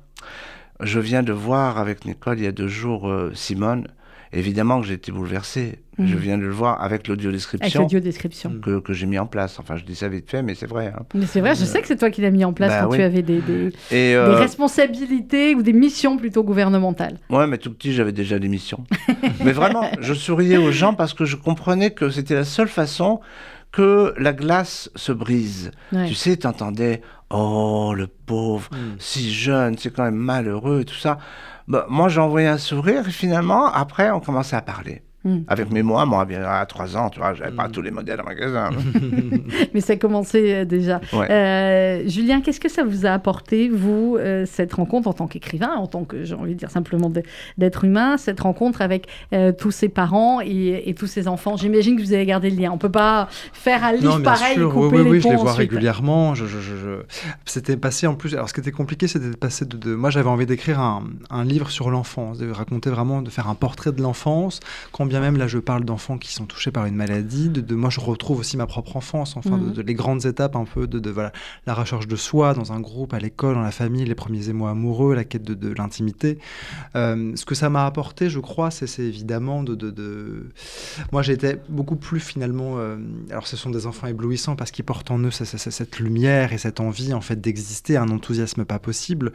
je 0.80 1.00
viens 1.00 1.24
de 1.24 1.34
voir 1.34 1.80
avec 1.80 2.06
Nicole 2.06 2.38
il 2.40 2.44
y 2.46 2.48
a 2.48 2.52
deux 2.52 2.68
jours 2.68 3.10
euh, 3.10 3.32
Simone. 3.34 3.88
Évidemment 4.36 4.82
que 4.82 4.88
j'ai 4.88 4.94
été 4.96 5.12
bouleversé. 5.12 5.80
Mhm. 5.98 6.08
Je 6.08 6.18
viens 6.18 6.38
de 6.38 6.44
le 6.44 6.52
voir 6.52 6.82
avec 6.82 6.96
Avec 6.96 7.08
l'audio-description 7.08 7.82
l'audio-description. 7.84 8.60
que, 8.62 8.80
que 8.80 8.92
j'ai 8.94 9.06
mis 9.06 9.18
en 9.18 9.26
place. 9.28 9.60
Enfin, 9.60 9.78
je 9.78 9.86
dis 9.86 9.96
ça 9.96 10.10
vite 10.10 10.30
fait, 10.30 10.44
mais 10.44 10.54
c'est 10.56 10.66
vrai. 10.68 10.94
hein. 10.96 11.04
Mais 11.14 11.26
c'est 11.26 11.40
vrai, 11.40 11.56
je 11.56 11.64
sais 11.66 11.82
que 11.82 11.88
c'est 11.88 11.96
toi 11.96 12.10
qui 12.10 12.22
l'as 12.22 12.32
mis 12.32 12.44
en 12.46 12.52
place 12.54 12.70
Bah 12.72 12.82
quand 12.84 12.92
oui. 12.92 12.98
tu 12.98 13.04
avais 13.04 13.22
des, 13.22 13.40
des- 13.40 13.68
Et, 13.92 14.10
des 14.12 14.14
euh, 14.16 14.36
responsabilités 14.36 15.56
ou 15.56 15.62
des 15.64 15.74
missions 15.74 16.18
plutôt 16.18 16.44
gouvernementales. 16.44 17.18
Ouais, 17.30 17.48
mais 17.48 17.58
tout 17.58 17.72
petit, 17.74 17.94
j'avais 17.94 18.12
déjà 18.12 18.38
des 18.40 18.50
missions. 18.50 18.84
mais 19.44 19.52
vraiment, 19.54 19.90
je 20.02 20.14
souriais 20.14 20.58
aux 20.58 20.72
gens 20.72 20.94
parce 20.94 21.14
que 21.14 21.26
je 21.26 21.36
comprenais 21.38 21.92
que 21.92 22.10
c'était 22.10 22.36
la 22.36 22.44
seule 22.46 22.68
façon 22.68 23.22
que 23.72 24.14
la 24.18 24.32
glace 24.34 24.90
se 24.96 25.12
brise. 25.12 25.72
Ouais. 25.92 26.08
Tu 26.08 26.14
sais, 26.14 26.38
t'entendais, 26.38 27.02
oh, 27.30 27.94
le 27.96 28.08
pauvre, 28.08 28.70
Mm. 28.72 28.96
si 29.00 29.34
jeune, 29.34 29.78
c'est 29.78 29.92
quand 29.94 30.04
même 30.04 30.16
malheureux 30.16 30.84
tout 30.86 30.96
ça. 30.96 31.18
Bah, 31.68 31.86
moi, 31.90 32.10
j'ai 32.10 32.22
envoyé 32.22 32.48
un 32.48 32.58
sourire 32.60 33.08
et 33.08 33.12
finalement, 33.12 33.66
après, 33.68 34.12
on 34.12 34.20
commençait 34.20 34.56
à 34.56 34.62
parler. 34.62 35.02
Mm. 35.26 35.40
Avec 35.48 35.72
mes 35.72 35.82
mois, 35.82 36.06
moi, 36.06 36.26
à 36.48 36.66
3 36.68 36.96
ans, 36.98 37.10
tu 37.10 37.18
vois, 37.20 37.34
j'avais 37.34 37.50
Hmm. 37.52 37.56
pas 37.56 37.68
tous 37.68 37.82
les 37.82 37.90
modèles 37.92 38.22
en 38.22 38.26
magasin. 38.26 38.70
Mais 39.74 39.82
ça 39.82 39.94
a 39.94 39.96
commencé 39.96 40.54
euh, 40.54 40.66
déjà. 40.66 41.02
Ouais. 41.14 41.30
Euh, 41.32 42.08
Julien, 42.08 42.42
qu'est-ce 42.42 42.60
que 42.60 42.70
ça 42.70 42.84
vous 42.84 43.06
a 43.06 43.10
apporté, 43.10 43.70
vous, 43.70 44.18
euh, 44.20 44.46
cette 44.46 44.74
rencontre 44.74 45.08
en 45.08 45.14
tant 45.14 45.28
qu'écrivain, 45.28 45.72
en 45.78 45.88
tant 45.88 46.04
que, 46.04 46.24
j'ai 46.24 46.36
envie 46.36 46.54
de 46.54 46.60
dire 46.60 46.70
simplement 46.70 47.12
d'être 47.58 47.84
humain, 47.86 48.18
cette 48.18 48.40
rencontre 48.40 48.82
avec 48.82 49.08
euh, 49.34 49.52
tous 49.52 49.72
ces 49.72 49.90
parents 49.90 50.42
et, 50.42 50.84
et 50.90 50.94
tous 50.94 51.08
ces 51.08 51.28
enfants? 51.28 51.58
J'imagine 51.58 51.96
que 51.98 52.02
vous 52.04 52.14
avez 52.14 52.26
gardé 52.26 52.50
le 52.52 52.58
lien. 52.62 52.72
On 52.72 52.78
peut 52.78 52.92
pas 52.92 53.28
faire 53.54 53.84
un 53.84 53.94
livre 53.94 54.04
Non, 54.04 54.16
bien 54.18 54.24
pareil 54.32 54.52
et 54.54 54.56
sûr, 54.56 54.72
couper 54.74 54.86
oui, 54.86 54.92
oui, 55.00 55.04
les 55.06 55.10
oui, 55.12 55.18
je 55.20 55.24
ponts 55.24 55.30
les 55.32 55.36
vois 55.38 55.52
ensuite. 55.52 55.70
régulièrement. 55.72 56.36
Je, 56.36 56.46
je- 56.46 56.60
je- 56.60 56.76
je- 56.76 57.02
C'était 57.46 57.78
passé 57.78 58.06
en 58.08 58.14
plus. 58.16 58.34
Alors, 58.36 58.48
ce 58.50 58.54
qui 58.54 58.60
était 58.60 58.72
compliqué, 58.72 59.08
c'était 59.08 59.30
de 59.32 59.36
passer 59.36 59.66
de. 59.66 59.76
de- 59.78 59.96
Moi, 59.96 60.12
j'avais 60.12 60.30
envie 60.30 60.46
d'écrire 60.46 60.80
un, 60.80 61.04
un 61.32 61.44
livre 61.44 61.70
sur 61.72 61.90
l'enfance, 61.90 62.38
de 62.38 62.50
raconter 62.52 62.90
vraiment, 62.92 63.22
de 63.24 63.30
faire 63.32 63.50
un 63.50 63.56
portrait 63.56 63.92
de 63.92 64.02
l'enfance. 64.02 64.60
Quand 64.92 65.06
bien 65.16 65.22
même 65.22 65.38
là, 65.38 65.48
je 65.48 65.58
parle 65.60 65.86
d'enfants 65.86 66.18
qui 66.18 66.34
sont 66.34 66.46
touchés 66.46 66.72
par 66.72 66.86
une 66.86 66.96
maladie. 66.96 67.50
De, 67.50 67.62
de- 67.62 67.76
moi, 67.76 67.90
je 67.90 68.00
retrouve 68.02 68.40
aussi 68.40 68.58
ma 68.58 68.66
propre 68.68 68.98
enfance. 68.98 69.38
Enfin, 69.38 69.58
Mhm. 69.58 69.70
de, 69.70 69.76
de- 69.76 69.82
les 69.82 69.94
grandes 69.94 70.26
étapes 70.26 70.56
un 70.56 70.66
peu 70.66 70.88
de, 70.88 71.00
de 71.00 71.10
voilà, 71.10 71.32
la 71.66 71.74
recherche 71.74 72.08
de 72.08 72.16
soi 72.16 72.54
dans 72.54 72.74
un 72.74 72.80
groupe, 72.82 73.14
à 73.14 73.20
l'école, 73.20 73.56
dans 73.56 73.62
la 73.62 73.72
famille, 73.72 74.04
les 74.06 74.16
premiers 74.16 74.50
émois 74.50 74.72
amoureux, 74.72 75.16
la 75.16 75.24
quête 75.24 75.44
de, 75.44 75.74
l'intimité. 75.74 76.38
Euh, 76.96 77.32
ce 77.36 77.46
que 77.46 77.56
ça 77.56 77.70
m'a 77.70 77.86
apporté, 77.86 78.30
je 78.30 78.40
crois, 78.40 78.72
c'est 78.72 79.00
évidemment 79.00 79.64
de, 79.64 79.76
Moi, 81.12 81.22
j'étais 81.22 81.60
beaucoup 81.70 81.96
plus 81.96 82.20
finalement. 82.20 82.76
euh, 82.78 82.98
Alors, 83.30 83.48
ce 83.48 83.56
sont 83.58 83.70
des 83.70 83.88
enfants 83.88 84.08
éblouissants 84.08 84.56
parce 84.56 84.72
qu'ils 84.72 84.86
portent 84.86 85.12
en 85.12 85.20
eux 85.20 85.32
ce- 85.32 85.46
ce- 85.46 85.58
ce- 85.58 85.72
cette 85.72 86.00
lumière 86.00 86.54
et 86.54 86.58
cette 86.58 86.80
envie 86.80 87.14
en 87.14 87.22
fait 87.22 87.40
d'exister, 87.40 87.98
un 87.98 88.10
enthousiasme 88.10 88.66
pas 88.66 88.80
possible. 88.80 89.32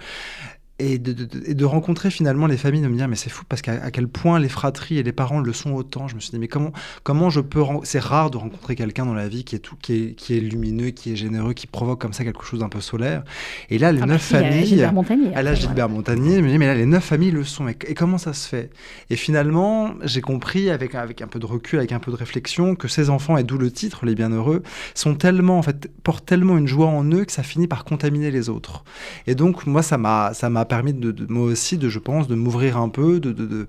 Et 0.80 0.98
de, 0.98 1.12
de- 1.12 1.24
de- 1.26 1.42
et 1.46 1.54
de 1.54 1.64
rencontrer 1.64 2.10
finalement 2.10 2.46
les 2.46 2.56
familles, 2.56 2.80
de 2.82 2.88
me 2.88 2.96
dire 2.96 3.06
mais 3.06 3.16
c'est 3.16 3.30
fou 3.30 3.44
parce 3.48 3.62
qu'à 3.62 3.72
à 3.82 3.90
quel 3.90 4.08
point 4.08 4.38
les 4.40 4.48
fratries 4.48 4.98
et 4.98 5.02
les 5.02 5.12
parents 5.12 5.40
le 5.40 5.52
sont 5.52 5.72
autant. 5.72 6.08
Je 6.08 6.14
me 6.14 6.20
suis 6.20 6.30
dit 6.30 6.38
mais 6.38 6.48
comment 6.48 6.72
comment 7.02 7.28
je 7.30 7.40
peux 7.40 7.62
c'est 7.84 8.00
rare 8.00 8.30
de 8.30 8.38
rencontrer 8.38 8.74
quelqu'un 8.76 9.04
dans 9.06 9.14
la 9.14 9.28
vie 9.28 9.44
qui 9.44 9.54
est 9.56 9.58
tout 9.60 9.76
qui 9.80 9.92
est, 9.94 10.12
qui 10.14 10.36
est 10.36 10.40
lumineux, 10.40 10.90
qui 10.90 11.12
est 11.12 11.16
généreux, 11.16 11.52
qui 11.52 11.66
provoque 11.66 12.00
comme 12.00 12.12
ça 12.14 12.24
quelque 12.24 12.44
chose 12.44 12.60
d'un 12.60 12.68
peu 12.68 12.80
solaire. 12.80 13.22
Et 13.68 13.78
là 13.78 13.92
les 13.92 14.00
Ah 14.02 14.06
bah 14.06 14.12
neuf 14.14 14.22
si, 14.26 14.34
a 14.36 14.40
familles. 14.40 14.66
Gilbert 14.66 14.92
Montagnier. 14.94 15.30
Là, 15.30 15.38
après, 15.38 15.56
Gilbert 15.56 15.88
Montagnier, 15.88 16.36
je 16.36 16.40
me 16.42 16.48
dis, 16.48 16.58
mais 16.58 16.66
là, 16.66 16.74
les 16.74 16.86
neuf 16.86 17.04
familles 17.04 17.30
le 17.30 17.44
sont. 17.44 17.68
Et, 17.68 17.76
et 17.86 17.94
comment 17.94 18.16
ça 18.18 18.32
se 18.32 18.48
fait? 18.48 18.70
Et 19.10 19.16
finalement, 19.16 19.90
j'ai 20.02 20.20
compris, 20.22 20.70
avec, 20.70 20.94
avec 20.94 21.20
un 21.22 21.26
peu 21.26 21.38
de 21.38 21.46
recul, 21.46 21.78
avec 21.78 21.92
un 21.92 21.98
peu 21.98 22.10
de 22.10 22.16
réflexion, 22.16 22.74
que 22.74 22.88
ces 22.88 23.10
enfants, 23.10 23.36
et 23.36 23.44
d'où 23.44 23.58
le 23.58 23.70
titre, 23.70 24.06
Les 24.06 24.14
Bienheureux, 24.14 24.62
sont 24.94 25.14
tellement, 25.14 25.58
en 25.58 25.62
fait, 25.62 25.90
portent 26.02 26.24
tellement 26.26 26.56
une 26.56 26.66
joie 26.66 26.86
en 26.86 27.04
eux 27.12 27.24
que 27.24 27.32
ça 27.32 27.42
finit 27.42 27.66
par 27.66 27.84
contaminer 27.84 28.30
les 28.30 28.48
autres. 28.48 28.84
Et 29.26 29.34
donc, 29.34 29.66
moi, 29.66 29.82
ça 29.82 29.98
m'a 29.98 30.32
permis, 30.70 30.94
de, 30.94 31.10
de- 31.12 31.26
moi 31.30 31.44
aussi, 31.44 31.76
de, 31.76 31.88
je 31.90 31.98
pense, 31.98 32.28
de 32.28 32.34
m'ouvrir 32.34 32.78
un 32.78 32.88
peu, 32.88 33.20
de... 33.20 33.32
de- 33.32 33.46
de- 33.46 33.66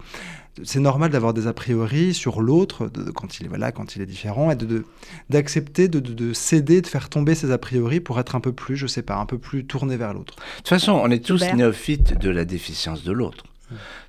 c'est 0.63 0.81
normal 0.81 1.09
d'avoir 1.11 1.33
des 1.33 1.47
a 1.47 1.53
priori 1.53 2.13
sur 2.13 2.41
l'autre 2.41 2.87
de- 2.89 3.03
de- 3.03 3.11
quand 3.11 3.39
il 3.39 3.45
est 3.45 3.49
voilà 3.49 3.71
quand 3.71 3.95
il 3.95 4.01
est 4.01 4.05
différent 4.05 4.51
et 4.51 4.55
de 4.57 4.83
d'accepter 5.29 5.87
de, 5.87 6.01
de, 6.01 6.13
de 6.13 6.33
céder 6.33 6.81
de 6.81 6.87
faire 6.87 7.07
tomber 7.07 7.35
ses 7.35 7.51
a 7.51 7.57
priori 7.57 8.01
pour 8.01 8.19
être 8.19 8.35
un 8.35 8.41
peu 8.41 8.51
plus 8.51 8.75
je 8.75 8.85
sais 8.85 9.01
pas 9.01 9.15
un 9.15 9.25
peu 9.25 9.37
plus 9.37 9.65
tourné 9.65 9.95
vers 9.95 10.13
l'autre 10.13 10.35
De 10.35 10.41
toute 10.57 10.67
façon, 10.67 10.91
on 10.91 11.09
est 11.09 11.25
tous 11.25 11.37
Super. 11.37 11.55
néophytes 11.55 12.19
de 12.19 12.29
la 12.29 12.43
déficience 12.43 13.03
de 13.05 13.13
l'autre. 13.13 13.45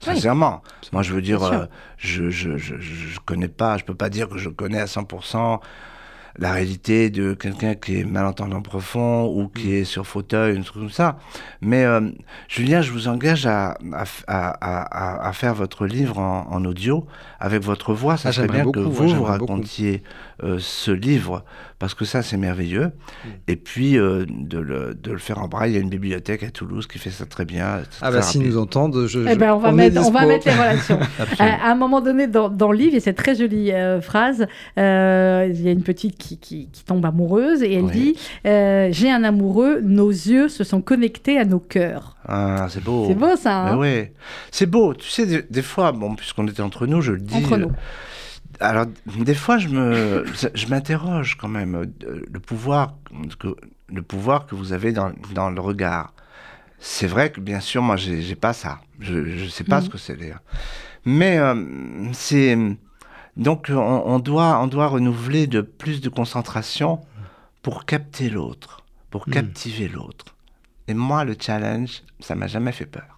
Sincèrement. 0.00 0.62
Moi, 0.92 1.02
je 1.02 1.14
veux 1.14 1.22
dire, 1.22 1.44
euh, 1.44 1.66
je, 1.96 2.28
je, 2.31 2.57
je, 2.57 2.74
je 2.81 2.92
je 3.14 3.20
connais 3.24 3.46
pas, 3.46 3.78
je 3.78 3.85
peux 3.85 3.94
pas 3.94 4.11
dire 4.11 4.28
que 4.28 4.37
je 4.38 4.48
connais 4.48 4.81
à 4.81 4.87
100% 4.87 5.60
la 6.38 6.52
réalité 6.52 7.10
de 7.10 7.35
quelqu'un 7.35 7.74
qui 7.74 7.98
est 8.00 8.04
malentendant 8.04 8.62
profond 8.62 9.26
ou 9.26 9.48
qui 9.48 9.68
Mm. 9.68 9.72
est 9.74 9.85
sur 9.85 10.06
fauteuil, 10.06 10.56
un 10.56 10.62
truc 10.62 10.83
comme 10.83 10.90
ça. 10.90 11.18
Mais 11.60 11.85
euh, 11.85 12.00
Julien, 12.48 12.80
je 12.83 12.90
vous 12.92 13.08
engage 13.08 13.46
à, 13.46 13.76
à, 13.92 14.04
à- 14.26 14.54
à- 14.60 15.28
à 15.28 15.33
faire 15.33 15.54
votre 15.54 15.87
livre 15.87 16.18
en, 16.18 16.46
en 16.50 16.64
audio 16.64 17.06
avec 17.40 17.62
votre 17.62 17.92
voix. 17.92 18.16
Ça 18.16 18.30
Ah, 18.30 18.33
serait 18.33 18.48
bien 18.48 18.70
que 18.70 18.80
vous, 18.80 19.08
vous 19.08 19.22
racontiez 19.24 20.02
euh, 20.42 20.56
ce 20.58 20.90
livre 20.90 21.44
parce 21.78 21.94
que 21.94 22.04
ça, 22.04 22.22
c'est 22.22 22.37
merveilleux. 22.37 22.87
Mm. 22.87 23.28
Et 23.48 23.56
puis 23.56 23.98
euh, 23.98 24.24
de, 24.28 24.58
le, 24.58 24.94
de 24.94 25.12
le 25.12 25.18
faire 25.18 25.38
en 25.40 25.48
braille. 25.48 25.72
Il 25.72 25.74
y 25.74 25.78
a 25.78 25.80
une 25.80 25.88
bibliothèque 25.90 26.42
à 26.44 26.50
Toulouse 26.50 26.87
qui 26.87 26.98
fait 26.98 27.10
ça 27.10 27.26
très 27.26 27.44
bien. 27.44 27.80
Ah 28.00 28.10
bah 28.10 28.22
s'ils 28.22 28.42
nous 28.42 28.56
entendent, 28.58 29.06
je, 29.06 29.20
Eh 29.20 29.33
je- 29.35 29.38
ben, 29.38 29.52
on, 29.54 29.58
va 29.58 29.68
est 29.68 29.72
mettre, 29.72 30.06
on 30.06 30.10
va 30.10 30.26
mettre 30.26 30.46
les 30.46 30.54
relations. 30.54 30.98
À, 31.38 31.68
à 31.68 31.72
un 31.72 31.74
moment 31.74 32.00
donné, 32.00 32.26
dans, 32.26 32.48
dans 32.48 32.70
le 32.72 32.78
livre, 32.78 32.90
il 32.92 32.94
y 32.94 32.98
a 32.98 33.00
cette 33.00 33.16
très 33.16 33.35
jolie 33.35 33.72
euh, 33.72 34.00
phrase. 34.00 34.46
euh, 34.78 35.48
il 35.50 35.60
y 35.62 35.68
a 35.68 35.72
une 35.72 35.83
petite 35.83 36.16
qui, 36.23 36.38
qui- 36.38 36.68
qui 36.73 36.85
tombe 36.85 37.04
amoureuse 37.04 37.62
et 37.62 37.73
elle 37.75 37.85
Oui. 37.87 37.92
dit 37.92 38.16
euh, 38.46 38.88
J'ai 38.92 39.10
un 39.10 39.25
amoureux, 39.25 39.81
nos 39.83 40.10
yeux 40.10 40.48
se 40.48 40.62
sont 40.64 40.81
connectés 40.81 41.38
à 41.38 41.44
nos 41.44 41.58
cœurs. 41.58 42.16
Ah, 42.27 42.66
c'est 42.70 42.83
beau. 42.83 43.06
C'est 43.08 43.14
beau 43.14 43.37
ça. 43.37 43.66
Hein 43.68 43.77
ouais, 43.79 44.12
c'est 44.50 44.66
beau. 44.66 44.94
Tu 44.94 45.08
sais, 45.08 45.27
des, 45.27 45.42
des 45.50 45.62
fois, 45.62 45.92
bon, 45.92 46.14
puisqu'on 46.14 46.46
était 46.46 46.62
entre 46.62 46.87
nous, 46.87 47.00
je 47.00 47.12
le 47.12 47.20
dis. 47.20 47.35
Entre 47.37 47.54
euh, 47.54 47.58
nous. 47.58 47.73
Alors, 48.60 48.87
des 49.06 49.35
fois, 49.35 49.58
je 49.58 49.68
me, 49.68 50.25
je 50.54 50.66
m'interroge 50.68 51.37
quand 51.40 51.48
même 51.48 51.75
euh, 51.75 52.23
le 52.33 52.38
pouvoir 52.38 52.94
que 53.40 53.48
le 53.88 54.02
pouvoir 54.02 54.46
que 54.46 54.54
vous 54.54 54.73
avez 54.73 54.92
dans, 54.92 55.10
dans 55.35 55.50
le 55.50 55.60
regard. 55.60 56.12
C'est 56.79 57.06
vrai 57.06 57.31
que 57.31 57.40
bien 57.40 57.60
sûr, 57.60 57.83
moi, 57.83 57.96
j'ai, 57.96 58.23
j'ai 58.23 58.35
pas 58.37 58.52
ça. 58.52 58.79
Je, 59.00 59.37
je 59.37 59.48
sais 59.48 59.64
pas 59.64 59.79
Mhm. 59.81 59.85
ce 59.87 59.90
que 59.90 59.98
c'est 59.98 60.16
d'ailleurs. 60.16 60.42
Mais 61.04 61.38
euh, 61.38 61.54
c'est 62.12 62.56
donc 63.37 63.68
on, 63.70 63.76
on 64.06 64.18
doit 64.18 64.60
on 64.62 64.66
doit 64.66 64.88
renouveler 64.88 65.46
de 65.46 65.60
plus 65.60 66.00
de 66.00 66.08
concentration 66.08 67.00
pour 67.62 67.85
capter 67.85 68.28
l'autre, 68.30 68.85
pour 69.10 69.26
Mhm. 69.28 69.35
captiver 69.35 69.88
l'autre. 69.88 70.35
Et 70.88 70.94
moi, 70.94 71.24
le 71.24 71.37
challenge, 71.38 72.02
ça 72.20 72.35
m'a 72.35 72.46
jamais 72.48 72.72
fait 72.72 72.87
peur. 72.87 73.12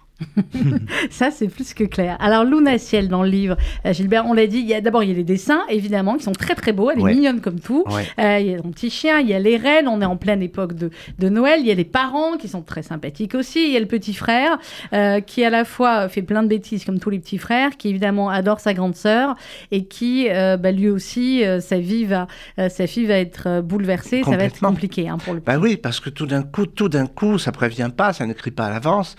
Ça, 1.10 1.30
c'est 1.30 1.48
plus 1.48 1.74
que 1.74 1.84
clair. 1.84 2.16
Alors, 2.20 2.44
Luna 2.44 2.78
Ciel, 2.78 3.08
dans 3.08 3.22
le 3.22 3.28
livre, 3.28 3.56
euh, 3.84 3.92
Gilbert, 3.92 4.26
on 4.26 4.32
l'a 4.32 4.46
dit, 4.46 4.58
il 4.58 4.66
y 4.66 4.74
a 4.74 4.80
d'abord, 4.80 5.02
il 5.02 5.08
y 5.10 5.12
a 5.12 5.14
les 5.14 5.24
dessins, 5.24 5.62
évidemment, 5.68 6.16
qui 6.16 6.24
sont 6.24 6.32
très 6.32 6.54
très 6.54 6.72
beaux. 6.72 6.90
Elle 6.90 7.00
est 7.00 7.14
mignonne 7.14 7.40
comme 7.40 7.60
tout. 7.60 7.84
Ouais. 7.86 8.06
Euh, 8.18 8.38
il 8.40 8.46
y 8.46 8.54
a 8.54 8.58
son 8.58 8.70
petit 8.70 8.90
chien, 8.90 9.18
il 9.20 9.28
y 9.28 9.34
a 9.34 9.38
les 9.38 9.56
reines, 9.56 9.88
on 9.88 10.00
est 10.00 10.06
en 10.06 10.16
pleine 10.16 10.42
époque 10.42 10.74
de, 10.74 10.90
de 11.18 11.28
Noël, 11.28 11.60
il 11.60 11.66
y 11.66 11.70
a 11.70 11.74
les 11.74 11.84
parents 11.84 12.36
qui 12.36 12.48
sont 12.48 12.62
très 12.62 12.82
sympathiques 12.82 13.34
aussi, 13.34 13.66
il 13.66 13.72
y 13.72 13.76
a 13.76 13.80
le 13.80 13.86
petit 13.86 14.14
frère 14.14 14.58
euh, 14.92 15.20
qui 15.20 15.44
à 15.44 15.50
la 15.50 15.64
fois 15.64 16.08
fait 16.08 16.22
plein 16.22 16.42
de 16.42 16.48
bêtises 16.48 16.84
comme 16.84 17.00
tous 17.00 17.10
les 17.10 17.18
petits 17.18 17.38
frères, 17.38 17.76
qui 17.76 17.88
évidemment 17.88 18.30
adore 18.30 18.60
sa 18.60 18.74
grande 18.74 18.94
sœur 18.94 19.34
et 19.70 19.84
qui 19.84 20.28
euh, 20.30 20.56
bah, 20.56 20.70
lui 20.70 20.88
aussi, 20.88 21.42
sa, 21.60 21.78
vie 21.78 22.04
va, 22.04 22.26
sa 22.56 22.86
fille 22.86 23.06
va 23.06 23.18
être 23.18 23.60
bouleversée, 23.60 24.22
ça 24.24 24.36
va 24.36 24.44
être 24.44 24.60
compliqué 24.60 25.08
hein, 25.08 25.18
pour 25.18 25.34
le 25.34 25.40
Ben 25.40 25.58
oui, 25.58 25.76
parce 25.76 26.00
que 26.00 26.10
tout 26.10 26.26
d'un 26.26 26.42
coup, 26.42 26.66
tout 26.66 26.88
d'un 26.88 27.06
coup, 27.06 27.38
ça 27.38 27.52
prévient 27.52 27.90
pas, 27.94 28.12
ça 28.12 28.26
n'écrit 28.26 28.50
pas 28.50 28.66
à 28.66 28.70
l'avance. 28.70 29.16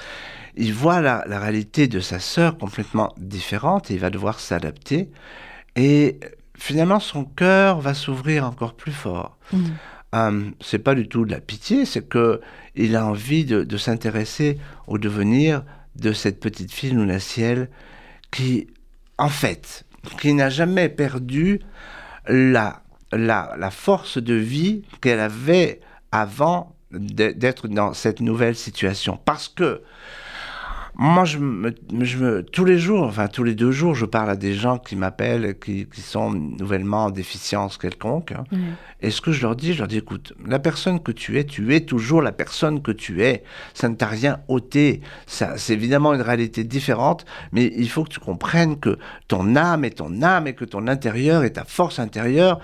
Il 0.57 0.73
voit 0.73 1.01
la, 1.01 1.23
la 1.27 1.39
réalité 1.39 1.87
de 1.87 1.99
sa 1.99 2.19
sœur 2.19 2.57
complètement 2.57 3.13
différente 3.17 3.91
et 3.91 3.95
il 3.95 3.99
va 3.99 4.09
devoir 4.09 4.39
s'adapter. 4.39 5.09
Et 5.75 6.19
finalement, 6.57 6.99
son 6.99 7.25
cœur 7.25 7.79
va 7.81 7.93
s'ouvrir 7.93 8.45
encore 8.45 8.75
plus 8.75 8.91
fort. 8.91 9.37
Mhm. 9.51 9.73
Euh, 10.15 10.49
c'est 10.61 10.79
pas 10.79 10.95
du 10.95 11.07
tout 11.09 11.25
de 11.25 11.31
la 11.31 11.41
pitié, 11.41 11.85
c'est 11.85 12.07
que 12.07 12.39
il 12.75 12.95
a 12.95 13.05
envie 13.05 13.43
de, 13.43 13.63
de 13.63 13.77
s'intéresser 13.77 14.57
au 14.87 14.97
devenir 14.97 15.63
de 15.95 16.13
cette 16.13 16.39
petite 16.39 16.71
fille 16.71 16.91
Luna 16.91 17.19
Ciel 17.19 17.69
qui, 18.31 18.67
en 19.17 19.29
fait, 19.29 19.85
qui 20.21 20.33
n'a 20.33 20.49
jamais 20.49 20.87
perdu 20.89 21.59
la, 22.27 22.81
la, 23.11 23.55
la 23.57 23.71
force 23.71 24.17
de 24.17 24.33
vie 24.35 24.83
qu'elle 25.01 25.19
avait 25.19 25.81
avant 26.11 26.75
d'être 26.91 27.67
dans 27.67 27.93
cette 27.93 28.21
nouvelle 28.21 28.55
situation. 28.55 29.19
Parce 29.23 29.49
que 29.49 29.81
moi, 30.97 31.25
je 31.25 31.37
me, 31.39 31.75
je 32.01 32.17
me- 32.17 32.43
tous 32.43 32.63
les 32.65 32.77
jours, 32.79 33.03
enfin 33.03 33.27
tous 33.27 33.43
les 33.43 33.53
deux 33.53 33.71
jours, 33.71 33.95
je 33.95 34.05
parle 34.05 34.29
à 34.29 34.35
des 34.35 34.53
gens 34.53 34.77
qui 34.77 34.95
m'appellent, 34.95 35.57
qui, 35.59 35.87
qui 35.93 36.01
sont 36.01 36.31
nouvellement 36.31 37.05
en 37.05 37.09
déficience 37.11 37.77
quelconque. 37.77 38.31
hein. 38.31 38.45
Et 39.01 39.11
ce 39.11 39.19
que 39.21 39.31
je 39.31 39.41
leur 39.41 39.55
dis, 39.55 39.73
je 39.73 39.79
leur 39.79 39.87
dis, 39.87 39.97
écoute, 39.97 40.33
la 40.45 40.57
personne 40.57 41.01
que 41.01 41.11
tu 41.11 41.37
es, 41.37 41.43
tu 41.43 41.75
es 41.75 41.81
toujours 41.81 42.21
la 42.21 42.31
personne 42.31 42.81
que 42.81 42.91
tu 42.91 43.23
es. 43.23 43.43
Ça 43.73 43.89
ne 43.89 43.95
t'a 43.95 44.07
rien 44.07 44.39
ôté. 44.47 45.01
Ça, 45.27 45.57
c'est 45.57 45.73
évidemment 45.73 46.13
une 46.13 46.21
réalité 46.21 46.63
différente, 46.63 47.25
mais 47.51 47.71
il 47.75 47.89
faut 47.89 48.03
que 48.05 48.09
tu 48.09 48.19
comprennes 48.19 48.79
que 48.79 48.97
ton 49.27 49.55
âme 49.57 49.83
est 49.85 49.97
ton 49.97 50.21
âme 50.21 50.47
et 50.47 50.53
que 50.53 50.65
ton 50.65 50.87
intérieur 50.87 51.43
est 51.43 51.51
ta 51.51 51.65
force 51.65 51.99
intérieure. 51.99 52.59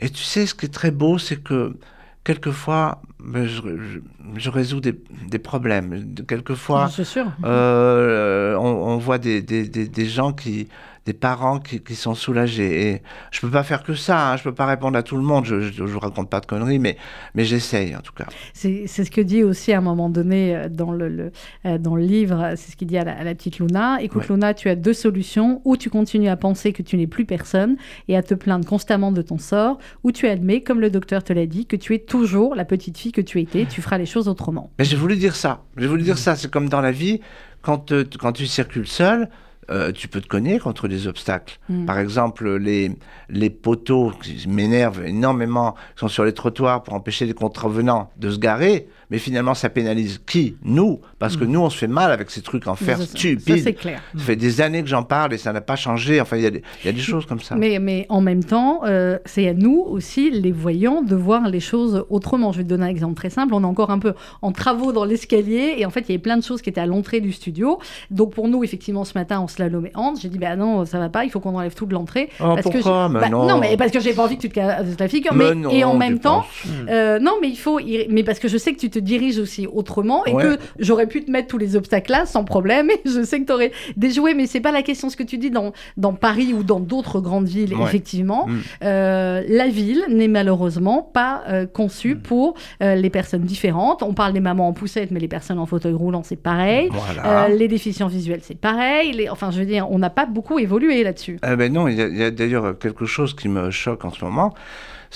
Et 0.00 0.10
tu 0.10 0.22
sais, 0.22 0.46
ce 0.46 0.54
qui 0.54 0.66
est 0.66 0.74
très 0.74 0.90
beau, 0.92 1.18
c'est 1.18 1.42
que 1.42 1.76
quelquefois, 2.22 3.02
je, 3.32 3.46
je- 3.46 4.00
je 4.36 4.50
résous 4.50 4.80
des, 4.80 4.94
des 5.28 5.38
problèmes. 5.38 6.14
Quelquefois, 6.26 6.88
sûr. 7.04 7.26
euh, 7.44 8.56
on, 8.56 8.66
on 8.66 8.96
voit 8.98 9.18
des, 9.18 9.42
des, 9.42 9.68
des, 9.68 9.88
des 9.88 10.06
gens 10.06 10.32
qui, 10.32 10.68
des 11.06 11.12
parents 11.12 11.58
qui, 11.58 11.80
qui 11.80 11.94
sont 11.94 12.14
soulagés. 12.14 12.88
Et 12.90 13.02
je 13.30 13.40
peux 13.40 13.50
pas 13.50 13.62
faire 13.62 13.82
que 13.82 13.94
ça. 13.94 14.32
Hein, 14.32 14.36
je 14.36 14.42
peux 14.42 14.54
pas 14.54 14.66
répondre 14.66 14.96
à 14.96 15.02
tout 15.02 15.16
le 15.16 15.22
monde. 15.22 15.44
Je, 15.44 15.60
je, 15.60 15.72
je 15.72 15.82
vous 15.84 15.98
raconte 16.00 16.30
pas 16.30 16.40
de 16.40 16.46
conneries, 16.46 16.78
mais, 16.78 16.96
mais 17.34 17.44
j'essaye 17.44 17.94
en 17.94 18.00
tout 18.00 18.12
cas. 18.14 18.26
C'est 18.52 18.86
ce 18.86 19.10
que 19.10 19.20
dit 19.20 19.42
aussi 19.42 19.72
à 19.72 19.78
un 19.78 19.82
moment 19.82 20.08
donné 20.08 20.56
euh, 20.56 20.68
dans 20.68 20.92
le, 20.92 21.08
le, 21.08 21.32
euh, 21.66 21.78
dans 21.78 21.96
le 21.96 22.02
livre, 22.04 22.54
c'est 22.56 22.72
ce 22.72 22.76
qu'il 22.76 22.88
dit 22.88 22.96
à 22.98 23.04
la, 23.04 23.18
à 23.18 23.24
la 23.24 23.34
petite 23.34 23.58
Luna. 23.58 23.98
Écoute 24.00 24.22
Ouais. 24.28 24.34
Luna, 24.36 24.54
tu 24.54 24.68
as 24.68 24.76
deux 24.76 24.92
solutions, 24.92 25.60
ou 25.64 25.76
tu 25.76 25.90
continues 25.90 26.28
à 26.28 26.36
penser 26.36 26.72
que 26.72 26.82
tu 26.82 26.96
n'es 26.96 27.06
plus 27.06 27.24
personne 27.24 27.76
et 28.08 28.16
à 28.16 28.22
te 28.22 28.32
plaindre 28.34 28.66
constamment 28.66 29.12
de 29.12 29.22
ton 29.22 29.38
sort, 29.38 29.78
ou 30.04 30.12
tu 30.12 30.26
admets, 30.28 30.62
comme 30.62 30.80
le 30.80 30.88
docteur 30.88 31.22
te 31.24 31.32
l'a 31.32 31.46
dit, 31.46 31.66
que 31.66 31.76
tu 31.76 31.94
es 31.94 31.98
toujours 31.98 32.54
la 32.54 32.64
petite 32.64 32.96
fille 32.96 33.12
que 33.12 33.20
tu 33.20 33.40
étais, 33.40 33.66
tu 33.66 33.82
feras 33.82 33.98
les 33.98 34.06
choses 34.06 34.28
autrement. 34.28 34.70
Mais 34.78 34.84
j'ai 34.84 34.96
voulu 34.96 35.16
dire 35.16 35.36
ça. 35.36 35.64
J'ai 35.76 35.86
voulu 35.86 36.02
dire 36.02 36.16
ça. 36.18 36.36
C'est 36.36 36.50
comme 36.50 36.68
dans 36.68 36.80
la 36.80 36.92
vie, 36.92 37.20
quand, 37.62 37.92
euh, 37.92 38.04
quand 38.18 38.32
tu 38.32 38.46
circules 38.46 38.86
seul, 38.86 39.28
euh, 39.70 39.92
tu 39.92 40.08
peux 40.08 40.20
te 40.20 40.28
cogner 40.28 40.58
contre 40.58 40.88
des 40.88 41.06
obstacles. 41.06 41.58
Mm. 41.68 41.86
Par 41.86 41.98
exemple, 41.98 42.56
les, 42.56 42.92
les 43.28 43.50
poteaux 43.50 44.12
qui 44.22 44.48
m'énervent 44.48 45.04
énormément, 45.04 45.72
qui 45.94 46.00
sont 46.00 46.08
sur 46.08 46.24
les 46.24 46.32
trottoirs 46.32 46.82
pour 46.82 46.94
empêcher 46.94 47.26
les 47.26 47.34
contrevenants 47.34 48.10
de 48.16 48.30
se 48.30 48.38
garer, 48.38 48.88
mais 49.10 49.18
finalement, 49.18 49.54
ça 49.54 49.68
pénalise 49.68 50.20
qui 50.26 50.56
Nous. 50.62 51.00
Parce 51.18 51.36
que 51.36 51.44
nous, 51.44 51.60
on 51.60 51.70
se 51.70 51.78
fait 51.78 51.86
mal 51.86 52.10
avec 52.12 52.30
ces 52.30 52.42
trucs 52.42 52.66
en 52.66 52.74
fer 52.74 52.98
Mm. 52.98 53.38
Ça, 53.38 53.56
c'est 53.62 53.72
clair. 53.74 54.00
Ça 54.16 54.22
fait 54.24 54.36
des 54.36 54.60
années 54.60 54.82
que 54.82 54.88
j'en 54.88 55.02
parle 55.02 55.32
et 55.34 55.38
ça 55.38 55.52
n'a 55.52 55.60
pas 55.60 55.76
changé. 55.76 56.20
Enfin, 56.20 56.36
il 56.36 56.42
y, 56.42 56.46
a 56.46 56.50
des- 56.50 56.62
il 56.82 56.86
y 56.86 56.88
a 56.88 56.92
des 56.92 57.00
choses 57.00 57.26
comme 57.26 57.40
ça. 57.40 57.54
Mais, 57.56 57.78
mais 57.78 58.06
en 58.08 58.20
même 58.20 58.44
temps, 58.44 58.80
euh, 58.84 59.18
c'est 59.24 59.48
à 59.48 59.54
nous 59.54 59.80
aussi, 59.86 60.30
les 60.30 60.52
voyants, 60.52 61.02
de 61.02 61.14
voir 61.14 61.48
les 61.48 61.60
choses 61.60 62.04
autrement. 62.10 62.52
Je 62.52 62.58
vais 62.58 62.64
te 62.64 62.68
donner 62.68 62.84
un 62.84 62.88
exemple 62.88 63.14
très 63.14 63.30
simple. 63.30 63.54
On 63.54 63.62
est 63.62 63.66
encore 63.66 63.90
un 63.90 63.98
peu 63.98 64.14
en 64.42 64.52
travaux 64.52 64.92
dans 64.92 65.04
l'escalier 65.04 65.74
et 65.78 65.86
en 65.86 65.90
fait, 65.90 66.00
il 66.00 66.08
y 66.10 66.12
avait 66.12 66.18
plein 66.22 66.36
de 66.36 66.42
choses 66.42 66.62
qui 66.62 66.70
étaient 66.70 66.80
à 66.80 66.86
l'entrée 66.86 67.20
du 67.20 67.32
studio. 67.32 67.78
Donc 68.10 68.32
pour 68.34 68.48
nous, 68.48 68.64
effectivement, 68.64 69.04
ce 69.04 69.16
matin, 69.16 69.40
on 69.40 69.48
slalomait 69.48 69.92
Hans. 69.94 70.14
J'ai 70.20 70.28
dit, 70.28 70.38
bah 70.38 70.56
non, 70.56 70.84
ça 70.84 70.98
va 70.98 71.08
pas, 71.08 71.24
il 71.24 71.30
faut 71.30 71.40
qu'on 71.40 71.54
enlève 71.56 71.74
tout 71.74 71.86
de 71.86 71.94
l'entrée. 71.94 72.28
Oh, 72.40 72.54
parce 72.54 72.68
que 72.68 73.08
Mais 73.12 73.20
bah, 73.20 73.28
non. 73.28 73.58
mais 73.58 73.76
parce 73.76 73.90
que 73.90 74.00
j'ai 74.00 74.12
pas 74.14 74.24
envie 74.24 74.36
que 74.36 74.42
tu 74.42 74.48
te 74.48 74.54
casses 74.54 74.84
la 74.98 75.08
figure. 75.08 75.32
Mais 75.34 75.50
Mais, 75.50 75.54
non, 75.54 75.70
et 75.70 75.84
en 75.84 75.96
même 75.96 76.18
temps, 76.18 76.44
euh, 76.88 77.18
non, 77.18 77.32
mais 77.40 77.48
il 77.48 77.56
faut, 77.58 77.80
mais 78.08 78.22
parce 78.24 78.38
que 78.38 78.48
je 78.48 78.56
sais 78.58 78.72
que 78.72 78.78
tu 78.80 78.90
te 78.94 78.98
diriges 78.98 79.38
aussi 79.38 79.66
autrement 79.66 80.24
et 80.26 80.32
Ouais. 80.34 80.42
que 80.42 80.58
j'aurais 80.78 81.06
pu 81.06 81.24
te 81.24 81.30
mettre 81.30 81.48
tous 81.48 81.58
les 81.58 81.76
obstacles 81.76 82.10
là 82.12 82.26
sans 82.26 82.44
problème. 82.44 82.90
Et 82.90 83.00
je 83.04 83.22
sais 83.24 83.40
que 83.40 83.46
tu 83.46 83.52
aurais 83.52 83.72
déjoué, 83.96 84.34
mais 84.34 84.46
c'est 84.46 84.60
pas 84.60 84.72
la 84.72 84.82
question 84.82 85.10
ce 85.10 85.16
que 85.16 85.22
tu 85.22 85.38
dis 85.38 85.50
dans, 85.50 85.72
dans 85.96 86.12
Paris 86.14 86.52
ou 86.52 86.62
dans 86.62 86.80
d'autres 86.80 87.20
grandes 87.20 87.46
villes, 87.48 87.74
Ouais. 87.74 87.84
effectivement. 87.84 88.46
Mm. 88.48 88.58
Euh, 88.84 89.42
la 89.48 89.68
ville 89.68 90.04
n'est 90.08 90.28
malheureusement 90.28 91.02
pas 91.02 91.42
euh, 91.48 91.66
conçue 91.66 92.16
pour 92.16 92.54
euh, 92.82 92.94
les 92.94 93.10
personnes 93.10 93.42
différentes. 93.42 94.02
On 94.02 94.14
parle 94.14 94.32
des 94.32 94.40
mamans 94.40 94.68
en 94.68 94.72
poussette, 94.72 95.10
mais 95.10 95.20
les 95.20 95.28
personnes 95.28 95.58
en 95.58 95.66
fauteuil 95.66 95.92
roulant, 95.92 96.22
c'est 96.22 96.36
pareil. 96.36 96.88
Voilà. 96.90 97.48
Les 97.48 97.68
déficients 97.68 98.08
visuels, 98.08 98.40
c'est 98.42 98.58
pareil. 98.58 99.12
Les... 99.12 99.28
Enfin, 99.28 99.50
je 99.50 99.58
veux 99.60 99.66
dire, 99.66 99.86
on 99.90 99.98
n'a 99.98 100.10
pas 100.10 100.26
beaucoup 100.26 100.58
évolué 100.58 101.02
là-dessus. 101.04 101.38
Eh 101.46 101.56
ben 101.56 101.72
non, 101.72 101.88
il 101.88 101.96
y 101.96 102.02
a, 102.02 102.06
il 102.08 102.16
y 102.16 102.22
a 102.22 102.30
d'ailleurs 102.30 102.78
quelque 102.78 103.06
chose 103.06 103.34
qui 103.34 103.48
me 103.48 103.70
choque 103.70 104.04
en 104.04 104.10
ce 104.10 104.24
moment. 104.24 104.54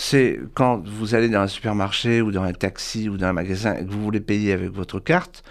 C'est 0.01 0.38
quand 0.55 0.86
vous 0.86 1.16
allez 1.16 1.28
dans 1.28 1.40
un 1.40 1.49
supermarché 1.49 2.22
ou 2.22 2.30
dans 2.30 2.44
un 2.44 2.53
taxi 2.53 3.09
ou 3.09 3.16
dans 3.16 3.26
un 3.26 3.32
magasin 3.32 3.74
et 3.74 3.84
que 3.84 3.90
vous 3.90 4.01
voulez 4.01 4.20
payer 4.20 4.53
avec 4.53 4.70
votre 4.70 5.01
carte. 5.01 5.42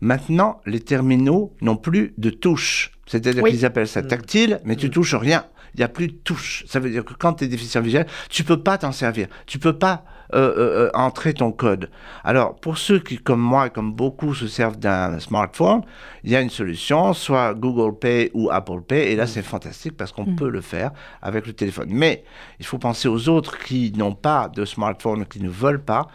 Maintenant, 0.00 0.60
les 0.66 0.80
terminaux 0.80 1.54
n'ont 1.60 1.76
plus 1.76 2.12
de 2.18 2.30
touche. 2.30 2.90
C'est-à-dire 3.06 3.44
Oui. 3.44 3.52
qu'ils 3.52 3.64
appellent 3.64 3.86
ça 3.86 4.02
tactile, 4.02 4.60
mais 4.64 4.74
tu 4.74 4.90
touches 4.90 5.14
rien. 5.14 5.44
Il 5.74 5.78
n'y 5.78 5.84
a 5.84 5.88
plus 5.88 6.08
de 6.08 6.14
touche. 6.14 6.64
Ça 6.66 6.80
veut 6.80 6.90
dire 6.90 7.04
que 7.04 7.14
quand 7.14 7.34
tu 7.34 7.44
es 7.44 7.46
déficient 7.46 7.80
visuel, 7.80 8.06
tu 8.28 8.42
peux 8.42 8.60
pas 8.60 8.76
t'en 8.76 8.90
servir. 8.90 9.28
Tu 9.46 9.60
peux 9.60 9.78
pas 9.78 10.04
euh, 10.34 10.38
euh, 10.38 10.86
euh, 10.86 10.90
entrer 10.94 11.34
ton 11.34 11.52
code. 11.52 11.90
Alors, 12.24 12.54
pour 12.56 12.78
ceux 12.78 12.98
qui, 12.98 13.18
comme 13.18 13.40
moi 13.40 13.66
et 13.66 13.70
comme 13.70 13.92
beaucoup, 13.92 14.34
se 14.34 14.48
servent 14.48 14.78
d'un 14.78 15.18
smartphone, 15.20 15.82
il 16.24 16.30
y 16.30 16.36
a 16.36 16.40
une 16.40 16.50
solution, 16.50 17.12
soit 17.12 17.54
Google 17.54 17.98
Pay 17.98 18.30
ou 18.34 18.50
Apple 18.50 18.80
Pay, 18.86 19.12
et 19.12 19.16
là, 19.16 19.26
c'est 19.26 19.42
fantastique 19.42 19.96
parce 19.96 20.12
qu'on 20.12 20.24
peut 20.24 20.48
le 20.48 20.60
faire 20.60 20.90
avec 21.20 21.46
le 21.46 21.52
téléphone. 21.52 21.88
Mais 21.90 22.24
il 22.60 22.66
faut 22.66 22.78
penser 22.78 23.08
aux 23.08 23.28
autres 23.28 23.58
qui 23.58 23.92
n'ont 23.96 24.14
pas 24.14 24.48
de 24.48 24.64
smartphone, 24.64 25.26
qui 25.26 25.40
ne 25.42 25.48
veulent 25.48 25.82
pas. 25.84 26.08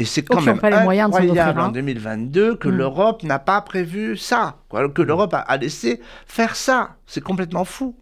Et 0.00 0.04
c'est 0.04 0.22
quand 0.22 0.40
même 0.40 0.60
pas 0.60 0.70
les 0.70 0.80
moyens 0.84 1.10
de 1.10 1.16
incroyable 1.16 1.48
offrir 1.50 1.64
un. 1.64 1.68
en 1.68 1.72
2022 1.72 2.54
que 2.54 2.68
Mm. 2.68 2.76
l'Europe 2.76 3.22
n'a 3.24 3.40
pas 3.40 3.60
prévu 3.62 4.16
ça, 4.16 4.58
quoi, 4.68 4.88
que 4.88 5.02
l'Europe 5.02 5.34
a, 5.34 5.38
a 5.40 5.56
laissé 5.56 6.00
faire 6.26 6.54
ça. 6.54 6.96
C'est 7.06 7.20
complètement 7.20 7.64
fou. 7.64 7.96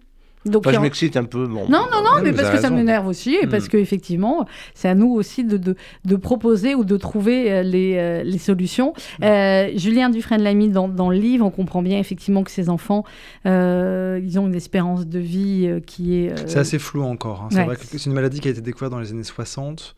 Donc, 0.47 0.65
Enfin, 0.67 0.73
je 0.75 0.79
en- 0.79 0.83
m'excite 0.83 1.17
un 1.17 1.25
peu. 1.25 1.47
Bon, 1.47 1.69
Non, 1.69 1.87
non, 1.93 2.03
non, 2.05 2.11
Ouais, 2.17 2.23
mais 2.23 2.31
vous 2.31 2.37
parce 2.37 2.51
que 2.51 2.57
ça 2.57 2.63
raison. 2.69 2.77
m'énerve 2.77 3.07
aussi, 3.07 3.35
et 3.35 3.47
parce 3.47 3.67
Mm. 3.67 3.69
qu'effectivement, 3.69 4.47
c'est 4.75 4.89
à 4.89 4.95
nous 4.95 5.11
aussi 5.13 5.45
de, 5.45 5.57
de, 5.57 5.75
de 6.05 6.17
proposer 6.17 6.75
ou 6.75 6.85
de 6.85 6.97
trouver 6.97 7.53
euh, 7.53 7.63
les, 7.63 7.97
euh, 7.97 8.23
les 8.23 8.39
solutions. 8.39 8.95
Euh, 9.23 9.71
Julien 9.77 10.09
Dufresne-Lamy, 10.11 10.69
dans, 10.71 10.89
dans 10.89 11.11
le 11.11 11.17
livre, 11.19 11.45
on 11.45 11.51
comprend 11.51 11.83
bien 11.83 11.99
effectivement 11.99 12.43
que 12.45 12.51
ces 12.51 12.69
enfants, 12.69 13.05
euh, 13.47 14.21
ils 14.23 14.39
ont 14.39 14.47
une 14.47 14.55
espérance 14.55 15.07
de 15.07 15.19
vie 15.19 15.67
euh, 15.67 15.81
qui 15.81 16.17
est... 16.25 16.33
euh, 16.33 16.37
C'est 16.47 16.59
assez 16.59 16.79
flou 16.79 17.03
encore. 17.03 17.43
hein. 17.43 17.49
C'est 17.51 17.59
Ouais. 17.59 17.65
vrai 17.65 17.77
que 17.77 17.83
c'est 17.87 18.05
une 18.07 18.13
maladie 18.13 18.41
qui 18.41 18.49
a 18.49 18.51
été 18.51 18.61
découverte 18.61 18.93
dans 18.93 19.01
les 19.01 19.11
années 19.13 19.25
60. 19.25 19.95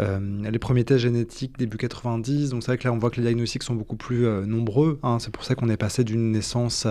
Euh, 0.00 0.18
les 0.50 0.58
premiers 0.58 0.84
tests 0.84 1.00
génétiques 1.00 1.58
début 1.58 1.76
90. 1.76 2.50
Donc 2.50 2.62
c'est 2.62 2.68
vrai 2.72 2.78
que 2.78 2.86
là, 2.86 2.92
on 2.92 2.98
voit 2.98 3.10
que 3.10 3.16
les 3.16 3.22
diagnostics 3.22 3.62
sont 3.62 3.74
beaucoup 3.74 3.96
plus 3.96 4.26
euh, 4.26 4.44
nombreux. 4.46 4.98
hein. 5.02 5.18
C'est 5.20 5.30
pour 5.32 5.44
ça 5.44 5.54
qu'on 5.54 5.68
est 5.68 5.76
passé 5.76 6.04
d'une 6.04 6.32
naissance, 6.32 6.86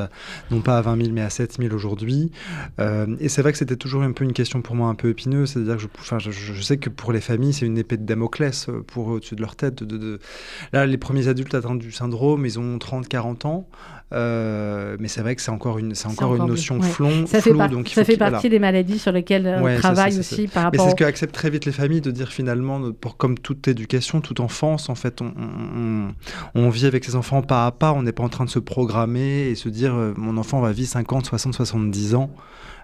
non 0.51 0.61
pas 0.61 0.77
à 0.77 0.81
20 0.81 0.97
000, 0.97 1.09
mais 1.13 1.21
à 1.21 1.29
7 1.29 1.57
000 1.59 1.73
aujourd'hui. 1.73 2.31
Euh, 2.79 2.94
et 3.19 3.29
c'est 3.29 3.41
vrai 3.41 3.51
que 3.51 3.57
c'était 3.57 3.75
toujours 3.75 4.01
un 4.03 4.11
peu 4.11 4.23
une 4.23 4.33
question 4.33 4.61
pour 4.61 4.75
moi 4.75 4.89
un 4.89 4.95
peu 4.95 5.09
épineuse. 5.09 5.51
C'est-à-dire 5.51 5.75
que 5.77 5.81
je, 5.81 5.87
enfin, 5.99 6.19
je, 6.19 6.31
je 6.31 6.61
sais 6.61 6.77
que 6.77 6.89
pour 6.89 7.11
les 7.11 7.21
familles, 7.21 7.53
c'est 7.53 7.65
une 7.65 7.77
épée 7.77 7.97
de 7.97 8.03
Damoclès 8.05 8.67
euh, 8.69 8.83
pour 8.85 9.07
au-dessus 9.07 9.35
de 9.35 9.41
leur 9.41 9.55
tête. 9.55 9.83
De, 9.83 9.97
de- 9.97 10.19
Là, 10.73 10.85
les 10.85 10.97
premiers 10.97 11.27
adultes 11.27 11.53
atteints 11.55 11.75
du 11.75 11.91
syndrome, 11.91 12.45
ils 12.45 12.59
ont 12.59 12.77
30, 12.77 13.07
40 13.07 13.45
ans. 13.45 13.67
Euh, 14.13 14.95
mais 14.99 15.07
c'est 15.07 15.21
vrai 15.21 15.35
que 15.35 15.41
c'est 15.41 15.49
encore 15.51 15.79
une, 15.79 15.95
c'est 15.95 16.07
encore 16.07 16.35
une 16.35 16.45
notion. 16.45 16.77
Ouais. 16.79 16.87
flon- 16.87 17.25
ça 17.25 17.41
fait, 17.41 17.49
floue. 17.49 17.57
par- 17.57 17.69
donc 17.69 17.89
ça 17.89 18.03
fait 18.05 18.15
voilà. 18.15 18.33
partie 18.33 18.49
des 18.49 18.59
maladies 18.59 18.99
sur 18.99 19.11
lesquelles 19.11 19.47
euh, 19.47 19.61
Ouais, 19.61 19.75
on 19.77 19.79
travaille 19.79 20.13
ça, 20.13 20.19
aussi 20.19 20.47
par 20.47 20.69
Mais 20.71 20.77
c'est 20.77 20.91
ce 20.91 20.95
que 20.95 21.03
acceptent 21.03 21.33
très 21.33 21.49
vite 21.49 21.65
les 21.65 21.71
familles 21.71 22.01
de 22.01 22.11
dire 22.11 22.29
finalement, 22.31 22.91
pour, 22.91 23.17
comme 23.17 23.37
toute 23.37 23.67
éducation, 23.67 24.21
toute 24.21 24.39
enfance, 24.39 24.89
en 24.89 24.95
fait, 24.95 25.21
on, 25.21 25.33
on- 25.35 26.13
on 26.53 26.69
vit 26.69 26.85
avec 26.85 27.03
ses 27.03 27.15
enfants 27.15 27.41
pas 27.41 27.65
à 27.65 27.71
pas, 27.71 27.93
on 27.93 28.03
n'est 28.03 28.11
pas 28.11 28.23
en 28.23 28.29
train 28.29 28.45
de 28.45 28.49
se 28.49 28.59
programmer 28.59 29.47
et 29.49 29.55
se 29.55 29.69
dire 29.69 29.93
euh, 29.95 30.13
mon 30.17 30.37
enfant 30.37 30.61
va 30.61 30.71
vivre 30.71 30.89
50, 30.89 31.25
60, 31.25 31.53
70 31.55 32.15
ans. 32.15 32.29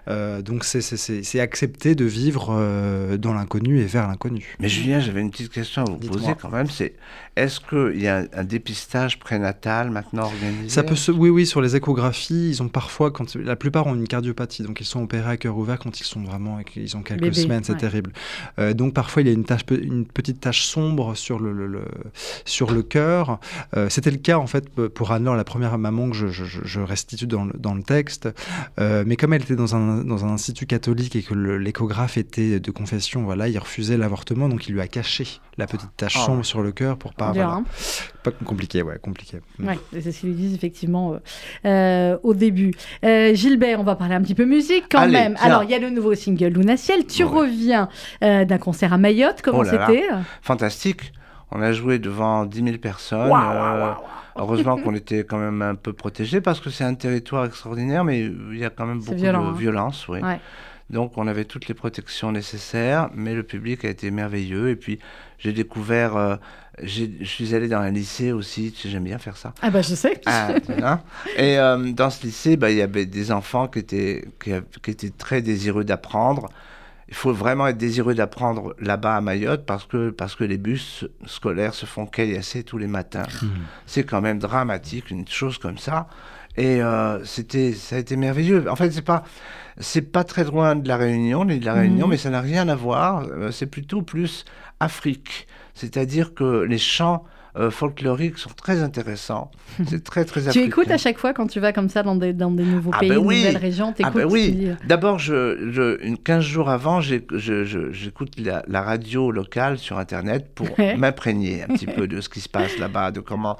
Euh, 0.08 0.42
donc 0.42 0.64
c'est- 0.64 0.80
c'est 0.80 0.96
c'est- 0.96 1.22
c'est 1.22 1.40
accepter 1.40 1.94
de 1.94 2.04
vivre 2.04 2.48
euh, 2.50 3.16
dans 3.16 3.34
l'inconnu 3.34 3.80
et 3.80 3.84
vers 3.84 4.08
l'inconnu. 4.08 4.56
Mais 4.60 4.68
Julien, 4.68 4.98
j'avais 5.00 5.20
une 5.20 5.30
petite 5.30 5.50
question 5.52 5.82
à 5.82 5.84
vous 5.90 5.96
poser 5.98 6.34
quand 6.40 6.50
même. 6.50 6.68
C'est 6.68 6.94
est-ce 7.36 7.60
qu'il 7.60 8.00
y 8.02 8.08
a 8.08 8.18
un, 8.18 8.26
un 8.34 8.44
dépistage 8.44 9.18
prénatal 9.18 9.90
maintenant 9.90 10.24
organisé? 10.24 10.68
Ça 10.68 10.82
peut 10.82 10.96
se, 10.96 11.10
oui, 11.12 11.30
oui, 11.30 11.46
sur 11.46 11.60
les 11.62 11.76
échographies, 11.76 12.50
ils 12.50 12.62
ont 12.62 12.68
parfois, 12.68 13.10
quand 13.10 13.34
la 13.36 13.56
plupart 13.56 13.86
ont 13.86 13.94
une 13.94 14.06
cardiopathie, 14.08 14.62
donc 14.64 14.80
ils 14.80 14.84
sont 14.84 15.02
opérés 15.02 15.30
à 15.30 15.36
cœur 15.36 15.56
ouvert 15.56 15.78
quand 15.78 15.98
ils 16.00 16.04
sont 16.04 16.22
vraiment, 16.22 16.58
ils 16.76 16.96
ont 16.96 17.02
quelques 17.02 17.20
Bébé, 17.22 17.34
semaines, 17.34 17.62
c'est 17.64 17.72
ouais. 17.72 17.78
terrible. 17.78 18.12
Euh, 18.58 18.74
donc 18.74 18.92
parfois 18.94 19.22
il 19.22 19.28
y 19.28 19.30
a 19.30 19.34
une 19.34 19.44
tache, 19.44 19.62
une 19.70 20.04
petite 20.04 20.40
tache 20.40 20.64
sombre 20.64 21.14
sur 21.14 21.38
le, 21.38 21.52
le- 21.52 21.66
le- 21.68 21.84
sur 22.44 22.70
le 22.72 22.82
cœur. 22.82 23.38
Euh, 23.76 23.88
C'était 23.88 24.10
le 24.10 24.16
cas 24.18 24.38
en 24.38 24.46
fait 24.46 24.68
pour 24.68 25.12
Anne-Laure, 25.12 25.36
la 25.36 25.44
première 25.44 25.76
maman 25.78 26.10
que 26.10 26.16
je, 26.16 26.26
je- 26.28 26.44
je- 26.44 26.60
je 26.64 26.80
restitue 26.80 27.26
dans 27.26 27.44
le, 27.44 27.52
dans 27.58 27.74
le 27.74 27.82
texte. 27.82 28.28
Euh, 28.80 29.04
mais 29.06 29.16
comme 29.16 29.32
elle 29.32 29.42
était 29.42 29.56
dans 29.56 29.74
un, 29.76 29.91
dans 30.04 30.24
un 30.24 30.30
institut 30.30 30.66
catholique 30.66 31.14
et 31.16 31.22
que 31.22 31.34
l'échographe 31.34 32.16
était 32.18 32.60
de 32.60 32.70
confession, 32.70 33.22
voilà, 33.24 33.48
il 33.48 33.58
refusait 33.58 33.96
l'avortement, 33.96 34.48
donc 34.48 34.68
il 34.68 34.72
lui 34.74 34.80
a 34.80 34.86
caché 34.88 35.26
la 35.58 35.66
petite 35.66 35.90
tache 35.96 36.16
Ah. 36.20 36.26
sombre 36.26 36.44
sur 36.44 36.62
le 36.62 36.72
cœur 36.72 36.96
pour 36.96 37.12
pas. 37.14 37.32
Voilà. 37.32 37.50
hein. 37.50 37.64
Pas 38.22 38.30
compliqué, 38.30 38.82
ouais, 38.82 38.98
compliqué. 39.00 39.38
Mm. 39.58 39.68
Ouais, 39.68 39.78
c'est 40.00 40.12
ce 40.12 40.20
qu'ils 40.20 40.30
lui 40.30 40.36
disent 40.36 40.54
effectivement 40.54 41.12
euh, 41.14 41.18
euh, 41.66 42.18
au 42.22 42.34
début. 42.34 42.72
Euh, 43.04 43.34
Gilbert, 43.34 43.80
on 43.80 43.84
va 43.84 43.96
parler 43.96 44.14
un 44.14 44.22
petit 44.22 44.34
peu 44.34 44.44
musique 44.44 44.84
quand 44.90 45.00
Allez, 45.00 45.12
même. 45.12 45.34
tiens. 45.36 45.46
Alors, 45.46 45.64
il 45.64 45.70
y 45.70 45.74
a 45.74 45.78
le 45.78 45.90
nouveau 45.90 46.14
single 46.14 46.46
Luna 46.48 46.76
Ciel. 46.76 47.06
Tu 47.06 47.24
Ouais. 47.24 47.30
reviens 47.40 47.88
euh, 48.24 48.44
d'un 48.44 48.58
concert 48.58 48.92
à 48.92 48.98
Mayotte. 48.98 49.42
Comment 49.42 49.58
Oh 49.60 49.64
c'était? 49.64 50.04
Fantastique. 50.42 51.12
On 51.50 51.60
a 51.60 51.72
joué 51.72 51.98
devant 51.98 52.46
10 52.46 52.64
000 52.64 52.78
personnes. 52.78 53.20
Euh, 53.20 53.28
waouh, 53.28 53.80
waouh. 53.80 53.94
Heureusement 54.36 54.76
qu'on 54.76 54.94
était 54.94 55.24
quand 55.24 55.38
même 55.38 55.62
un 55.62 55.74
peu 55.74 55.92
protégés 55.92 56.40
parce 56.40 56.60
que 56.60 56.70
c'est 56.70 56.84
un 56.84 56.94
territoire 56.94 57.44
extraordinaire, 57.44 58.04
mais 58.04 58.20
il 58.20 58.58
y 58.58 58.64
a 58.64 58.70
quand 58.70 58.86
même 58.86 59.00
beaucoup 59.00 59.14
violent, 59.16 59.44
de 59.44 59.48
hein. 59.50 59.56
violence. 59.58 60.08
Oui. 60.08 60.20
Ouais. 60.20 60.40
Donc 60.90 61.16
on 61.16 61.26
avait 61.26 61.44
toutes 61.44 61.68
les 61.68 61.74
protections 61.74 62.32
nécessaires, 62.32 63.08
mais 63.14 63.34
le 63.34 63.42
public 63.42 63.84
a 63.84 63.88
été 63.88 64.10
merveilleux. 64.10 64.68
Et 64.68 64.76
puis 64.76 64.98
j'ai 65.38 65.52
découvert, 65.52 66.16
euh, 66.16 66.36
je 66.82 67.06
suis 67.24 67.54
allé 67.54 67.68
dans 67.68 67.78
un 67.80 67.90
lycée 67.90 68.32
aussi, 68.32 68.74
j'aime 68.84 69.04
bien 69.04 69.18
faire 69.18 69.36
ça. 69.36 69.54
Ah 69.62 69.70
bah 69.70 69.80
je 69.82 69.94
sais. 69.94 70.20
Ah, 70.26 70.50
hein. 70.82 71.00
Et 71.36 71.58
euh, 71.58 71.92
dans 71.92 72.10
ce 72.10 72.24
lycée, 72.26 72.56
bah, 72.56 72.70
il 72.70 72.76
y 72.76 72.82
avait 72.82 73.06
des 73.06 73.32
enfants 73.32 73.68
qui 73.68 73.78
étaient, 73.78 74.24
qui, 74.42 74.52
a- 74.52 74.62
qui 74.82 74.90
étaient 74.90 75.10
très 75.10 75.40
désireux 75.40 75.84
d'apprendre. 75.84 76.48
Il 77.12 77.14
faut 77.14 77.34
vraiment 77.34 77.66
être 77.66 77.76
désireux 77.76 78.14
d'apprendre 78.14 78.74
là-bas 78.80 79.16
à 79.16 79.20
Mayotte 79.20 79.66
parce 79.66 79.84
que, 79.84 80.08
parce 80.08 80.34
que 80.34 80.44
les 80.44 80.56
bus 80.56 81.04
scolaires 81.26 81.74
se 81.74 81.84
font 81.84 82.06
caillasser 82.06 82.64
tous 82.64 82.78
les 82.78 82.86
matins. 82.86 83.26
C'est 83.84 84.04
quand 84.04 84.22
même 84.22 84.38
dramatique, 84.38 85.10
une 85.10 85.28
chose 85.28 85.58
comme 85.58 85.76
ça. 85.76 86.08
Et 86.56 86.82
euh, 86.82 87.22
c'était, 87.26 87.74
ça 87.74 87.96
a 87.96 87.98
été 87.98 88.16
merveilleux. 88.16 88.64
En 88.70 88.76
fait, 88.76 88.90
c'est 88.92 89.02
pas, 89.02 89.24
c'est 89.78 90.10
pas 90.10 90.24
très 90.24 90.44
loin 90.44 90.74
de 90.74 90.88
la 90.88 90.96
Réunion, 90.96 91.44
l'île 91.44 91.60
de 91.60 91.66
la 91.66 91.74
Réunion, 91.74 92.06
Mhm. 92.06 92.10
mais 92.12 92.16
ça 92.16 92.30
n'a 92.30 92.40
rien 92.40 92.66
à 92.70 92.74
voir. 92.74 93.24
Euh, 93.30 93.50
C'est 93.50 93.66
plutôt 93.66 94.00
plus 94.00 94.46
Afrique. 94.80 95.46
C'est-à-dire 95.74 96.32
que 96.32 96.62
les 96.62 96.78
chants 96.78 97.24
euh, 97.56 97.70
folkloriques 97.70 98.38
sont 98.38 98.50
très 98.50 98.82
intéressants. 98.82 99.50
C'est 99.86 100.02
très, 100.02 100.24
très 100.24 100.50
Tu 100.50 100.60
écoutes 100.60 100.90
à 100.90 100.96
chaque 100.96 101.18
fois 101.18 101.34
quand 101.34 101.46
tu 101.46 101.60
vas 101.60 101.72
comme 101.72 101.88
ça 101.90 102.02
dans 102.02 102.16
des, 102.16 102.32
dans 102.32 102.50
des 102.50 102.64
nouveaux 102.64 102.90
Ah 102.94 103.00
pays, 103.00 103.10
ben 103.10 103.18
oui. 103.18 103.38
nouvelles 103.40 103.56
régions, 103.58 103.94
Ah 104.02 104.10
ben 104.10 104.26
tu 104.26 104.32
oui. 104.32 104.50
dis, 104.52 104.68
D'abord, 104.86 105.18
je, 105.18 105.70
je, 105.70 106.02
une 106.02 106.16
15 106.16 106.42
jours 106.44 106.70
avant, 106.70 107.00
j'écoute 107.02 108.38
la, 108.38 108.62
la 108.68 108.82
radio 108.82 109.30
locale 109.30 109.78
sur 109.78 109.98
Internet 109.98 110.48
pour 110.54 110.68
m'imprégner 110.96 111.62
un 111.62 111.66
petit 111.68 111.86
peu 111.86 112.06
de 112.06 112.20
ce 112.20 112.28
qui 112.28 112.40
se 112.40 112.48
passe 112.48 112.78
là-bas, 112.80 113.10
de 113.10 113.20
comment 113.20 113.56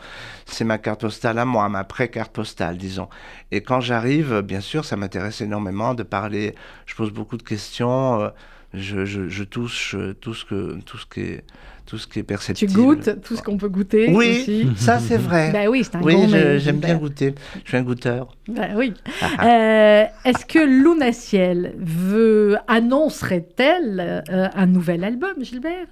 c'est 0.47 0.65
ma 0.65 0.79
carte 0.79 1.01
postale 1.03 1.39
à 1.39 1.45
moi, 1.45 1.69
ma 1.69 1.85
pré-carte 1.85 2.33
postale, 2.33 2.77
disons. 2.79 3.09
Et 3.51 3.61
quand 3.63 3.81
j'arrive, 3.81 4.41
bien 4.43 4.61
sûr, 4.61 4.85
ça 4.85 4.97
m'intéresse 4.97 5.41
énormément 5.41 5.95
de 5.95 6.03
parler. 6.03 6.55
Je 6.87 6.95
pose 6.95 7.11
beaucoup 7.11 7.37
de 7.37 7.43
questions. 7.43 8.21
euh, 8.23 8.29
Je, 8.75 9.05
je, 9.05 9.29
je 9.29 9.45
touche 9.45 9.95
euh, 9.95 10.15
tout 10.15 10.33
ce, 10.33 10.47
que, 10.47 10.79
tout, 10.87 10.97
ce 10.97 11.05
qui 11.07 11.21
est, 11.21 11.45
tout 11.87 11.99
ce 11.99 12.07
qui 12.07 12.19
est 12.19 12.23
Tu 12.23 12.27
perceptible. 12.27 12.73
goûtes 12.73 13.21
tout 13.23 13.37
ce 13.37 13.43
qu'on 13.43 13.57
peut 13.59 13.69
goûter 13.69 14.11
Oui, 14.15 14.41
aussi. 14.41 14.69
ça 14.77 14.99
c'est 14.99 15.17
vrai. 15.17 15.51
Bah 15.53 15.69
oui, 15.69 15.83
c'est 15.85 15.97
un 15.97 16.03
oui, 16.03 16.17
j'aime 16.59 16.79
bien 16.79 16.97
goûter. 16.97 17.35
Je 17.65 17.69
suis 17.69 17.77
un 17.77 17.83
goûteur. 17.83 18.35
Bah 18.49 18.69
oui. 18.77 18.95
Euh, 19.43 20.05
Est-ce 20.25 20.47
que 20.47 20.59
Luna 20.59 21.13
Ciel 21.13 21.75
veut 21.79 22.57
annoncerait-elle 22.69 24.25
euh, 24.31 24.49
un 24.55 24.67
nouvel 24.67 25.05
album, 25.05 25.33
Gilbert? 25.41 25.87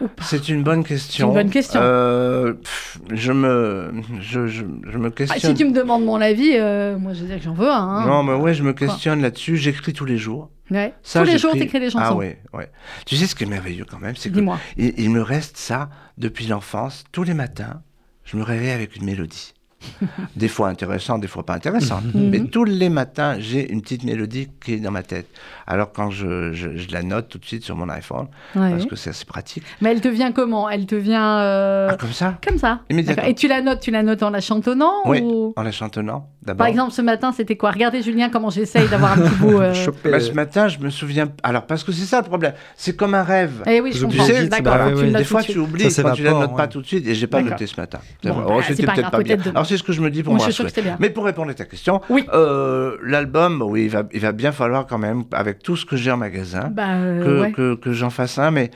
Ou 0.00 0.08
pas 0.08 0.22
C'est 0.24 0.48
une 0.48 0.62
bonne 0.62 0.84
question. 0.84 1.28
Une 1.28 1.34
bonne 1.34 1.50
question. 1.50 1.80
Euh, 1.82 2.52
pff, 2.54 2.98
je 3.12 3.32
me, 3.32 3.90
je, 4.20 4.46
je, 4.46 4.64
je 4.88 4.98
me 4.98 5.06
Ah, 5.08 5.10
questionne. 5.10 5.56
Si 5.56 5.62
tu 5.62 5.64
me 5.68 5.72
demandes 5.74 6.04
mon 6.04 6.20
avis, 6.20 6.50
euh, 6.54 6.98
moi 6.98 7.12
je 7.14 7.20
veux 7.22 7.26
dire 7.28 7.38
que 7.38 7.44
j'en 7.44 7.54
veux 7.54 7.70
un. 7.70 7.74
hein. 7.98 8.06
Non, 8.06 8.22
mais 8.22 8.34
ouais, 8.34 8.54
je 8.54 8.62
me 8.62 8.72
questionne 8.72 9.22
là-dessus. 9.22 9.56
J'écris 9.56 9.92
tous 9.92 10.04
les 10.04 10.18
jours. 10.18 10.50
Ouais. 10.70 10.92
Ça, 11.02 11.20
Tous 11.20 11.26
les 11.26 11.38
jours, 11.38 11.52
j'écris- 11.52 11.66
t'écris 11.66 11.80
des 11.80 11.90
chansons. 11.90 12.04
Ah 12.04 12.14
ouais, 12.14 12.40
ouais. 12.52 12.70
Tu 13.06 13.16
sais 13.16 13.26
ce 13.26 13.34
qui 13.34 13.44
est 13.44 13.46
merveilleux 13.46 13.84
quand 13.88 14.00
même, 14.00 14.16
c'est 14.16 14.30
que 14.30 14.40
il, 14.76 14.92
il 14.98 15.10
me 15.10 15.22
reste 15.22 15.56
ça 15.56 15.88
depuis 16.18 16.46
l'enfance. 16.46 17.04
Tous 17.12 17.22
les 17.22 17.34
matins, 17.34 17.82
je 18.24 18.36
me 18.36 18.42
réveille 18.42 18.70
avec 18.72 18.96
une 18.96 19.04
mélodie. 19.04 19.54
des 20.36 20.48
fois 20.48 20.68
intéressante, 20.68 21.20
des 21.20 21.26
fois 21.28 21.44
pas 21.44 21.54
intéressante. 21.54 22.04
Mhm. 22.14 22.30
Mais 22.30 22.40
tous 22.44 22.64
les 22.64 22.88
matins, 22.88 23.36
j'ai 23.38 23.70
une 23.72 23.82
petite 23.82 24.04
mélodie 24.04 24.48
qui 24.64 24.74
est 24.74 24.78
dans 24.78 24.90
ma 24.90 25.02
tête. 25.02 25.26
Alors 25.66 25.92
quand 25.92 26.10
je, 26.10 26.52
je, 26.52 26.76
je 26.76 26.90
la 26.92 27.02
note 27.02 27.28
tout 27.28 27.38
de 27.38 27.44
suite 27.44 27.64
sur 27.64 27.76
mon 27.76 27.88
iPhone, 27.88 28.28
Ouais. 28.54 28.70
parce 28.70 28.86
que 28.86 28.96
c'est 28.96 29.10
assez 29.10 29.24
pratique. 29.24 29.64
Mais 29.80 29.90
elle 29.90 30.00
te 30.00 30.08
vient 30.08 30.32
comment? 30.32 30.68
Elle 30.70 30.86
te 30.86 30.94
vient 30.94 31.38
euh, 31.40 31.88
Ah, 31.92 31.96
comme 31.96 32.12
ça? 32.12 32.38
comme 32.46 32.58
ça. 32.58 32.80
Immédiatement. 32.90 33.24
Et 33.24 33.34
tu 33.34 33.48
la 33.48 33.60
notes, 33.62 33.80
tu 33.80 33.90
la 33.90 34.02
notes 34.02 34.22
en 34.22 34.30
la 34.30 34.40
chantonnant 34.40 34.92
Oui, 35.06 35.20
ou... 35.22 35.52
en 35.56 35.62
la 35.62 35.72
chantonnant 35.72 36.28
d'abord. 36.42 36.58
Par 36.58 36.66
exemple, 36.68 36.92
ce 36.92 37.02
matin, 37.02 37.32
c'était 37.32 37.56
quoi? 37.56 37.70
Regardez 37.72 38.02
Julien 38.02 38.28
comment 38.30 38.50
j'essaye 38.50 38.88
d'avoir 38.88 39.12
un 39.12 39.22
petit 39.22 39.34
bout. 39.36 39.58
euh, 39.60 39.74
Choper, 39.74 40.10
Bah, 40.10 40.20
ce 40.20 40.30
matin, 40.32 40.68
je 40.68 40.78
me 40.78 40.90
souviens. 40.90 41.28
Alors, 41.42 41.66
parce 41.66 41.82
que 41.84 41.90
c'est 41.92 42.04
ça 42.06 42.18
le 42.20 42.26
problème. 42.26 42.52
C'est 42.76 42.94
comme 42.96 43.14
un 43.14 43.22
rêve. 43.24 43.62
Eh 43.66 43.80
oui, 43.80 43.92
je 43.92 44.04
comprends. 44.04 44.22
oubliez 44.22 44.40
vite, 44.42 44.50
D'accord, 44.50 44.74
bah 44.76 44.90
tu 44.96 45.04
notes 45.06 45.16
Des 45.16 45.24
fois, 45.24 45.42
tu 45.42 45.58
oublies 45.58 45.90
Ça 45.90 46.02
quand 46.02 46.12
tu 46.12 46.22
la 46.22 46.30
notes 46.32 46.56
pas 46.56 46.62
ouais. 46.62 46.68
tout 46.68 46.80
de 46.82 46.86
suite. 46.86 47.06
Et 47.06 47.14
j'ai 47.14 47.26
pas 47.26 47.42
noté 47.42 47.66
ce 47.66 47.78
matin. 47.80 47.98
C'est 48.22 48.28
Bon, 48.30 48.36
bah, 48.36 48.44
Oh, 48.48 48.60
c'est 48.62 48.74
c'était 48.74 48.86
pas 48.86 48.92
peut-être 48.94 49.10
grave, 49.10 49.22
pas 49.22 49.36
bien. 49.36 49.36
Alors, 49.50 49.66
c'est 49.76 49.82
ce 49.82 49.86
que 49.86 49.92
je 49.92 50.00
me 50.00 50.10
dis 50.10 50.22
pour 50.22 50.32
Moi, 50.32 50.38
moi. 50.38 50.46
je 50.46 50.52
suis 50.52 50.56
sûre 50.56 50.64
que 50.64 50.70
c'était 50.70 50.82
bien. 50.82 50.96
Mais 51.00 51.10
pour 51.10 51.24
répondre 51.24 51.50
à 51.50 51.54
ta 51.54 51.64
question, 51.64 52.00
Oui. 52.10 52.24
euh, 52.32 52.96
l'album, 53.02 53.62
oui, 53.62 53.84
il 53.84 53.90
va, 53.90 54.04
il 54.12 54.20
va 54.20 54.32
bien 54.32 54.52
falloir 54.52 54.86
quand 54.86 54.98
même, 54.98 55.24
avec 55.32 55.62
tout 55.62 55.76
ce 55.76 55.84
que 55.84 55.96
j'ai 55.96 56.10
en 56.10 56.16
magasin, 56.16 56.70
Bah, 56.72 56.94
euh, 56.94 57.24
que, 57.24 57.40
ouais. 57.42 57.52
que, 57.52 57.74
que 57.74 57.92
j'en 57.92 58.10
fasse 58.10 58.38
un. 58.38 58.50
Mais 58.50 58.70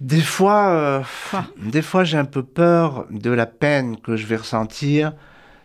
des 0.00 0.20
fois, 0.20 0.68
euh, 0.70 1.00
des 1.58 1.82
fois, 1.82 2.04
j'ai 2.04 2.18
un 2.18 2.24
peu 2.24 2.42
peur 2.42 3.06
de 3.10 3.30
la 3.30 3.46
peine 3.46 3.96
que 3.98 4.16
je 4.16 4.26
vais 4.26 4.36
ressentir 4.36 5.12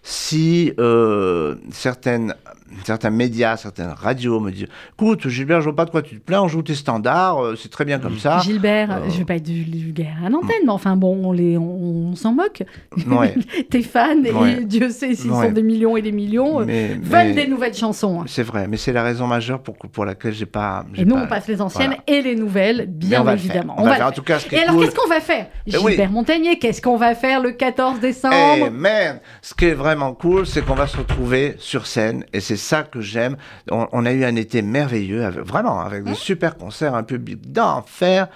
si 0.10 0.72
euh, 0.80 1.56
certaines, 1.70 2.34
certains 2.86 3.10
médias, 3.10 3.58
certaines 3.58 3.90
radios 3.90 4.40
me 4.40 4.52
disent 4.52 4.68
Écoute, 4.94 5.28
Gilbert, 5.28 5.60
je 5.60 5.66
vois 5.66 5.76
pas 5.76 5.84
de 5.84 5.90
quoi 5.90 6.02
tu 6.02 6.16
te 6.16 6.22
plains, 6.24 6.42
on 6.42 6.48
joue 6.48 6.62
tes 6.62 6.76
standards, 6.76 7.44
euh, 7.44 7.56
c'est 7.62 7.68
très 7.70 7.84
bien 7.84 8.00
comme 8.00 8.18
ça. 8.18 8.40
Gilbert, 8.40 8.90
Euh, 8.90 9.10
je 9.10 9.18
vais 9.18 9.26
pas 9.26 9.36
être 9.36 9.50
vulgaire 9.50 10.16
à 10.26 10.30
l'antenne, 10.30 10.62
mais 10.64 10.72
enfin 10.72 10.96
bon, 10.96 11.20
on, 11.26 11.34
les, 11.34 11.58
on, 11.58 12.12
on 12.12 12.16
s'en 12.16 12.32
moque. 12.34 12.64
Ouais. 13.06 13.36
Tes 13.70 13.82
fans, 13.82 14.16
Ouais. 14.34 14.54
et 14.62 14.64
Dieu 14.66 14.92
sait 14.92 15.14
s'ils 15.14 15.30
Ouais. 15.30 15.48
sont 15.48 15.52
des 15.52 15.62
millions 15.64 15.98
et 15.98 16.02
des 16.02 16.14
millions, 16.14 16.62
euh, 16.62 16.66
Mais- 16.66 16.88
veulent 16.94 17.28
mais- 17.28 17.34
des 17.34 17.48
nouvelles 17.48 17.74
chansons. 17.76 18.22
hein. 18.22 18.26
C'est 18.28 18.44
vrai, 18.44 18.68
mais 18.70 18.78
c'est 18.78 18.94
la 18.94 19.04
raison 19.04 19.28
majeure 19.28 19.60
pour, 19.60 19.76
pour 19.76 20.06
laquelle 20.06 20.34
j'ai 20.34 20.46
pas. 20.46 20.86
Et 20.96 21.04
nous, 21.04 21.16
pas- 21.16 21.24
on 21.24 21.28
passe 21.28 21.48
les 21.50 21.62
anciennes 21.62 21.88
voilà. 21.98 22.04
et 22.08 22.22
les 22.22 22.36
nouvelles, 22.38 22.86
bien 22.88 23.26
on 23.28 23.30
évidemment. 23.34 23.76
On 23.78 23.84
va 23.84 23.96
faire. 23.96 24.08
En 24.08 24.12
tout 24.12 24.24
cas, 24.24 24.40
ce 24.40 24.46
qui 24.48 24.56
Et 24.56 24.60
alors, 24.60 24.80
qu'est-ce 24.82 24.96
qu'on 24.96 25.10
va 25.10 25.20
faire? 25.20 25.48
Eh 25.66 25.76
oui. 25.80 25.92
Gilbert 25.92 26.12
Montagnier, 26.12 26.58
qu'est-ce 26.60 26.82
qu'on 26.82 26.96
va 26.96 27.14
faire 27.14 27.42
le 27.42 27.52
14 27.52 27.96
Eh 27.98 28.02
décembre 28.02 28.72
merde 28.72 29.20
Ce 29.42 29.54
qui 29.54 29.66
est 29.66 29.74
vraiment 29.74 29.97
vraiment 29.98 30.14
cool, 30.14 30.46
c'est 30.46 30.64
qu'on 30.64 30.76
va 30.76 30.86
se 30.86 30.96
retrouver 30.98 31.56
sur 31.58 31.88
scène 31.88 32.24
et 32.32 32.40
c'est 32.40 32.56
ça 32.56 32.84
que 32.84 33.02
j'aime. 33.02 33.36
On, 33.72 33.88
on 33.92 34.06
a 34.06 34.12
eu 34.12 34.24
un 34.26 34.36
été 34.36 34.62
merveilleux, 34.62 35.26
avec- 35.26 35.40
vraiment, 35.44 35.80
avec 35.80 36.04
des 36.04 36.14
super 36.14 36.56
concerts, 36.56 36.94
un 36.94 37.02
public 37.02 37.52
d'enfer. 37.52 38.28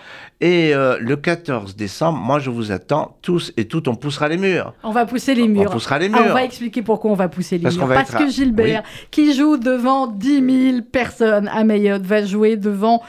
Et 0.42 0.74
euh, 0.74 0.98
le 1.00 1.16
14 1.18 1.76
décembre, 1.76 2.18
moi 2.18 2.40
je 2.40 2.50
vous 2.50 2.72
attends 2.72 3.16
tous 3.22 3.54
et 3.58 3.66
toutes, 3.66 3.88
on 3.88 3.94
poussera 3.94 4.28
les 4.28 4.38
murs. 4.38 4.74
On 4.84 4.90
va 4.92 5.06
pousser 5.06 5.36
les 5.36 5.48
murs. 5.48 5.70
poussera 5.70 6.00
les 6.00 6.10
Ah, 6.12 6.18
on 6.20 6.24
murs. 6.24 6.34
va 6.34 6.44
expliquer 6.44 6.82
pourquoi 6.82 7.12
on 7.12 7.16
va 7.16 7.28
pousser 7.30 7.58
les 7.60 7.64
Parce 7.64 7.78
murs. 7.78 7.88
Parce 7.88 8.10
être 8.10 8.18
que 8.18 8.28
Gilbert, 8.32 8.82
qui 9.12 9.36
joue 9.36 9.58
devant 9.58 10.08
10 10.08 10.72
000 10.72 10.82
personnes 10.92 11.48
à 11.48 11.64
Mayotte, 11.64 12.02
va 12.02 12.26
jouer 12.26 12.58
devant, 12.58 13.04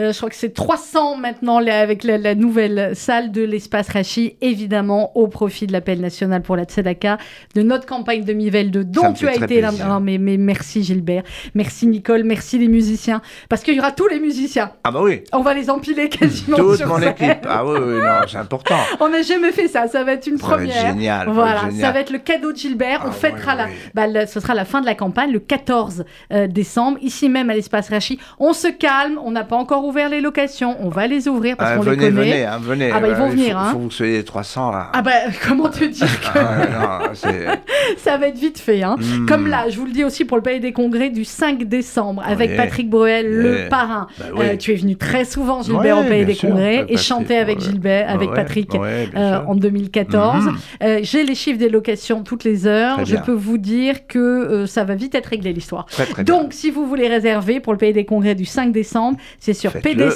euh, 0.00 0.12
je 0.12 0.16
crois 0.16 0.28
que 0.30 0.36
c'est 0.36 0.52
300 0.54 1.16
maintenant 1.16 1.58
là, 1.60 1.80
avec 1.80 2.04
la, 2.04 2.18
la 2.18 2.34
nouvelle 2.34 2.94
salle 2.94 3.32
de 3.32 3.42
l'espace 3.42 3.88
Rachi, 3.88 4.36
évidemment 4.40 5.16
au 5.16 5.28
profit 5.28 5.66
de 5.66 5.72
l'appel 5.72 6.00
national 6.00 6.42
pour 6.42 6.56
la 6.56 6.64
Tzedaka, 6.64 7.18
de 7.54 7.62
notre 7.62 7.86
campagne 7.86 8.24
de 8.24 8.32
Mivelle 8.32 8.70
2, 8.70 8.80
Ça 8.80 8.84
dont 8.84 9.12
tu 9.12 9.28
as 9.28 9.36
été 9.36 9.60
là. 9.60 9.70
Non, 9.72 10.00
mais, 10.00 10.18
mais 10.18 10.36
merci 10.36 10.82
Gilbert, 10.82 11.22
merci 11.54 11.86
Nicole, 11.86 12.24
merci 12.24 12.58
les 12.58 12.68
musiciens, 12.68 13.22
parce 13.48 13.62
qu'il 13.62 13.74
y 13.74 13.78
aura 13.80 13.92
tous 13.92 14.08
les 14.08 14.20
musiciens. 14.20 14.72
Ah 14.84 14.90
bah 14.90 15.00
oui, 15.02 15.22
On 15.32 15.40
va 15.40 15.54
les 15.54 15.70
empiler 15.70 16.08
quasiment 16.08 16.56
toute 16.56 16.76
sur 16.76 16.88
mon 16.88 16.98
scène. 16.98 17.08
équipe. 17.12 17.46
Ah 17.48 17.64
oui, 17.64 17.78
oui, 17.80 17.94
non, 18.02 18.26
c'est 18.28 18.36
important. 18.38 18.76
On 19.00 19.08
n'a 19.08 19.22
jamais 19.22 19.52
fait 19.52 19.68
ça, 19.68 19.88
ça 19.88 20.04
va 20.04 20.12
être 20.12 20.26
une 20.26 20.38
Ça 20.38 20.46
va 20.46 20.54
être 20.54 20.70
première. 20.70 20.86
génial, 20.94 21.28
Voilà, 21.30 21.62
ça 21.78 21.92
va 21.92 22.00
être 22.00 22.10
le 22.10 22.18
cadeau 22.18 22.52
de 22.52 22.56
Gilbert. 22.56 23.02
On 23.04 23.08
Ah 23.08 23.12
fêtera 23.12 23.52
ouais, 23.52 23.58
la, 23.94 24.06
ouais. 24.08 24.12
bah, 24.14 24.26
ce 24.26 24.40
sera 24.40 24.54
la 24.54 24.64
fin 24.64 24.80
de 24.80 24.86
la 24.86 24.94
campagne, 24.94 25.32
le 25.32 25.40
14 25.40 26.04
euh, 26.32 26.46
décembre, 26.46 26.98
ici 27.02 27.28
même 27.28 27.50
à 27.50 27.54
l'espace 27.54 27.88
Rachi. 27.88 28.18
On 28.38 28.52
se 28.52 28.68
calme, 28.68 29.18
on 29.24 29.30
n'a 29.30 29.44
pas 29.44 29.56
encore 29.56 29.85
ouvert 29.86 30.08
les 30.08 30.20
locations, 30.20 30.76
on 30.80 30.88
va 30.88 31.06
les 31.06 31.28
ouvrir 31.28 31.56
parce 31.56 31.72
Ah, 31.72 31.76
qu'on 31.76 31.90
les 31.90 31.96
connaît. 31.96 32.10
venez, 32.10 32.44
hein, 32.44 32.58
venez. 32.60 32.90
Ah 32.92 33.00
bah, 33.00 33.08
ils 33.08 33.14
vont 33.14 33.24
Euh, 33.26 33.30
il 33.32 33.36
venir, 33.38 33.52
faut, 33.52 33.58
hein. 33.58 33.70
faut 33.72 33.78
que 33.78 33.82
vous 33.84 33.90
soyez 33.90 34.24
300 34.24 34.70
là. 34.72 34.90
Ah 34.92 35.02
bah 35.02 35.10
comment 35.46 35.68
te 35.68 35.84
dire 35.84 36.20
que 36.20 36.38
Ah 36.38 37.00
non, 37.08 37.10
c'est- 37.14 37.46
ça 37.98 38.16
va 38.18 38.28
être 38.28 38.38
vite 38.38 38.58
fait. 38.58 38.82
Hein. 38.82 38.96
Mm. 38.98 39.26
Comme 39.26 39.46
là, 39.46 39.68
je 39.68 39.78
vous 39.78 39.86
le 39.86 39.92
dis 39.92 40.04
aussi 40.04 40.24
pour 40.24 40.36
le 40.36 40.42
Palais 40.42 40.60
des 40.60 40.72
Congrès 40.72 41.10
du 41.10 41.24
5 41.24 41.64
décembre 41.64 42.22
avec. 42.26 42.56
Patrick 42.56 42.88
Bruel, 42.88 43.28
le 43.28 43.68
parrain. 43.68 44.06
Bah 44.18 44.24
oui. 44.34 44.44
Euh, 44.46 44.56
tu 44.56 44.72
es 44.72 44.76
venu 44.76 44.96
très 44.96 45.24
souvent, 45.24 45.62
Gilbert, 45.62 45.98
au 45.98 46.02
Palais 46.04 46.24
des 46.24 46.34
sûr. 46.34 46.48
Congrès 46.50 46.78
Ouais, 46.80 46.86
et 46.88 46.96
chanter 46.96 47.36
avec. 47.36 47.60
Gilbert, 47.60 48.08
avec 48.10 48.30
Ouais, 48.30 48.34
Patrick 48.36 48.74
euh, 48.74 49.38
en 49.46 49.54
2014. 49.54 50.44
Mhm. 50.46 50.56
Euh, 50.82 50.98
J'ai 51.02 51.24
les 51.24 51.34
chiffres 51.34 51.58
des 51.58 51.68
locations 51.68 52.22
toutes 52.22 52.44
les 52.44 52.66
heures. 52.66 53.04
Je 53.04 53.16
peux 53.16 53.32
vous 53.32 53.58
dire 53.58 54.06
que 54.06 54.64
ça 54.66 54.84
va 54.84 54.94
vite 54.94 55.14
être 55.14 55.26
réglé 55.26 55.52
l'histoire. 55.52 55.86
Donc, 56.24 56.52
si 56.52 56.70
vous 56.70 56.86
voulez 56.86 57.08
réserver 57.08 57.60
pour 57.60 57.72
le 57.72 57.78
Pays 57.78 57.92
des 57.92 58.04
Congrès 58.04 58.34
du 58.34 58.44
5 58.44 58.72
décembre, 58.72 59.18
c'est 59.38 59.54
sur 59.54 59.72
Faites-le. 59.82 60.10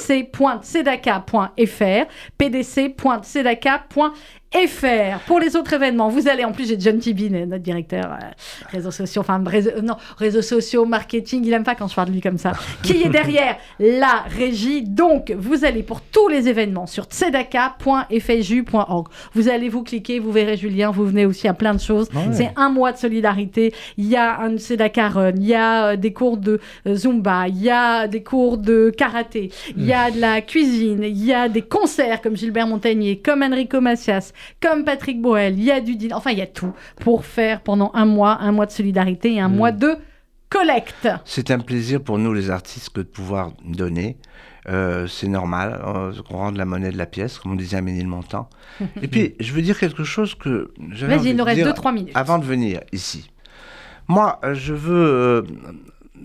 pdc.tzedaka.fr. 4.51 5.19
Pour 5.25 5.39
les 5.39 5.55
autres 5.55 5.73
événements, 5.73 6.09
vous 6.09 6.27
allez, 6.27 6.43
en 6.43 6.51
plus, 6.51 6.67
j'ai 6.67 6.79
John 6.79 6.99
Tibin, 6.99 7.45
notre 7.45 7.63
directeur 7.63 8.11
euh, 8.11 8.17
réseaux 8.69 8.91
sociaux, 8.91 9.21
enfin, 9.21 9.41
réseaux, 9.45 9.71
euh, 9.77 9.81
non, 9.81 9.95
réseaux 10.17 10.41
sociaux, 10.41 10.83
marketing, 10.85 11.45
il 11.45 11.53
aime 11.53 11.63
pas 11.63 11.75
quand 11.75 11.87
je 11.87 11.95
parle 11.95 12.09
de 12.09 12.13
lui 12.13 12.21
comme 12.21 12.37
ça, 12.37 12.51
qui 12.83 13.03
est 13.03 13.09
derrière 13.09 13.57
la 13.79 14.25
régie. 14.29 14.83
Donc, 14.83 15.33
vous 15.37 15.63
allez 15.65 15.83
pour 15.83 16.01
tous 16.01 16.27
les 16.27 16.49
événements 16.49 16.87
sur 16.87 17.05
tzedaka.fju.org. 17.05 19.07
Vous 19.33 19.49
allez 19.49 19.69
vous 19.69 19.83
cliquer, 19.83 20.19
vous 20.19 20.31
verrez 20.31 20.57
Julien, 20.57 20.91
vous 20.91 21.05
venez 21.05 21.25
aussi 21.25 21.47
à 21.47 21.53
plein 21.53 21.73
de 21.73 21.79
choses. 21.79 22.09
Ouais. 22.13 22.33
C'est 22.33 22.51
un 22.55 22.69
mois 22.69 22.91
de 22.91 22.97
solidarité. 22.97 23.73
Il 23.97 24.07
y 24.07 24.15
a 24.15 24.39
un 24.41 24.57
Tzedaka 24.57 25.09
Run, 25.09 25.33
il 25.37 25.45
y 25.45 25.55
a 25.55 25.91
euh, 25.91 25.95
des 25.95 26.13
cours 26.13 26.37
de 26.37 26.59
euh, 26.87 26.95
Zumba, 26.95 27.47
il 27.47 27.61
y 27.61 27.69
a 27.69 28.07
des 28.07 28.23
cours 28.23 28.57
de 28.57 28.91
karaté, 28.95 29.51
il 29.77 29.85
y 29.85 29.93
a 29.93 30.09
de 30.11 30.19
la 30.19 30.41
cuisine, 30.41 31.03
il 31.03 31.23
y 31.23 31.33
a 31.33 31.47
des 31.47 31.61
concerts 31.61 32.21
comme 32.21 32.35
Gilbert 32.35 32.67
Montagnier, 32.67 33.19
comme 33.19 33.43
Enrico 33.43 33.79
Macias, 33.81 34.33
comme 34.61 34.83
Patrick 34.83 35.21
Boel, 35.21 35.57
il 35.57 35.63
y 35.63 35.71
a 35.71 35.81
du 35.81 35.95
dîner, 35.95 36.13
enfin 36.13 36.31
il 36.31 36.37
y 36.37 36.41
a 36.41 36.47
tout 36.47 36.73
pour 36.99 37.25
faire 37.25 37.61
pendant 37.61 37.91
un 37.93 38.05
mois, 38.05 38.37
un 38.41 38.51
mois 38.51 38.65
de 38.65 38.71
solidarité 38.71 39.33
et 39.33 39.39
un 39.39 39.49
mois 39.49 39.71
de 39.71 39.95
collecte. 40.49 41.07
C'est 41.25 41.49
un 41.51 41.59
plaisir 41.59 42.01
pour 42.01 42.17
nous 42.17 42.33
les 42.33 42.49
artistes 42.49 42.89
que 42.89 43.01
de 43.01 43.07
pouvoir 43.07 43.53
donner. 43.65 44.17
Euh, 44.69 45.07
c'est 45.07 45.27
normal 45.27 45.81
euh, 45.83 46.13
qu'on 46.27 46.37
rende 46.37 46.57
la 46.57 46.65
monnaie 46.65 46.91
de 46.91 46.97
la 46.97 47.07
pièce, 47.07 47.39
comme 47.39 47.53
on 47.53 47.55
disait 47.55 47.77
à 47.77 47.81
Ménilmontant. 47.81 48.47
Et 49.01 49.07
puis, 49.07 49.33
je 49.39 49.53
veux 49.53 49.63
dire 49.63 49.79
quelque 49.79 50.03
chose 50.03 50.35
que 50.35 50.71
j'avais 50.91 51.17
Vas-y, 51.17 51.29
il 51.29 51.35
nous 51.35 51.43
reste 51.43 51.63
dire 51.63 51.73
2-3 51.73 51.93
minutes. 51.93 52.11
avant 52.13 52.37
de 52.37 52.45
venir 52.45 52.81
ici. 52.91 53.31
Moi, 54.07 54.39
euh, 54.43 54.53
je 54.53 54.73
veux 54.73 55.05
euh, 55.07 55.41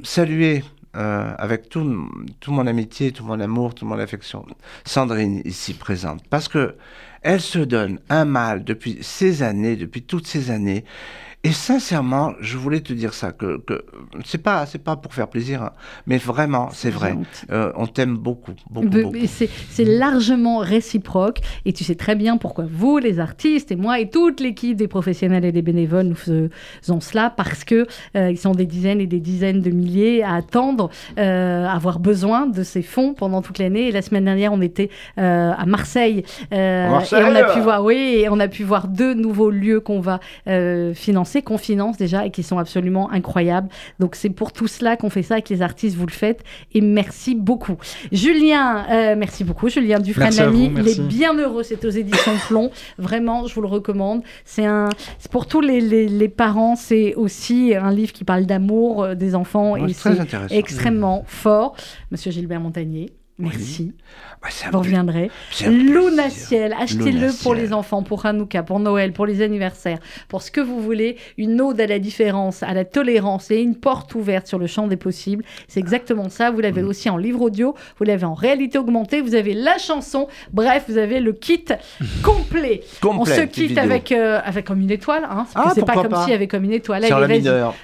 saluer 0.03 0.65
euh, 0.97 1.35
avec 1.39 1.69
tout, 1.69 2.09
tout 2.41 2.53
mon 2.53 2.67
amitié, 2.67 3.13
tout 3.13 3.25
mon 3.25 3.39
amour, 3.41 3.75
toute 3.75 3.89
mon 3.89 3.99
affection, 3.99 4.47
Sandrine 4.85 5.43
ici 5.45 5.75
présente, 5.75 6.27
parce 6.29 6.49
que 6.49 6.77
elle 7.23 7.41
se 7.41 7.59
donne 7.59 7.99
un 8.09 8.25
mal 8.25 8.65
depuis 8.65 8.99
ces 9.03 9.43
années, 9.43 9.77
depuis 9.77 10.03
toutes 10.03 10.27
ces 10.27 10.51
années. 10.51 10.85
Et 11.47 11.53
sincèrement, 11.53 12.33
je 12.41 12.57
voulais 12.57 12.81
te 12.81 12.93
dire 12.93 13.15
ça, 13.15 13.31
que, 13.31 13.59
que 13.59 13.85
c'est 14.25 14.43
pas, 14.43 14.67
c'est 14.67 14.83
pas 14.83 14.97
pour 14.97 15.15
faire 15.15 15.29
plaisir, 15.29 15.63
hein, 15.63 15.71
mais 16.09 16.19
vraiment, 16.19 16.71
c'est 16.73 16.91
vrai. 16.91 17.15
Euh, 17.53 17.71
on 17.77 17.87
t'aime 17.87 18.17
beaucoup, 18.17 18.55
beaucoup, 18.69 18.89
Be- 18.89 19.03
beaucoup. 19.03 19.17
C'est 19.29 19.85
largement 19.85 20.59
réciproque 20.59 21.39
et 21.65 21.73
tu 21.73 21.85
sais 21.85 21.95
très 21.95 22.17
bien 22.17 22.37
pourquoi 22.37 22.65
vous, 22.69 22.99
les 22.99 23.21
artistes 23.21 23.71
et 23.71 23.77
moi 23.77 24.01
et 24.01 24.11
toute 24.11 24.41
l'équipe 24.41 24.77
des 24.77 24.89
professionnels 24.89 25.45
et 25.45 25.53
des 25.53 25.63
bénévoles, 25.63 26.07
nous 26.07 26.17
faisons 26.17 27.01
cela 27.01 27.31
parce 27.31 27.63
que 27.63 27.87
euh, 28.17 28.31
ils 28.31 28.39
sont 28.39 28.53
des 28.53 28.67
dizaines 28.67 29.01
et 29.01 29.07
des 29.07 29.21
dizaines 29.21 29.61
de 29.61 29.71
milliers 29.71 30.25
à 30.25 30.35
attendre, 30.35 30.91
euh, 31.17 31.65
à 31.65 31.75
avoir 31.75 32.01
besoin 32.01 32.47
de 32.49 32.65
ces 32.65 32.83
fonds 32.83 33.15
pendant 33.15 33.41
toute 33.41 33.61
l'année. 33.61 33.87
Et 33.87 33.93
la 33.93 34.03
semaine 34.03 34.25
dernière, 34.25 34.53
on 34.53 34.63
était 34.63 34.91
euh, 35.19 35.53
à 35.57 35.65
Marseille, 35.67 36.25
Marseille, 36.51 37.21
et 37.21 37.25
on 37.25 37.35
a 37.37 37.45
pu 37.55 37.61
voir, 37.61 37.85
oui, 37.85 38.23
et 38.23 38.29
on 38.29 38.41
a 38.41 38.49
pu 38.49 38.65
voir 38.65 38.89
deux 38.89 39.15
nouveaux 39.15 39.51
lieux 39.51 39.79
qu'on 39.79 40.01
va 40.01 40.19
financer, 40.95 41.36
qu'on 41.43 41.59
finance 41.59 41.97
déjà 41.97 42.27
et 42.27 42.31
qui 42.31 42.43
sont 42.43 42.59
absolument 42.59 43.11
incroyables. 43.11 43.69
Donc 43.99 44.15
c'est 44.17 44.31
pour 44.31 44.53
tout 44.53 44.67
cela 44.67 44.97
qu'on 44.97 45.11
fait 45.11 45.23
ça 45.23 45.35
avec 45.35 45.49
les 45.49 45.63
artistes, 45.63 45.97
vous 45.97 46.07
le 46.07 46.13
faites 46.13 46.43
et 46.73 46.81
merci 46.81 47.35
beaucoup. 47.35 47.77
Julien, 48.13 48.85
euh, 48.91 49.15
merci 49.17 49.45
beaucoup. 49.45 49.69
Julien 49.69 49.99
Dufresne 49.99 50.31
Lamy, 50.47 50.67
il 50.81 50.89
est 50.89 50.95
bien 51.09 51.35
heureux, 51.37 51.63
c'est 51.63 51.85
aux 51.85 51.91
éditions 51.91 52.33
Plomb. 52.49 52.71
Vraiment, 52.99 53.47
je 53.47 53.55
vous 53.55 53.61
le 53.63 53.69
recommande. 53.69 54.23
C'est 54.45 54.65
un, 54.67 54.89
pour 55.31 55.47
tous 55.47 55.61
les, 55.61 55.81
les- 55.81 56.09
les 56.09 56.29
parents, 56.29 56.77
c'est 56.77 57.15
aussi 57.15 57.75
un 57.75 57.91
livre 57.91 58.13
qui 58.13 58.25
parle 58.25 58.47
d'amour 58.47 59.03
euh, 59.03 59.15
des 59.15 59.35
enfants 59.35 59.73
Ouais, 59.73 59.91
et 59.91 59.93
c'est 59.93 60.11
extrêmement 60.53 61.25
fort. 61.27 61.77
Monsieur 62.11 62.31
Gilbert 62.31 62.61
Montagnier. 62.61 63.13
Merci. 63.39 63.93
Bah, 64.43 64.49
c'est 64.51 64.67
un 64.67 64.71
Vous 64.71 64.79
reviendrez. 64.79 65.31
achetez-le 65.63 67.43
pour 67.43 67.55
les 67.55 67.73
enfants, 67.73 68.03
pour 68.03 68.25
Hanouka, 68.25 68.63
pour 68.63 68.81
Noël, 68.81 69.13
pour 69.13 69.27
les 69.27 69.43
anniversaires, 69.43 69.99
pour 70.29 70.43
ce 70.43 70.51
que 70.51 70.61
vous 70.61 70.81
voulez. 70.81 71.17
Une 71.37 71.61
ode 71.61 71.81
à 71.81 71.87
la 71.87 71.99
différence, 71.99 72.63
à 72.63 72.73
la 72.73 72.85
tolérance 72.85 73.51
et 73.51 73.57
une 73.61 73.75
porte 73.77 74.15
ouverte 74.15 74.47
sur 74.47 74.59
le 74.59 74.67
champ 74.67 74.87
des 74.87 74.97
possibles. 74.97 75.45
C'est 75.69 75.81
exactement 75.81 76.29
ça. 76.29 76.51
Vous 76.51 76.61
l'avez 76.61 76.83
Mm. 76.83 76.89
aussi 76.89 77.11
en 77.11 77.17
livre 77.17 77.43
audio, 77.43 77.75
vous 77.99 78.05
l'avez 78.05 78.25
en 78.25 78.35
réalité 78.35 78.79
augmentée, 78.79 79.21
vous 79.21 79.35
avez 79.35 79.53
la 79.55 79.79
chanson. 79.79 80.29
Bref, 80.53 80.85
vous 80.89 80.99
avez 80.99 81.21
le 81.21 81.33
kit 81.33 81.65
complet. 82.23 82.83
On 83.05 83.09
Complet, 83.19 83.35
se 83.37 83.41
petite 83.43 83.69
quitte 83.69 83.79
avec, 83.79 84.13
euh, 84.13 84.41
avec 84.45 84.67
comme 84.67 84.81
une 84.81 84.91
étoile. 84.91 85.25
Hein, 85.31 85.47
Ah, 85.55 85.73
c'est 85.75 85.85
pas 85.85 85.95
comme 85.95 86.09
pas. 86.09 86.27
y 86.29 86.33
avait 86.33 86.49
comme 86.49 86.65
une 86.65 86.73
étoile. 86.73 87.03
C'est 87.05 87.13
en 87.13 87.19
la. 87.19 87.27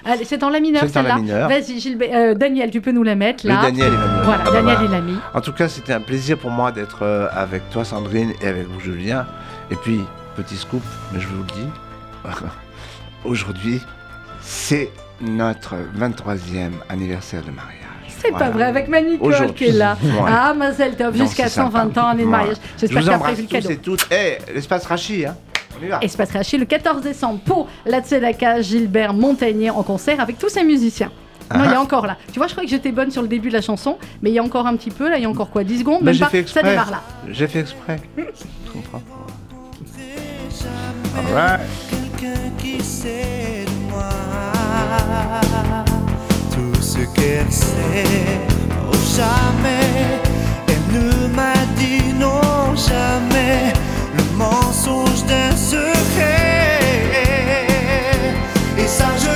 Allez, 0.05 0.25
c'est 0.25 0.43
en 0.43 0.49
la 0.49 0.59
mineure 0.59 0.83
la 0.83 0.89
celle-là. 0.89 1.47
Vas-y, 1.47 1.97
euh, 2.13 2.33
Daniel, 2.35 2.71
tu 2.71 2.81
peux 2.81 2.91
nous 2.91 3.03
la 3.03 3.15
mettre 3.15 3.45
Le 3.45 3.53
là. 3.53 3.61
Daniel, 3.63 3.87
il 3.91 3.97
va 3.97 4.07
me 4.07 4.17
le- 4.19 4.23
Voilà, 4.23 4.41
Ah, 4.41 4.45
bah, 4.45 4.51
Daniel, 4.53 4.75
voilà. 4.77 4.85
il 4.85 4.91
l'a 4.91 5.01
mis. 5.01 5.17
En 5.43 5.45
tout 5.45 5.51
cas, 5.51 5.67
c'était 5.67 5.91
un 5.91 5.99
plaisir 5.99 6.37
pour 6.37 6.51
moi 6.51 6.71
d'être 6.71 6.99
euh, 7.01 7.27
avec 7.33 7.69
toi, 7.69 7.83
Sandrine, 7.83 8.31
et 8.41 8.47
avec 8.47 8.65
vous, 8.65 8.79
Julien. 8.79 9.27
Et 9.71 9.75
puis, 9.75 9.99
petit 10.37 10.55
scoop, 10.55 10.81
mais 11.11 11.19
je 11.19 11.27
vous 11.27 11.39
le 11.43 11.47
dis, 11.47 11.67
aujourd'hui, 13.25 13.81
c'est 14.39 14.89
notre 15.19 15.75
23e 15.99 16.71
anniversaire 16.87 17.41
de 17.41 17.51
mariage. 17.51 17.75
C'est 18.07 18.29
Voilà. 18.29 18.45
pas 18.45 18.51
vrai, 18.51 18.63
avec 18.63 18.87
ma 18.87 19.01
Nicole 19.01 19.33
Aujourd'hui. 19.33 19.53
qui 19.53 19.65
est 19.65 19.71
là. 19.73 19.97
Ouais. 20.01 20.11
Ah, 20.29 20.53
Mazel 20.53 20.95
Tov, 20.95 21.13
jusqu'à 21.17 21.49
c'est 21.49 21.55
sympa. 21.55 21.79
120 21.89 21.97
ans, 22.01 22.07
année 22.07 22.23
de 22.23 22.27
Voilà. 22.29 22.37
mariage. 22.45 22.57
Je 22.77 22.87
J'espère 22.87 22.99
que 23.01 23.03
tu 23.05 23.11
as 23.11 23.15
embrasse 23.15 23.33
prévu 23.33 23.41
le 23.41 23.47
tous 23.49 23.53
cadeau. 23.55 23.69
et 23.69 23.77
toutes. 23.77 24.07
Eh, 24.13 24.53
l'espace 24.53 24.85
Rachi, 24.85 25.25
hein 25.25 25.35
On 25.77 25.85
y 25.85 25.89
va. 25.89 25.99
Passera 25.99 26.41
chez 26.43 26.57
le 26.57 26.63
14 26.63 27.01
décembre 27.01 27.41
pour 27.45 27.67
la 27.85 27.99
Tzedaka 27.99 28.61
Gilbert 28.61 29.13
Montagnier 29.13 29.71
en 29.71 29.83
concert 29.83 30.21
avec 30.21 30.37
tous 30.37 30.47
ses 30.47 30.63
musiciens. 30.63 31.11
Non, 31.53 31.63
il 31.65 31.69
y 31.71 31.73
a 31.73 31.77
Ah. 31.77 31.81
encore 31.81 32.05
là. 32.07 32.17
Tu 32.31 32.39
vois, 32.39 32.47
je 32.47 32.53
croyais 32.53 32.67
que 32.67 32.75
j'étais 32.75 32.91
bonne 32.91 33.11
sur 33.11 33.21
le 33.21 33.27
début 33.27 33.49
de 33.49 33.53
la 33.53 33.61
chanson, 33.61 33.97
mais 34.21 34.29
il 34.31 34.33
y 34.33 34.39
a 34.39 34.43
encore 34.43 34.65
un 34.67 34.75
petit 34.75 34.91
peu 34.91 35.09
là, 35.09 35.17
il 35.17 35.23
y 35.23 35.25
a 35.25 35.29
encore 35.29 35.49
quoi 35.49 35.63
10 35.63 35.79
secondes 35.79 35.99
Mais 36.01 36.13
j'ai 36.13 36.19
pas, 36.23 36.29
fait 36.29 36.37
ça 36.37 36.41
exprès. 36.41 36.63
démarre 36.63 36.91
là. 36.91 37.01
J'ai 37.29 37.47
fait 37.47 37.59
exprès. 37.61 37.99
Tu 38.15 38.71
comprends 38.71 39.01
All 41.15 41.33
right. 41.33 41.59
quelqu'un 41.89 42.39
qui 42.57 42.81
sait 42.83 43.65
de 43.65 43.91
moi 43.91 44.09
tout 46.51 46.81
ce 46.81 46.99
qu'elle 47.13 47.51
sait. 47.51 48.03
Oh, 48.91 48.95
jamais, 49.15 50.19
elle 50.67 51.01
ne 51.01 51.35
m'a 51.35 51.53
dit 51.77 52.13
non, 52.19 52.75
jamais 52.75 53.73
le 54.17 54.37
mensonge 54.37 55.23
d'un 55.25 55.55
secret. 55.55 56.79
Et 58.77 58.87
ça, 58.87 59.05
je 59.19 59.32